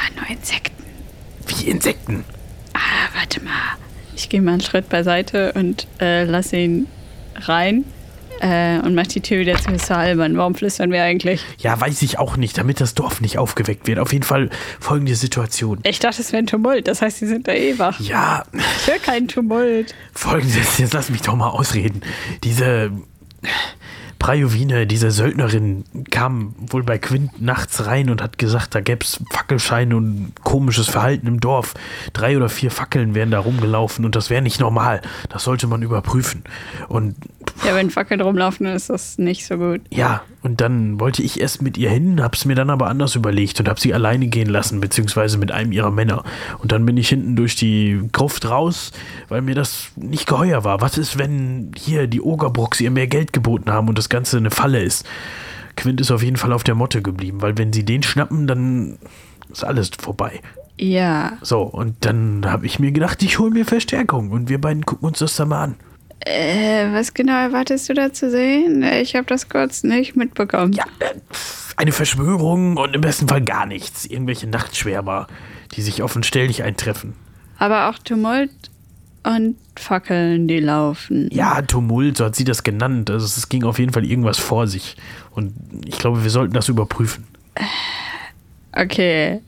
Waren 0.03 0.15
nur 0.15 0.29
Insekten. 0.37 0.83
Wie 1.47 1.69
Insekten. 1.69 2.23
Ah, 2.73 2.79
warte 3.17 3.41
mal. 3.43 3.51
Ich 4.15 4.29
gehe 4.29 4.41
mal 4.41 4.53
einen 4.53 4.61
Schritt 4.61 4.89
beiseite 4.89 5.53
und 5.53 5.87
äh, 5.99 6.23
lasse 6.25 6.57
ihn 6.57 6.87
rein 7.35 7.83
äh, 8.41 8.79
und 8.79 8.93
mach 8.95 9.07
die 9.07 9.21
Tür 9.21 9.39
wieder 9.39 9.57
zu. 9.59 9.71
Ist 9.71 9.87
so 9.87 9.93
albern. 9.93 10.37
Warum 10.37 10.55
flüstern 10.55 10.91
wir 10.91 11.03
eigentlich? 11.03 11.43
Ja, 11.59 11.79
weiß 11.79 12.01
ich 12.03 12.19
auch 12.19 12.37
nicht, 12.37 12.57
damit 12.57 12.79
das 12.81 12.93
Dorf 12.93 13.21
nicht 13.21 13.37
aufgeweckt 13.37 13.87
wird. 13.87 13.99
Auf 13.99 14.13
jeden 14.13 14.23
Fall 14.23 14.49
folgende 14.79 15.15
Situation. 15.15 15.79
Ich 15.83 15.99
dachte, 15.99 16.21
es 16.21 16.31
wäre 16.31 16.43
ein 16.43 16.47
Tumult. 16.47 16.87
Das 16.87 17.01
heißt, 17.01 17.19
sie 17.19 17.27
sind 17.27 17.47
da 17.47 17.53
eh 17.53 17.77
wach. 17.79 17.99
Ja, 17.99 18.43
Ich 18.53 18.87
höre 18.87 18.99
keinen 18.99 19.27
Tumult. 19.27 19.93
folgendes, 20.13 20.77
jetzt 20.77 20.93
lass 20.93 21.09
mich 21.09 21.21
doch 21.21 21.35
mal 21.35 21.49
ausreden. 21.49 22.01
Diese 22.43 22.91
Prajovine, 24.23 24.87
diese 24.87 25.11
Söldnerin, 25.11 25.83
kam 26.09 26.55
wohl 26.57 26.81
bei 26.81 26.97
Quint 26.97 27.41
nachts 27.41 27.87
rein 27.87 28.09
und 28.09 28.21
hat 28.21 28.37
gesagt, 28.37 28.73
da 28.73 28.79
gäb's 28.79 29.21
Fackelscheine 29.29 29.97
und 29.97 30.31
komisches 30.45 30.87
Verhalten 30.87 31.27
im 31.27 31.41
Dorf. 31.41 31.73
Drei 32.13 32.37
oder 32.37 32.47
vier 32.47 32.71
Fackeln 32.71 33.15
wären 33.15 33.31
da 33.31 33.39
rumgelaufen 33.39 34.05
und 34.05 34.15
das 34.15 34.29
wäre 34.29 34.41
nicht 34.41 34.61
normal. 34.61 35.01
Das 35.27 35.43
sollte 35.43 35.67
man 35.67 35.81
überprüfen. 35.81 36.45
Und 36.87 37.15
Ja, 37.65 37.75
wenn 37.75 37.89
Fackeln 37.89 38.21
rumlaufen, 38.21 38.65
ist 38.65 38.89
das 38.89 39.17
nicht 39.17 39.45
so 39.45 39.57
gut. 39.57 39.81
ja, 39.89 40.21
und 40.43 40.59
dann 40.59 40.99
wollte 40.99 41.23
ich 41.23 41.39
erst 41.39 41.61
mit 41.61 41.77
ihr 41.77 41.89
hin, 41.89 42.21
hab's 42.21 42.43
mir 42.43 42.55
dann 42.55 42.69
aber 42.69 42.87
anders 42.87 43.15
überlegt 43.15 43.59
und 43.61 43.69
hab 43.69 43.79
sie 43.79 43.93
alleine 43.93 44.27
gehen 44.27 44.49
lassen, 44.49 44.81
beziehungsweise 44.81 45.37
mit 45.37 45.51
einem 45.51 45.71
ihrer 45.71 45.89
Männer. 45.89 46.23
Und 46.59 46.73
dann 46.73 46.85
bin 46.85 46.97
ich 46.97 47.07
hinten 47.09 47.37
durch 47.37 47.55
die 47.55 48.09
Gruft 48.11 48.49
raus, 48.49 48.91
weil 49.29 49.41
mir 49.41 49.55
das 49.55 49.87
nicht 49.95 50.27
geheuer 50.27 50.65
war. 50.65 50.81
Was 50.81 50.97
ist, 50.97 51.17
wenn 51.17 51.71
hier 51.77 52.07
die 52.07 52.21
Ogerbrocks 52.21 52.81
ihr 52.81 52.91
mehr 52.91 53.07
Geld 53.07 53.31
geboten 53.31 53.71
haben 53.71 53.87
und 53.87 53.97
das 53.97 54.09
Ganze 54.09 54.37
eine 54.37 54.51
Falle 54.51 54.83
ist? 54.83 55.05
Quint 55.77 56.01
ist 56.01 56.11
auf 56.11 56.21
jeden 56.21 56.37
Fall 56.37 56.51
auf 56.51 56.63
der 56.63 56.75
Motte 56.75 57.01
geblieben, 57.01 57.41
weil 57.41 57.57
wenn 57.57 57.71
sie 57.71 57.85
den 57.85 58.03
schnappen, 58.03 58.45
dann 58.45 58.97
ist 59.49 59.63
alles 59.63 59.91
vorbei. 59.97 60.41
Ja. 60.77 61.33
So, 61.41 61.61
und 61.61 61.95
dann 62.01 62.45
habe 62.45 62.65
ich 62.65 62.79
mir 62.79 62.91
gedacht, 62.91 63.23
ich 63.23 63.39
hole 63.39 63.51
mir 63.51 63.65
Verstärkung 63.65 64.31
und 64.31 64.49
wir 64.49 64.59
beiden 64.59 64.85
gucken 64.85 65.07
uns 65.07 65.19
das 65.19 65.35
da 65.37 65.45
mal 65.45 65.63
an. 65.63 65.75
Äh, 66.25 66.93
was 66.93 67.13
genau 67.13 67.33
erwartest 67.37 67.89
du 67.89 67.93
da 67.93 68.13
zu 68.13 68.29
sehen? 68.29 68.83
Äh, 68.83 69.01
Ich 69.01 69.15
habe 69.15 69.25
das 69.25 69.49
kurz 69.49 69.83
nicht 69.83 70.15
mitbekommen. 70.15 70.73
Ja, 70.73 70.85
äh, 70.99 71.11
eine 71.75 71.91
Verschwörung 71.91 72.77
und 72.77 72.95
im 72.95 73.01
besten 73.01 73.27
Fall 73.27 73.41
gar 73.41 73.65
nichts. 73.65 74.05
Irgendwelche 74.05 74.47
Nachtschwärmer, 74.47 75.27
die 75.75 75.81
sich 75.81 76.01
Stelldich 76.23 76.63
eintreffen. 76.63 77.13
Aber 77.57 77.89
auch 77.89 77.97
Tumult 77.97 78.51
und 79.23 79.55
Fackeln, 79.75 80.47
die 80.47 80.59
laufen. 80.59 81.29
Ja, 81.31 81.61
Tumult, 81.61 82.17
so 82.17 82.25
hat 82.25 82.35
sie 82.35 82.43
das 82.43 82.63
genannt. 82.63 83.09
Also 83.09 83.25
es 83.25 83.49
ging 83.49 83.63
auf 83.63 83.79
jeden 83.79 83.91
Fall 83.91 84.05
irgendwas 84.05 84.37
vor 84.37 84.67
sich. 84.67 84.95
Und 85.31 85.53
ich 85.85 85.97
glaube, 85.97 86.23
wir 86.23 86.29
sollten 86.29 86.53
das 86.53 86.69
überprüfen. 86.69 87.25
Okay. 88.73 89.41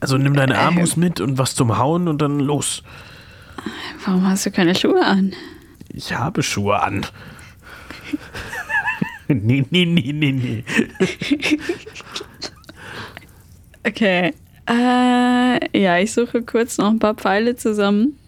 Also 0.00 0.16
nimm 0.16 0.34
deine 0.34 0.58
Armus 0.58 0.96
mit 0.96 1.20
und 1.20 1.38
was 1.38 1.54
zum 1.54 1.76
Hauen 1.78 2.08
und 2.08 2.22
dann 2.22 2.38
los. 2.40 2.82
Warum 4.08 4.26
hast 4.26 4.46
du 4.46 4.50
keine 4.50 4.74
Schuhe 4.74 5.04
an? 5.04 5.34
Ich 5.92 6.14
habe 6.14 6.42
Schuhe 6.42 6.80
an. 6.80 7.04
nee, 9.28 9.66
nee, 9.68 9.84
nee, 9.84 10.12
nee, 10.14 10.32
nee. 10.32 10.64
Okay. 13.86 14.32
Äh, 14.66 15.78
ja, 15.78 15.98
ich 15.98 16.14
suche 16.14 16.40
kurz 16.40 16.78
noch 16.78 16.88
ein 16.88 16.98
paar 16.98 17.16
Pfeile 17.16 17.56
zusammen. 17.56 18.18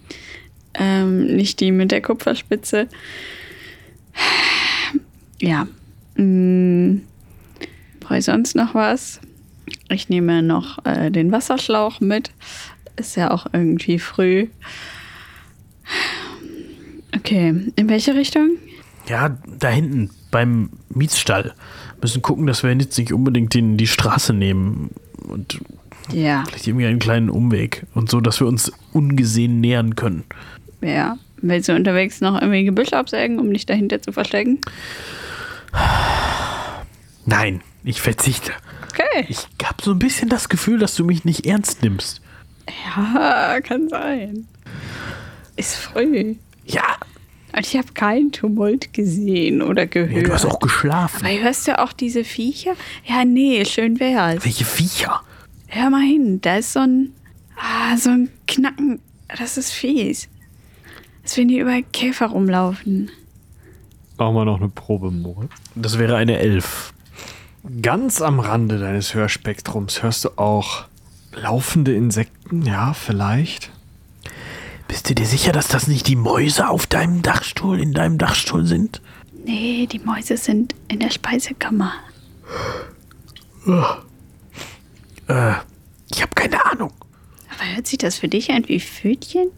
Ähm, 0.75 1.25
nicht 1.35 1.61
die 1.61 1.73
mit 1.73 1.93
der 1.93 2.03
Kupferspitze. 2.03 2.87
Ja. 5.41 5.67
Hm. 6.17 7.07
Brauche 8.01 8.19
ich 8.19 8.27
sonst 8.27 8.55
noch 8.55 8.75
was? 8.75 9.19
Ich 9.89 10.11
nehme 10.11 10.43
noch 10.43 10.85
äh, 10.85 11.11
den 11.11 11.33
Wasserschlauch 11.33 12.01
mit. 12.01 12.33
Ist 12.97 13.17
ja 13.17 13.31
auch 13.31 13.47
irgendwie 13.55 13.99
früh. 13.99 14.49
Okay, 17.17 17.73
in 17.77 17.89
welche 17.89 18.15
Richtung? 18.15 18.51
Ja, 19.09 19.37
da 19.59 19.69
hinten 19.69 20.11
beim 20.31 20.71
Mietsstall. 20.89 21.55
Müssen 22.01 22.23
gucken, 22.23 22.47
dass 22.47 22.63
wir 22.63 22.73
jetzt 22.73 22.97
nicht 22.99 23.13
unbedingt 23.13 23.53
den, 23.55 23.77
die 23.77 23.87
Straße 23.89 24.33
nehmen. 24.33 24.91
Und 25.29 25.61
Ja, 26.13 26.45
vielleicht 26.49 26.67
irgendwie 26.69 26.87
einen 26.87 26.99
kleinen 27.01 27.29
Umweg. 27.31 27.87
Und 27.95 28.11
so, 28.11 28.21
dass 28.21 28.41
wir 28.41 28.47
uns 28.47 28.73
ungesehen 28.93 29.61
nähern 29.61 29.97
können. 29.97 30.25
ja. 30.81 31.17
Willst 31.43 31.71
du 31.71 31.75
unterwegs 31.75 32.21
noch 32.21 32.35
irgendwie 32.35 32.65
Gebüsch 32.65 32.93
absägen, 32.93 33.39
um 33.39 33.51
dich 33.51 33.65
dahinter 33.65 34.03
zu 34.03 34.13
verstecken? 34.13 34.61
Nein, 37.25 37.63
ich 37.83 38.01
verzichte. 38.03 38.53
Okay. 38.91 39.25
Ich 39.29 39.47
habe 39.65 39.83
so 39.83 39.93
ein 39.93 39.99
bisschen 39.99 40.29
das 40.29 40.51
Gefühl, 40.51 40.79
dass 40.79 40.95
du 40.97 41.05
mich 41.07 41.25
nicht 41.25 41.47
ernst 41.47 41.83
nimmst. 41.83 42.21
Ja, 42.95 43.59
kann 43.65 43.89
sein. 43.89 44.47
Ist 45.61 45.77
früh. 45.77 46.37
Ja, 46.65 46.97
Und 47.53 47.67
ich 47.67 47.77
habe 47.77 47.93
keinen 47.93 48.33
Tumult 48.33 48.93
gesehen 48.95 49.61
oder 49.63 49.87
gehört. 49.87 50.13
ja 50.17 50.23
du 50.23 50.33
hast 50.33 50.47
auch 50.47 50.59
geschlafen. 50.61 51.25
Aber 51.27 51.39
hörst 51.43 51.69
du 51.69 51.79
auch 51.79 51.93
diese 51.93 52.25
Viecher? 52.25 52.75
Ja, 53.05 53.25
nee, 53.25 53.65
schön 53.65 54.01
wär's. 54.01 54.45
Welche 54.45 54.65
Viecher? 54.65 55.21
Hör 55.67 55.91
mal 55.91 56.03
hin, 56.03 56.41
da 56.41 56.57
ist 56.57 56.73
so 56.73 56.81
ein, 56.81 57.13
ah, 57.57 57.97
so 57.97 58.11
ein 58.11 58.31
Knacken. 58.47 59.01
Das 59.39 59.57
ist 59.59 59.71
fies. 59.73 60.29
Als 61.23 61.37
wenn 61.37 61.49
die 61.49 61.59
über 61.59 61.81
Käfer 61.93 62.27
rumlaufen. 62.27 63.11
Machen 64.19 64.35
wir 64.35 64.45
noch 64.45 64.59
eine 64.61 64.69
Probe, 64.69 65.11
Moritz. 65.11 65.51
Das 65.75 65.99
wäre 65.99 66.17
eine 66.17 66.39
Elf. 66.39 66.93
Ganz 67.83 68.23
am 68.23 68.41
Rande 68.41 68.79
deines 68.79 69.15
Hörspektrums 69.15 70.03
hörst 70.03 70.25
du 70.25 70.31
auch 70.37 70.87
laufende 71.35 71.95
Insekten, 71.95 72.63
ja, 72.63 72.93
vielleicht. 72.95 73.71
Bist 74.91 75.09
du 75.09 75.15
dir 75.15 75.25
sicher, 75.25 75.53
dass 75.53 75.69
das 75.69 75.87
nicht 75.87 76.09
die 76.09 76.17
Mäuse 76.17 76.69
auf 76.69 76.89
deinem 76.89 77.23
Dachstuhl, 77.23 77.79
in 77.79 77.93
deinem 77.93 78.19
Dachstuhl 78.19 78.67
sind? 78.67 79.01
Nee, 79.45 79.87
die 79.87 80.01
Mäuse 80.01 80.37
sind 80.37 80.75
in 80.89 80.99
der 80.99 81.11
Speisekammer. 81.11 81.93
Äh, 85.29 85.53
ich 86.11 86.21
habe 86.21 86.33
keine 86.35 86.67
Ahnung. 86.67 86.93
Aber 87.55 87.73
hört 87.73 87.87
sich 87.87 87.99
das 87.99 88.19
für 88.19 88.27
dich 88.27 88.51
an 88.51 88.67
wie 88.67 88.81
Fötchen? 88.81 89.53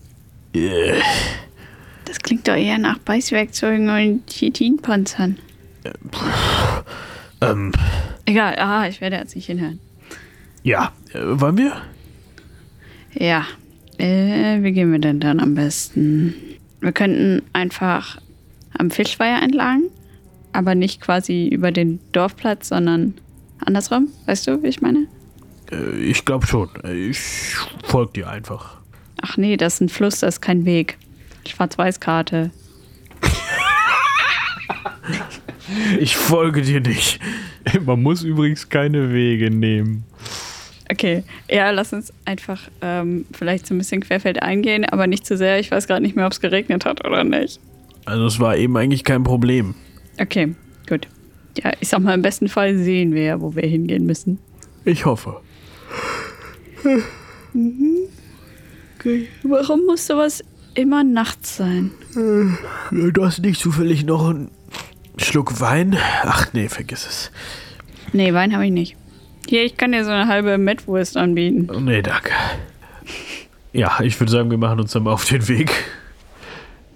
Das 2.04 2.18
klingt 2.18 2.46
doch 2.46 2.54
eher 2.54 2.76
nach 2.76 2.98
Beißwerkzeugen 2.98 3.88
und 3.88 4.26
Chitinpanzern. 4.30 5.38
Ähm, 7.40 7.72
Egal, 8.26 8.58
aha, 8.58 8.86
ich 8.86 9.00
werde 9.00 9.16
jetzt 9.16 9.34
nicht 9.34 9.46
hinhören. 9.46 9.80
ja, 10.62 10.92
äh, 11.14 11.20
wollen 11.22 11.56
wir? 11.56 11.80
Ja, 13.14 13.46
äh, 14.03 14.62
wie 14.62 14.72
gehen 14.72 14.92
wir 14.92 14.98
denn 14.98 15.20
dann 15.20 15.40
am 15.40 15.55
besten? 15.55 16.34
Wir 16.80 16.92
könnten 16.92 17.42
einfach 17.53 18.18
am 18.76 18.90
Fischweiher 18.90 19.40
entlang, 19.42 19.84
aber 20.53 20.74
nicht 20.74 21.00
quasi 21.00 21.48
über 21.48 21.70
den 21.72 22.00
Dorfplatz, 22.12 22.68
sondern 22.68 23.14
andersrum. 23.64 24.09
Weißt 24.26 24.46
du, 24.46 24.62
wie 24.62 24.68
ich 24.68 24.80
meine? 24.82 25.07
Äh, 25.70 25.96
ich 26.00 26.24
glaube 26.24 26.46
schon. 26.46 26.68
Äh, 26.84 27.11
Ich 27.11 27.20
folge 27.84 28.12
dir 28.14 28.28
einfach. 28.30 28.78
Ach 29.20 29.36
nee, 29.36 29.57
das 29.57 29.74
ist 29.74 29.80
ein 29.82 29.88
Fluss, 29.88 30.18
das 30.20 30.36
ist 30.36 30.40
kein 30.40 30.64
Weg. 30.64 30.98
Schwarz-Weiß-Karte. 31.46 32.50
Ich 36.00 36.16
folge 36.16 36.62
dir 36.62 36.80
nicht. 36.80 37.18
Man 37.84 38.03
muss 38.03 38.22
übrigens 38.22 38.68
keine 38.68 39.12
Wege 39.12 39.50
nehmen. 39.50 40.05
Okay, 40.93 41.24
ja, 41.51 41.70
lass 41.70 41.95
uns 41.95 42.12
einfach 42.26 42.61
ähm, 42.82 43.24
vielleicht 43.32 43.66
so 43.66 43.74
ein 43.74 43.78
bisschen 43.78 44.03
querfeld 44.03 44.43
eingehen, 44.43 44.84
aber 44.84 45.07
nicht 45.07 45.24
zu 45.24 45.38
sehr. 45.38 45.59
Ich 45.59 45.70
weiß 45.70 45.86
gerade 45.86 46.03
nicht 46.03 46.16
mehr, 46.16 46.26
ob 46.26 46.32
es 46.32 46.40
geregnet 46.40 46.84
hat 46.84 47.03
oder 47.07 47.24
nicht. 47.24 47.61
Also 48.05 48.26
es 48.26 48.38
war 48.40 48.59
eben 48.59 48.76
eigentlich 48.76 49.03
kein 49.03 49.22
Problem. 49.22 49.74
Okay, 50.20 50.55
gut. 50.86 51.09
Ja, 51.57 51.72
ich 51.80 51.88
sag 51.88 52.01
mal, 52.01 52.12
im 52.12 52.20
besten 52.20 52.49
Fall 52.49 52.76
sehen 52.76 53.14
wir 53.14 53.22
ja, 53.22 53.40
wo 53.40 53.57
wir 53.57 53.66
hingehen 53.66 54.05
müssen. 54.05 54.38
Ich 54.84 55.07
hoffe. 55.07 55.40
Okay. 58.99 59.28
Warum 59.45 59.86
muss 59.86 60.07
sowas 60.07 60.45
immer 60.74 61.05
nachts 61.05 61.57
sein? 61.57 61.90
Du 62.90 63.24
hast 63.24 63.40
nicht 63.40 63.61
zufällig 63.61 64.05
noch 64.05 64.28
einen 64.28 64.51
Schluck 65.16 65.59
Wein? 65.61 65.97
Ach 66.22 66.53
nee, 66.53 66.68
vergiss 66.68 67.07
es. 67.07 67.30
Nee, 68.12 68.34
Wein 68.34 68.53
habe 68.53 68.66
ich 68.66 68.72
nicht. 68.72 68.97
Hier, 69.49 69.64
ich 69.64 69.76
kann 69.76 69.93
dir 69.93 70.05
so 70.05 70.11
eine 70.11 70.28
halbe 70.28 70.59
Mettwurst 70.59 71.16
anbieten. 71.16 71.68
Nee, 71.84 72.03
danke. 72.03 72.32
Ja, 73.72 74.01
ich 74.03 74.18
würde 74.20 74.30
sagen, 74.30 74.51
wir 74.51 74.59
machen 74.59 74.80
uns 74.80 74.93
dann 74.93 75.03
mal 75.05 75.12
auf 75.12 75.24
den 75.24 75.49
Weg. 75.49 75.72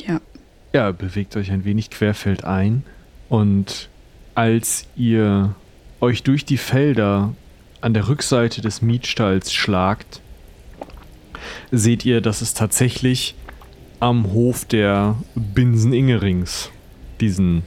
Ja. 0.07 0.21
Ja, 0.73 0.93
bewegt 0.93 1.37
euch 1.37 1.51
ein 1.51 1.65
wenig 1.65 1.91
querfeld 1.91 2.45
ein. 2.45 2.85
Und 3.29 3.89
als 4.35 4.87
ihr 4.97 5.55
euch 6.01 6.23
durch 6.23 6.45
die 6.45 6.59
Felder 6.59 7.35
an 7.81 7.95
der 7.95 8.09
Rückseite 8.09 8.61
des 8.61 8.83
Mietstalls 8.83 9.53
schlagt, 9.53 10.21
seht 11.71 12.05
ihr, 12.05 12.21
dass 12.21 12.43
es 12.43 12.55
tatsächlich 12.55 13.35
am 14.01 14.33
Hof 14.33 14.65
der 14.65 15.17
Binsen 15.35 15.93
Ingerings 15.93 16.71
diesen 17.21 17.63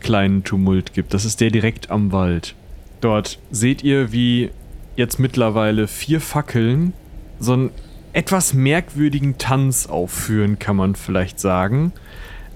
kleinen 0.00 0.44
Tumult 0.44 0.92
gibt. 0.92 1.14
Das 1.14 1.24
ist 1.24 1.40
der 1.40 1.50
direkt 1.50 1.90
am 1.90 2.12
Wald. 2.12 2.54
Dort 3.00 3.38
seht 3.50 3.82
ihr, 3.82 4.12
wie 4.12 4.50
jetzt 4.96 5.18
mittlerweile 5.18 5.86
vier 5.86 6.20
Fackeln 6.20 6.92
so 7.38 7.52
einen 7.52 7.70
etwas 8.12 8.54
merkwürdigen 8.54 9.38
Tanz 9.38 9.86
aufführen, 9.86 10.58
kann 10.58 10.76
man 10.76 10.94
vielleicht 10.96 11.38
sagen. 11.38 11.92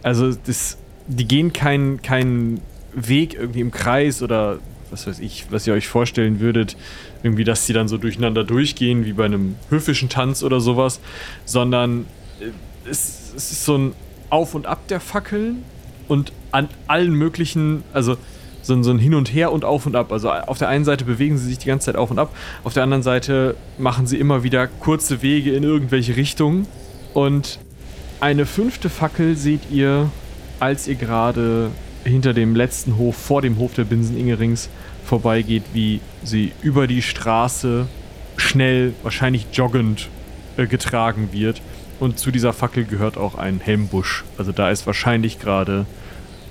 Also 0.03 0.32
das, 0.32 0.78
die 1.07 1.28
gehen 1.28 1.53
keinen 1.53 2.03
keinen 2.03 2.61
Weg 2.95 3.34
irgendwie 3.34 3.61
im 3.61 3.70
Kreis 3.70 4.22
oder 4.22 4.59
was 4.90 5.07
weiß 5.07 5.20
ich, 5.20 5.47
was 5.51 5.66
ihr 5.66 5.72
euch 5.72 5.88
vorstellen 5.88 6.40
würdet, 6.40 6.76
irgendwie, 7.22 7.45
dass 7.45 7.66
sie 7.66 7.72
dann 7.72 7.88
so 7.88 7.97
durcheinander 7.97 8.45
durchgehen, 8.45 9.05
wie 9.05 9.12
bei 9.12 9.24
einem 9.24 9.57
höfischen 9.70 10.09
Tanz 10.09 10.43
oder 10.43 10.61
sowas, 10.61 11.01
sondern 11.45 12.07
äh, 12.40 12.51
es, 12.88 13.32
es 13.34 13.53
ist 13.53 13.64
so 13.64 13.78
ein 13.78 13.93
Auf 14.28 14.55
und 14.55 14.66
Ab 14.66 14.86
der 14.88 15.01
Fackeln 15.01 15.64
und 16.09 16.32
an 16.51 16.68
allen 16.86 17.14
möglichen, 17.14 17.82
also 17.93 18.16
so 18.63 18.75
ein, 18.75 18.85
so 18.85 18.91
ein 18.91 18.99
Hin 18.99 19.15
und 19.15 19.33
Her 19.33 19.53
und 19.53 19.65
Auf 19.65 19.87
und 19.87 19.97
Ab. 19.97 20.13
Also 20.13 20.31
auf 20.31 20.59
der 20.59 20.69
einen 20.69 20.85
Seite 20.85 21.05
bewegen 21.05 21.37
sie 21.37 21.49
sich 21.49 21.59
die 21.59 21.67
ganze 21.67 21.87
Zeit 21.87 21.97
auf 21.97 22.11
und 22.11 22.19
ab, 22.19 22.35
auf 22.65 22.73
der 22.73 22.83
anderen 22.83 23.03
Seite 23.03 23.57
machen 23.79 24.07
sie 24.07 24.19
immer 24.19 24.43
wieder 24.43 24.67
kurze 24.67 25.23
Wege 25.23 25.55
in 25.55 25.63
irgendwelche 25.65 26.17
Richtungen. 26.17 26.67
Und 27.13 27.59
eine 28.21 28.47
fünfte 28.47 28.89
Fackel 28.89 29.37
seht 29.37 29.71
ihr, 29.71 30.11
als 30.61 30.87
ihr 30.87 30.95
gerade 30.95 31.71
hinter 32.05 32.33
dem 32.35 32.55
letzten 32.55 32.97
Hof, 32.97 33.17
vor 33.17 33.43
dem 33.43 33.59
Hof 33.59 33.75
der 33.75 33.85
Binsen 33.85 34.17
Ingerings 34.17 34.69
vorbeigeht, 35.05 35.65
wie 35.73 36.01
sie 36.23 36.53
über 36.63 36.87
die 36.87 37.03
Straße 37.03 37.87
schnell, 38.37 38.95
wahrscheinlich 39.03 39.47
joggend, 39.53 40.09
äh, 40.57 40.67
getragen 40.67 41.31
wird. 41.33 41.61
Und 42.01 42.19
zu 42.19 42.31
dieser 42.31 42.53
Fackel 42.53 42.85
gehört 42.85 43.17
auch 43.17 43.37
ein 43.37 43.61
Helmbusch. 43.61 44.25
Also 44.37 44.53
da 44.53 44.71
ist 44.71 44.87
wahrscheinlich 44.87 45.39
gerade 45.39 45.87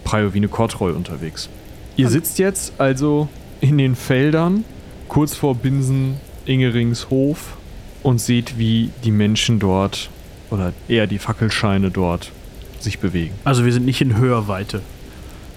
Priovine 0.03 0.47
Kortreu 0.47 0.93
unterwegs. 0.93 1.49
Ihr 1.97 2.09
sitzt 2.09 2.39
jetzt 2.39 2.73
also 2.77 3.27
in 3.59 3.77
den 3.77 3.95
Feldern, 3.95 4.63
kurz 5.07 5.35
vor 5.35 5.55
Binsen 5.55 6.15
Ingerings 6.45 7.09
Hof 7.09 7.57
und 8.03 8.19
seht, 8.19 8.57
wie 8.57 8.89
die 9.03 9.11
Menschen 9.11 9.59
dort, 9.59 10.09
oder 10.49 10.73
eher 10.87 11.07
die 11.07 11.19
Fackelscheine 11.19 11.91
dort, 11.91 12.31
sich 12.79 12.99
bewegen. 12.99 13.35
Also 13.43 13.65
wir 13.65 13.73
sind 13.73 13.85
nicht 13.85 14.01
in 14.01 14.17
Hörweite. 14.17 14.81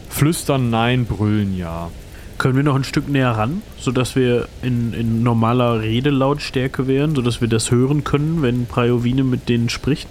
Flüstern 0.08 0.70
nein, 0.70 1.06
brüllen 1.06 1.56
ja. 1.56 1.90
Können 2.36 2.56
wir 2.56 2.62
noch 2.64 2.74
ein 2.74 2.84
Stück 2.84 3.08
näher 3.08 3.30
ran, 3.30 3.62
sodass 3.78 4.16
wir 4.16 4.48
in, 4.62 4.92
in 4.92 5.22
normaler 5.22 5.80
Redelautstärke 5.80 6.86
wären, 6.86 7.14
sodass 7.14 7.40
wir 7.40 7.48
das 7.48 7.70
hören 7.70 8.04
können, 8.04 8.42
wenn 8.42 8.66
Priovine 8.66 9.24
mit 9.24 9.48
denen 9.48 9.68
spricht? 9.68 10.08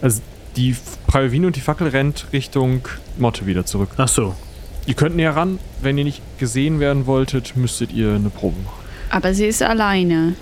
Also 0.00 0.22
die 0.56 0.74
Priovine 1.06 1.46
und 1.46 1.56
die 1.56 1.60
Fackel 1.60 1.88
rennt 1.88 2.26
Richtung 2.32 2.80
Motte 3.18 3.46
wieder 3.46 3.64
zurück. 3.66 3.90
Ach 3.96 4.08
so. 4.08 4.34
Ihr 4.88 4.94
könnt 4.94 5.16
näher 5.16 5.36
ran. 5.36 5.58
Wenn 5.82 5.98
ihr 5.98 6.04
nicht 6.04 6.22
gesehen 6.38 6.80
werden 6.80 7.04
wolltet, 7.04 7.58
müsstet 7.58 7.92
ihr 7.92 8.14
eine 8.14 8.30
Probe 8.30 8.56
machen. 8.62 8.82
Aber 9.10 9.34
sie 9.34 9.44
ist 9.44 9.62
alleine. 9.62 10.34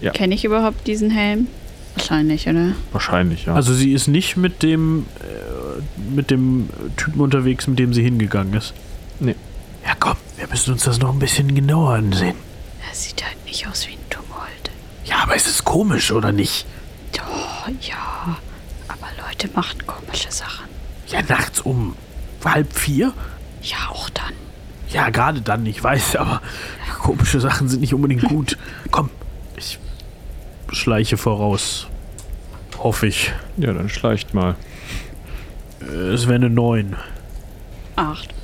Ja. 0.00 0.12
Kenne 0.12 0.36
ich 0.36 0.44
überhaupt 0.44 0.86
diesen 0.86 1.10
Helm? 1.10 1.48
Wahrscheinlich, 1.96 2.48
oder? 2.48 2.68
Wahrscheinlich, 2.92 3.46
ja. 3.46 3.54
Also 3.54 3.74
sie 3.74 3.92
ist 3.92 4.06
nicht 4.06 4.36
mit 4.36 4.62
dem 4.62 5.06
äh, 5.18 6.14
mit 6.14 6.30
dem 6.30 6.68
Typen 6.96 7.20
unterwegs, 7.20 7.66
mit 7.66 7.80
dem 7.80 7.92
sie 7.92 8.04
hingegangen 8.04 8.54
ist. 8.54 8.74
Nee. 9.18 9.34
Ja 9.84 9.96
komm, 9.98 10.16
wir 10.36 10.46
müssen 10.46 10.72
uns 10.72 10.84
das 10.84 11.00
noch 11.00 11.12
ein 11.12 11.18
bisschen 11.18 11.52
genauer 11.52 11.94
ansehen. 11.94 12.36
Er 12.88 12.94
sieht 12.94 13.24
halt 13.24 13.44
nicht 13.44 13.66
aus 13.66 13.88
wie 13.88 13.94
ein 13.94 14.08
Tumult. 14.08 14.70
Ja, 15.04 15.16
aber 15.24 15.34
es 15.34 15.48
ist 15.48 15.64
komisch, 15.64 16.12
oder 16.12 16.30
nicht? 16.30 16.64
Oh, 17.18 17.70
ja. 17.80 18.38
Aber 18.86 19.08
Leute 19.26 19.50
machen 19.52 19.84
komische 19.84 20.30
Sachen. 20.30 20.66
Ja, 21.08 21.22
nachts 21.28 21.60
um 21.60 21.96
halb 22.44 22.72
vier? 22.72 23.12
Ja, 23.62 23.76
auch 23.90 24.08
dann. 24.10 24.32
Ja, 24.90 25.10
gerade 25.10 25.40
dann, 25.40 25.64
ich 25.66 25.82
weiß, 25.82 26.16
aber 26.16 26.40
komische 27.00 27.40
Sachen 27.40 27.68
sind 27.68 27.80
nicht 27.80 27.94
unbedingt 27.94 28.24
gut. 28.24 28.58
Komm, 28.90 29.10
ich 29.56 29.78
schleiche 30.72 31.16
voraus. 31.16 31.86
Hoffe 32.78 33.06
ich. 33.06 33.32
ja, 33.56 33.72
dann 33.72 33.88
schleicht 33.88 34.34
mal. 34.34 34.56
Äh, 35.82 36.12
Es 36.14 36.26
wäre 36.26 36.36
eine 36.36 36.50
9. 36.50 36.96
Acht. 37.96 38.34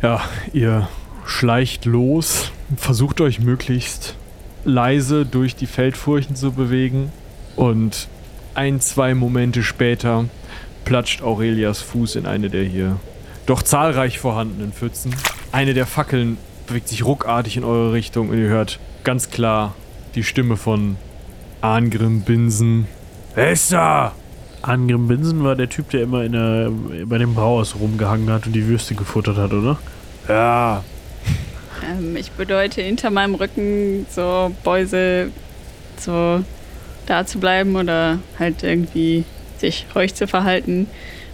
Ja, 0.00 0.20
ihr 0.52 0.88
schleicht 1.26 1.84
los, 1.84 2.50
versucht 2.76 3.20
euch 3.20 3.40
möglichst 3.40 4.16
leise 4.64 5.26
durch 5.26 5.56
die 5.56 5.66
Feldfurchen 5.66 6.36
zu 6.36 6.52
bewegen 6.52 7.10
und 7.56 8.08
ein, 8.54 8.80
zwei 8.80 9.14
Momente 9.14 9.62
später 9.64 10.26
platscht 10.84 11.22
Aurelias 11.22 11.80
Fuß 11.80 12.16
in 12.16 12.26
eine 12.26 12.48
der 12.50 12.64
hier 12.64 12.98
doch 13.46 13.62
zahlreich 13.62 14.18
vorhandenen 14.18 14.72
Pfützen. 14.72 15.14
Eine 15.50 15.74
der 15.74 15.86
Fackeln 15.86 16.38
bewegt 16.66 16.88
sich 16.88 17.04
ruckartig 17.04 17.56
in 17.56 17.64
eure 17.64 17.92
Richtung 17.92 18.28
und 18.30 18.38
ihr 18.38 18.48
hört 18.48 18.78
ganz 19.04 19.30
klar 19.30 19.74
die 20.14 20.24
Stimme 20.24 20.56
von 20.56 20.96
Angrim 21.60 22.22
Binsen. 22.22 22.86
Wer 23.34 23.52
ist 23.52 23.72
da? 23.72 24.12
Angrim 24.62 25.08
Binsen 25.08 25.42
war 25.42 25.56
der 25.56 25.68
Typ, 25.68 25.90
der 25.90 26.02
immer 26.02 26.24
in 26.24 26.32
der, 26.32 26.70
bei 27.06 27.18
dem 27.18 27.34
Brauhaus 27.34 27.74
rumgehangen 27.80 28.30
hat 28.30 28.46
und 28.46 28.52
die 28.52 28.66
Würste 28.66 28.94
gefuttert 28.94 29.36
hat, 29.36 29.52
oder? 29.52 29.78
Ja, 30.28 30.84
Ähm, 31.82 32.16
ich 32.16 32.30
bedeute 32.32 32.80
hinter 32.80 33.10
meinem 33.10 33.34
Rücken 33.34 34.06
so 34.08 34.54
Beuse 34.62 35.30
so 35.98 36.44
da 37.06 37.26
zu 37.26 37.38
bleiben 37.38 37.74
oder 37.74 38.18
halt 38.38 38.62
irgendwie 38.62 39.24
sich 39.58 39.86
ruhig 39.94 40.14
zu 40.14 40.28
verhalten 40.28 40.86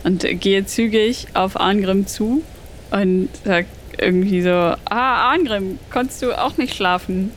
und 0.09 0.27
gehe 0.41 0.65
zügig 0.65 1.27
auf 1.35 1.61
Arngrim 1.61 2.07
zu 2.07 2.43
und 2.91 3.29
sag 3.45 3.67
irgendwie 3.99 4.41
so: 4.41 4.51
Ah, 4.51 5.31
Arngrim, 5.33 5.79
konntest 5.91 6.23
du 6.23 6.33
auch 6.33 6.57
nicht 6.57 6.75
schlafen? 6.75 7.31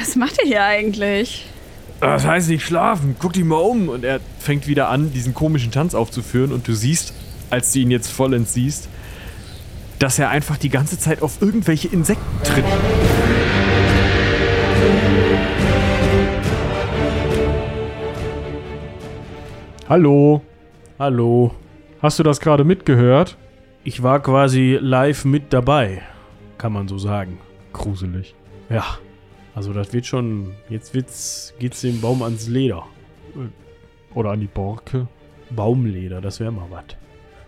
Was 0.00 0.16
macht 0.16 0.38
ihr 0.42 0.48
hier 0.48 0.64
eigentlich? 0.64 1.44
Ah, 2.00 2.14
das 2.14 2.24
heißt 2.24 2.48
nicht 2.48 2.64
schlafen, 2.64 3.16
guck 3.18 3.34
dich 3.34 3.44
mal 3.44 3.56
um. 3.56 3.90
Und 3.90 4.04
er 4.04 4.20
fängt 4.38 4.66
wieder 4.66 4.88
an, 4.88 5.12
diesen 5.12 5.34
komischen 5.34 5.70
Tanz 5.70 5.94
aufzuführen. 5.94 6.52
Und 6.52 6.66
du 6.66 6.72
siehst, 6.72 7.12
als 7.50 7.72
du 7.72 7.80
ihn 7.80 7.90
jetzt 7.90 8.10
vollends 8.10 8.54
siehst, 8.54 8.88
dass 9.98 10.18
er 10.18 10.30
einfach 10.30 10.56
die 10.56 10.70
ganze 10.70 10.98
Zeit 10.98 11.20
auf 11.20 11.42
irgendwelche 11.42 11.88
Insekten 11.88 12.42
tritt. 12.42 12.64
Hallo. 19.88 20.42
Hallo 20.98 21.52
hast 22.02 22.18
du 22.18 22.22
das 22.22 22.40
gerade 22.40 22.64
mitgehört? 22.64 23.36
Ich 23.84 24.02
war 24.02 24.20
quasi 24.20 24.78
live 24.80 25.24
mit 25.24 25.52
dabei, 25.52 26.02
kann 26.58 26.72
man 26.72 26.88
so 26.88 26.98
sagen. 26.98 27.38
Gruselig. 27.72 28.34
Ja. 28.68 28.84
Also 29.54 29.72
das 29.72 29.92
wird 29.92 30.06
schon, 30.06 30.52
jetzt 30.68 30.94
wird's, 30.94 31.52
geht's 31.58 31.80
dem 31.80 32.00
Baum 32.00 32.22
ans 32.22 32.46
Leder. 32.46 32.84
Oder 34.14 34.30
an 34.30 34.40
die 34.40 34.46
Borke. 34.46 35.08
Baumleder, 35.50 36.20
das 36.20 36.38
wäre 36.38 36.52
mal 36.52 36.66
was. 36.70 36.84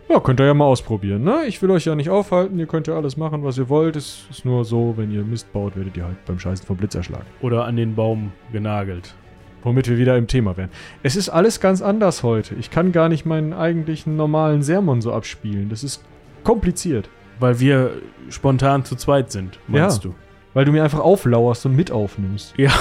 Ja, 0.08 0.18
könnt 0.18 0.40
ihr 0.40 0.46
ja 0.46 0.54
mal 0.54 0.64
ausprobieren, 0.64 1.22
ne? 1.22 1.44
Ich 1.46 1.62
will 1.62 1.70
euch 1.70 1.84
ja 1.84 1.94
nicht 1.94 2.10
aufhalten, 2.10 2.58
ihr 2.58 2.66
könnt 2.66 2.88
ja 2.88 2.96
alles 2.96 3.16
machen, 3.16 3.44
was 3.44 3.58
ihr 3.58 3.68
wollt. 3.68 3.94
Es 3.94 4.26
ist 4.28 4.44
nur 4.44 4.64
so, 4.64 4.94
wenn 4.96 5.12
ihr 5.12 5.22
Mist 5.22 5.52
baut, 5.52 5.76
werdet 5.76 5.96
ihr 5.96 6.04
halt 6.04 6.24
beim 6.24 6.38
Scheißen 6.38 6.66
vom 6.66 6.76
Blitz 6.76 6.96
erschlagen. 6.96 7.26
Oder 7.42 7.64
an 7.64 7.76
den 7.76 7.94
Baum 7.94 8.32
genagelt. 8.50 9.14
Womit 9.62 9.88
wir 9.88 9.98
wieder 9.98 10.16
im 10.16 10.26
Thema 10.26 10.56
wären. 10.56 10.70
Es 11.02 11.16
ist 11.16 11.28
alles 11.28 11.60
ganz 11.60 11.82
anders 11.82 12.22
heute. 12.22 12.54
Ich 12.54 12.70
kann 12.70 12.92
gar 12.92 13.08
nicht 13.08 13.26
meinen 13.26 13.52
eigentlichen 13.52 14.16
normalen 14.16 14.62
Sermon 14.62 15.02
so 15.02 15.12
abspielen. 15.12 15.68
Das 15.68 15.84
ist 15.84 16.02
kompliziert. 16.44 17.10
Weil 17.38 17.60
wir 17.60 17.90
spontan 18.30 18.84
zu 18.84 18.96
zweit 18.96 19.30
sind, 19.30 19.58
meinst 19.66 20.04
Ja. 20.04 20.10
du? 20.10 20.16
Weil 20.54 20.64
du 20.64 20.72
mir 20.72 20.82
einfach 20.82 20.98
auflauerst 21.00 21.64
und 21.66 21.76
mit 21.76 21.90
aufnimmst. 21.92 22.54
Ja. 22.56 22.72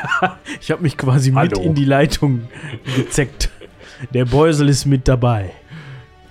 ich 0.60 0.70
habe 0.70 0.82
mich 0.82 0.96
quasi 0.96 1.30
mit 1.30 1.38
Hallo. 1.52 1.60
in 1.62 1.74
die 1.74 1.84
Leitung 1.84 2.42
gezeckt. 2.96 3.50
Der 4.14 4.24
Beusel 4.24 4.68
ist 4.68 4.86
mit 4.86 5.06
dabei. 5.08 5.50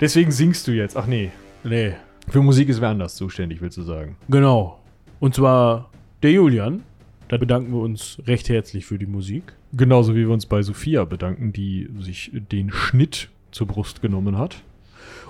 Deswegen 0.01 0.31
singst 0.31 0.67
du 0.67 0.71
jetzt. 0.71 0.97
Ach 0.97 1.05
nee. 1.05 1.31
Nee, 1.63 1.93
Für 2.29 2.41
Musik 2.41 2.69
ist 2.69 2.79
wer 2.81 2.89
anders 2.89 3.15
zuständig, 3.15 3.61
willst 3.61 3.77
du 3.77 3.81
sagen. 3.83 4.15
genau. 4.29 4.79
Und 5.19 5.35
zwar 5.35 5.89
der 6.23 6.31
Julian. 6.31 6.83
Da 7.27 7.37
bedanken 7.37 7.71
wir 7.73 7.81
uns 7.81 8.17
recht 8.25 8.49
herzlich 8.49 8.85
für 8.85 8.97
die 8.97 9.05
Musik. 9.05 9.53
Genauso 9.73 10.15
wie 10.15 10.19
wir 10.19 10.31
uns 10.31 10.45
bei 10.45 10.61
Sophia 10.61 11.05
bedanken, 11.05 11.53
die 11.53 11.89
sich 11.99 12.31
den 12.33 12.71
Schnitt 12.71 13.29
zur 13.51 13.67
Brust 13.67 14.01
genommen 14.01 14.37
hat. 14.37 14.63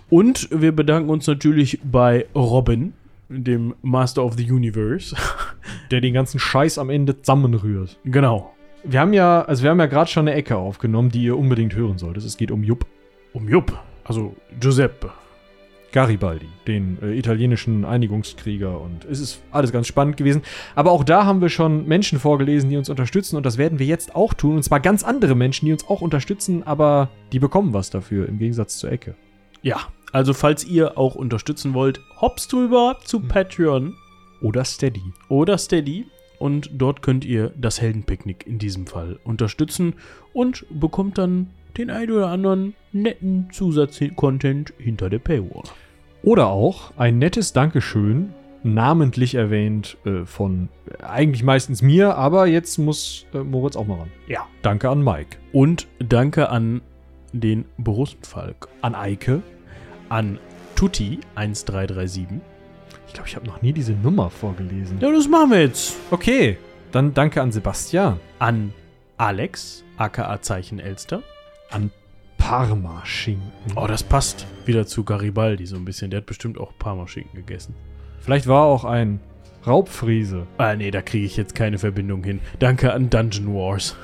Und 0.09 0.49
wir 0.51 0.71
bedanken 0.71 1.09
uns 1.09 1.27
natürlich 1.27 1.79
bei 1.83 2.25
Robin, 2.33 2.93
dem 3.29 3.75
Master 3.81 4.23
of 4.25 4.33
the 4.37 4.51
Universe. 4.51 5.15
Der 5.91 6.01
den 6.01 6.13
ganzen 6.13 6.39
Scheiß 6.39 6.77
am 6.77 6.89
Ende 6.89 7.21
zusammenrührt. 7.21 7.97
genau. 8.03 8.53
Wir 8.85 9.01
haben 9.01 9.11
ja, 9.11 9.41
also 9.41 9.63
wir 9.63 9.71
haben 9.71 9.79
ja 9.79 9.87
gerade 9.87 10.09
schon 10.09 10.25
eine 10.25 10.37
Ecke 10.37 10.55
aufgenommen, 10.55 11.09
die 11.09 11.23
ihr 11.23 11.37
unbedingt 11.37 11.75
hören 11.75 11.97
solltet. 11.97 12.23
Es 12.23 12.37
geht 12.37 12.49
um 12.49 12.63
Jupp 12.63 12.85
Um 13.33 13.49
Jupp. 13.49 13.77
Also 14.05 14.35
Giuseppe. 14.57 15.11
Garibaldi, 15.91 16.47
den 16.67 16.97
äh, 17.01 17.17
italienischen 17.17 17.85
Einigungskrieger. 17.85 18.79
Und 18.79 19.05
es 19.05 19.19
ist 19.19 19.41
alles 19.51 19.71
ganz 19.71 19.87
spannend 19.87 20.17
gewesen. 20.17 20.41
Aber 20.75 20.91
auch 20.91 21.03
da 21.03 21.25
haben 21.25 21.41
wir 21.41 21.49
schon 21.49 21.87
Menschen 21.87 22.19
vorgelesen, 22.19 22.69
die 22.69 22.77
uns 22.77 22.89
unterstützen. 22.89 23.35
Und 23.35 23.45
das 23.45 23.57
werden 23.57 23.79
wir 23.79 23.85
jetzt 23.85 24.15
auch 24.15 24.33
tun. 24.33 24.57
Und 24.57 24.63
zwar 24.63 24.79
ganz 24.79 25.03
andere 25.03 25.35
Menschen, 25.35 25.65
die 25.65 25.71
uns 25.71 25.87
auch 25.87 26.01
unterstützen, 26.01 26.63
aber 26.63 27.09
die 27.31 27.39
bekommen 27.39 27.73
was 27.73 27.89
dafür, 27.89 28.27
im 28.27 28.37
Gegensatz 28.37 28.77
zur 28.77 28.91
Ecke. 28.91 29.15
Ja. 29.61 29.77
Also 30.11 30.33
falls 30.33 30.63
ihr 30.63 30.97
auch 30.97 31.13
unterstützen 31.13 31.75
wollt, 31.75 32.01
hops 32.19 32.47
drüber 32.47 32.97
zu 33.03 33.19
Patreon 33.19 33.95
Oder 34.41 34.65
Steady. 34.65 35.03
oder 35.27 35.57
Steady. 35.57 36.07
Und 36.39 36.69
dort 36.73 37.01
könnt 37.01 37.25
ihr 37.25 37.53
das 37.57 37.81
Heldenpicknick 37.81 38.47
in 38.47 38.57
diesem 38.57 38.87
Fall 38.87 39.19
unterstützen 39.23 39.95
und 40.33 40.65
bekommt 40.69 41.17
dann 41.17 41.49
den 41.79 41.89
ein 41.89 42.11
oder 42.11 42.27
anderen 42.27 42.75
netten 42.91 43.47
Zusatzcontent 43.51 44.73
hinter 44.77 45.09
der 45.09 45.19
Paywall. 45.19 45.63
Oder 46.21 46.47
auch 46.47 46.91
ein 46.97 47.17
nettes 47.17 47.53
Dankeschön, 47.53 48.33
namentlich 48.63 49.35
erwähnt 49.35 49.97
äh, 50.05 50.25
von 50.25 50.67
äh, 50.99 51.03
eigentlich 51.03 51.43
meistens 51.43 51.81
mir, 51.81 52.15
aber 52.15 52.45
jetzt 52.47 52.77
muss 52.77 53.25
äh, 53.33 53.39
Moritz 53.39 53.77
auch 53.77 53.87
mal 53.87 53.99
ran. 53.99 54.11
Ja. 54.27 54.45
Danke 54.61 54.89
an 54.89 55.01
Mike. 55.01 55.37
Und 55.53 55.87
danke 55.99 56.49
an 56.49 56.81
den 57.31 57.63
Brustfalk, 57.77 58.67
An 58.81 58.95
Eike. 58.95 59.41
an 60.09 60.39
Tutti 60.75 61.19
1337. 61.35 62.25
Ich 63.07 63.13
glaube, 63.13 63.29
ich 63.29 63.35
habe 63.35 63.45
noch 63.47 63.61
nie 63.61 63.71
diese 63.71 63.93
Nummer 63.93 64.29
vorgelesen. 64.29 64.99
Ja, 64.99 65.11
das 65.11 65.27
machen 65.27 65.51
wir 65.51 65.61
jetzt. 65.61 65.95
Okay, 66.11 66.57
dann 66.91 67.13
danke 67.13 67.41
an 67.41 67.51
Sebastian. 67.51 68.19
An 68.39 68.73
Alex, 69.17 69.83
aka 69.97 70.41
Zeichen 70.41 70.79
Elster. 70.79 71.21
An 71.69 71.91
Parmaschinken. 72.37 73.51
Oh, 73.75 73.85
das 73.85 74.01
passt 74.01 74.47
wieder 74.65 74.87
zu 74.87 75.03
Garibaldi 75.03 75.65
so 75.65 75.75
ein 75.75 75.85
bisschen. 75.85 76.09
Der 76.09 76.21
hat 76.21 76.25
bestimmt 76.25 76.57
auch 76.57 76.71
Parmaschinken 76.79 77.35
gegessen. 77.35 77.75
Vielleicht 78.21 78.47
war 78.47 78.63
auch 78.63 78.85
ein 78.85 79.19
Raubfriese. 79.67 80.47
Ah, 80.57 80.75
nee, 80.75 80.89
da 80.89 81.01
kriege 81.01 81.25
ich 81.25 81.37
jetzt 81.37 81.53
keine 81.53 81.77
Verbindung 81.77 82.23
hin. 82.23 82.39
Danke 82.59 82.93
an 82.93 83.09
Dungeon 83.09 83.53
Wars. 83.53 83.95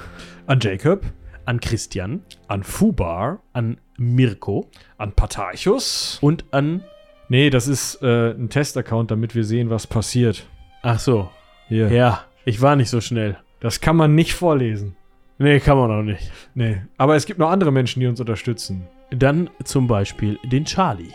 An 0.47 0.59
Jacob. 0.59 1.05
An 1.45 1.59
Christian. 1.59 2.21
An 2.47 2.63
Fubar. 2.63 3.41
An 3.53 3.77
Mirko. 3.97 4.69
An 4.97 5.13
Patarchus. 5.13 6.19
Und 6.21 6.45
an. 6.51 6.83
Nee, 7.29 7.49
das 7.49 7.67
ist 7.67 8.01
äh, 8.03 8.31
ein 8.31 8.49
Testaccount, 8.49 9.09
damit 9.09 9.33
wir 9.33 9.43
sehen, 9.43 9.69
was 9.69 9.87
passiert. 9.87 10.45
Ach 10.83 10.99
so. 10.99 11.31
Hier. 11.67 11.91
Ja, 11.91 12.25
ich 12.43 12.61
war 12.61 12.75
nicht 12.75 12.89
so 12.89 13.01
schnell. 13.01 13.37
Das 13.59 13.81
kann 13.81 13.95
man 13.95 14.13
nicht 14.13 14.33
vorlesen. 14.33 14.95
Nee, 15.37 15.59
kann 15.59 15.77
man 15.77 15.91
auch 15.91 16.03
nicht. 16.03 16.31
Nee. 16.53 16.81
Aber 16.97 17.15
es 17.15 17.25
gibt 17.25 17.39
noch 17.39 17.49
andere 17.49 17.71
Menschen, 17.71 17.99
die 17.99 18.07
uns 18.07 18.19
unterstützen. 18.19 18.87
Dann 19.11 19.49
zum 19.63 19.87
Beispiel 19.87 20.39
den 20.43 20.65
Charlie. 20.65 21.11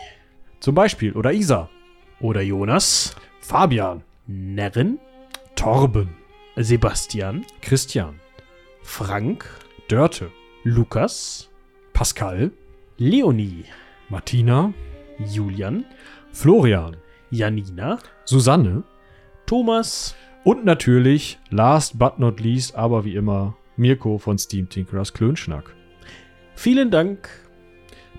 Zum 0.59 0.75
Beispiel. 0.75 1.13
Oder 1.13 1.33
Isa. 1.33 1.69
Oder 2.19 2.41
Jonas. 2.41 3.15
Fabian. 3.39 4.03
Nerren. 4.27 4.99
Torben. 5.55 6.09
Sebastian. 6.55 7.45
Christian. 7.61 8.19
Frank. 8.83 9.49
Dörte. 9.87 10.29
Lukas. 10.63 11.49
Pascal. 11.93 12.51
Leonie. 12.97 13.65
Martina. 14.09 14.71
Julian. 15.25 15.83
Florian. 16.31 16.95
Janina. 17.31 17.97
Susanne. 18.25 18.83
Thomas. 19.47 20.15
Und 20.43 20.63
natürlich, 20.65 21.39
last 21.49 21.97
but 21.97 22.19
not 22.19 22.39
least, 22.39 22.75
aber 22.75 23.03
wie 23.05 23.15
immer, 23.15 23.55
Mirko 23.81 24.17
von 24.19 24.37
Steam 24.37 24.69
Tinkerers 24.69 25.11
Klönschnack. 25.13 25.75
Vielen 26.55 26.91
Dank. 26.91 27.27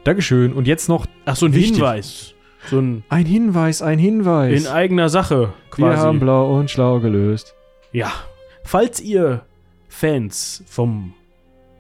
Dankeschön. 0.05 0.53
Und 0.53 0.67
jetzt 0.67 0.89
noch 0.89 1.07
Ach, 1.25 1.37
so 1.37 1.47
ein 1.47 1.55
Wichtig. 1.55 1.77
Hinweis. 1.77 2.35
So 2.69 2.79
ein 2.81 3.05
ein 3.09 3.27
Hinweis, 3.27 3.81
ein 3.83 3.99
Hinweis. 3.99 4.61
in 4.63 4.67
eigener 4.69 5.09
Sache 5.09 5.39
Wir 5.41 5.71
quasi. 5.71 5.99
haben 6.03 6.21
blau 6.21 6.59
und 6.59 6.71
schlau 6.71 7.01
gelöst. 7.01 7.55
Ja, 7.93 8.13
falls 8.65 9.01
ihr 9.01 9.43
Fans 9.89 10.63
vom 10.67 11.15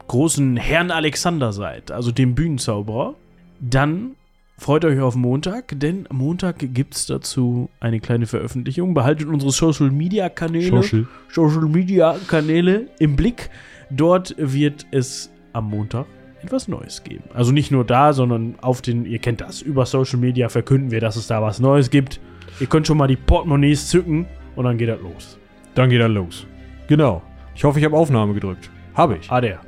großen 0.09 0.57
Herrn 0.57 0.91
Alexander 0.91 1.53
seid, 1.53 1.91
also 1.91 2.11
dem 2.13 2.35
Bühnenzauberer, 2.35 3.15
dann 3.61 4.17
freut 4.59 4.85
euch 4.85 5.01
auf 5.01 5.15
Montag, 5.17 5.73
denn 5.79 6.07
Montag 6.13 6.57
gibt 6.59 6.95
es 6.95 7.07
dazu 7.07 7.71
eine 7.81 8.01
kleine 8.01 8.27
Veröffentlichung. 8.27 8.93
Behaltet 8.95 9.29
unsere 9.29 9.51
Social 9.53 9.91
Media 9.91 10.29
Kanäle, 10.29 10.83
Social. 10.83 11.07
Social 11.31 11.63
Media 11.69 12.17
Kanäle 12.29 12.89
im 12.99 13.17
Blick. 13.17 13.51
Dort 13.97 14.35
wird 14.39 14.87
es 14.91 15.31
am 15.53 15.69
Montag 15.71 16.07
etwas 16.43 16.67
Neues 16.69 17.05
geben. 17.05 17.25
Also 17.35 17.53
nicht 17.53 17.71
nur 17.71 17.85
da, 17.85 18.13
sondern 18.13 18.57
auf 18.61 18.83
den, 18.83 19.05
ihr 19.07 19.19
kennt 19.19 19.41
das, 19.41 19.63
über 19.63 19.87
Social 19.87 20.19
Media 20.19 20.49
verkünden 20.49 20.91
wir, 20.91 21.01
dass 21.01 21.17
es 21.17 21.27
da 21.27 21.41
was 21.43 21.61
Neues 21.61 21.91
gibt. 21.91 22.21
Ihr 22.61 22.67
könnt 22.67 22.87
schon 22.87 22.97
mal 22.99 23.07
die 23.07 23.17
Portemonnaies 23.17 23.89
zücken 23.89 24.27
und 24.57 24.65
dann 24.65 24.77
geht 24.79 24.89
das 24.89 25.01
los. 25.01 25.39
Dann 25.75 25.91
geht 25.91 26.01
er 26.01 26.09
los. 26.09 26.47
Genau. 26.89 27.23
Ich 27.55 27.65
hoffe, 27.65 27.79
ich 27.79 27.85
habe 27.85 27.97
Aufnahme 27.97 28.35
gedrückt. 28.35 28.71
Habe 28.95 29.17
ich. 29.21 29.31
Hat 29.31 29.45
er. 29.45 29.61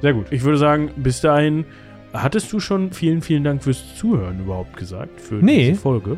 Sehr 0.00 0.14
gut. 0.14 0.26
Ich 0.30 0.42
würde 0.44 0.58
sagen, 0.58 0.90
bis 0.96 1.20
dahin, 1.20 1.64
hattest 2.12 2.52
du 2.52 2.60
schon 2.60 2.92
vielen, 2.92 3.20
vielen 3.22 3.44
Dank 3.44 3.62
fürs 3.62 3.96
Zuhören 3.96 4.40
überhaupt 4.40 4.76
gesagt? 4.76 5.20
Für 5.20 5.34
Nee. 5.36 5.70
diese 5.70 5.80
Folge? 5.80 6.16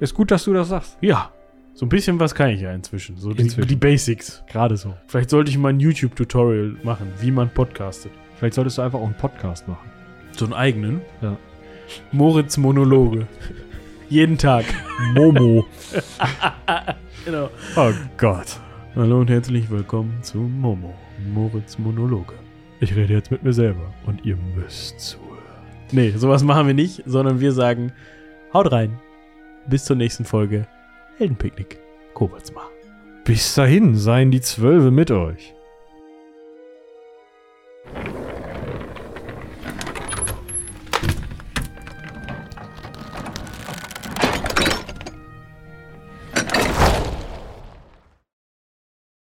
Ist 0.00 0.14
gut, 0.14 0.30
dass 0.30 0.44
du 0.44 0.52
das 0.52 0.68
sagst. 0.68 0.98
Ja. 1.00 1.30
So 1.76 1.86
ein 1.86 1.88
bisschen 1.88 2.20
was 2.20 2.36
kann 2.36 2.50
ich 2.50 2.60
ja 2.60 2.72
inzwischen. 2.72 3.16
So 3.16 3.32
die, 3.32 3.42
Inzwischen. 3.42 3.66
die 3.66 3.74
Basics. 3.74 4.44
Gerade 4.48 4.76
so. 4.76 4.94
Vielleicht 5.08 5.28
sollte 5.28 5.50
ich 5.50 5.58
mal 5.58 5.70
ein 5.70 5.80
YouTube-Tutorial 5.80 6.76
machen, 6.84 7.12
wie 7.20 7.32
man 7.32 7.50
podcastet. 7.50 8.12
Vielleicht 8.36 8.54
solltest 8.54 8.78
du 8.78 8.82
einfach 8.82 9.00
auch 9.00 9.06
einen 9.06 9.16
Podcast 9.16 9.66
machen. 9.66 9.90
So 10.36 10.44
einen 10.44 10.54
eigenen. 10.54 11.00
Ja. 11.20 11.36
Moritz 12.12 12.58
Monologe. 12.58 13.26
Jeden 14.08 14.38
Tag. 14.38 14.64
Momo. 15.14 15.66
Genau. 17.24 17.48
oh 17.76 17.90
Gott. 18.18 18.60
Hallo 18.94 19.20
und 19.20 19.30
herzlich 19.30 19.70
willkommen 19.70 20.18
zu 20.20 20.36
Momo. 20.36 20.92
Moritz 21.32 21.78
Monologe. 21.78 22.34
Ich 22.80 22.94
rede 22.94 23.14
jetzt 23.14 23.30
mit 23.30 23.42
mir 23.42 23.54
selber 23.54 23.94
und 24.04 24.26
ihr 24.26 24.36
müsst 24.54 25.00
zuhören. 25.00 25.38
Nee, 25.90 26.10
sowas 26.10 26.44
machen 26.44 26.66
wir 26.66 26.74
nicht, 26.74 27.02
sondern 27.06 27.40
wir 27.40 27.52
sagen, 27.52 27.92
haut 28.52 28.70
rein. 28.70 28.98
Bis 29.66 29.86
zur 29.86 29.96
nächsten 29.96 30.26
Folge. 30.26 30.66
Heldenpicknick. 31.16 31.78
Kobertsmar. 32.14 32.70
Bis 33.24 33.54
dahin 33.54 33.96
seien 33.96 34.30
die 34.30 34.40
Zwölfe 34.40 34.90
mit 34.90 35.10
euch. 35.10 35.54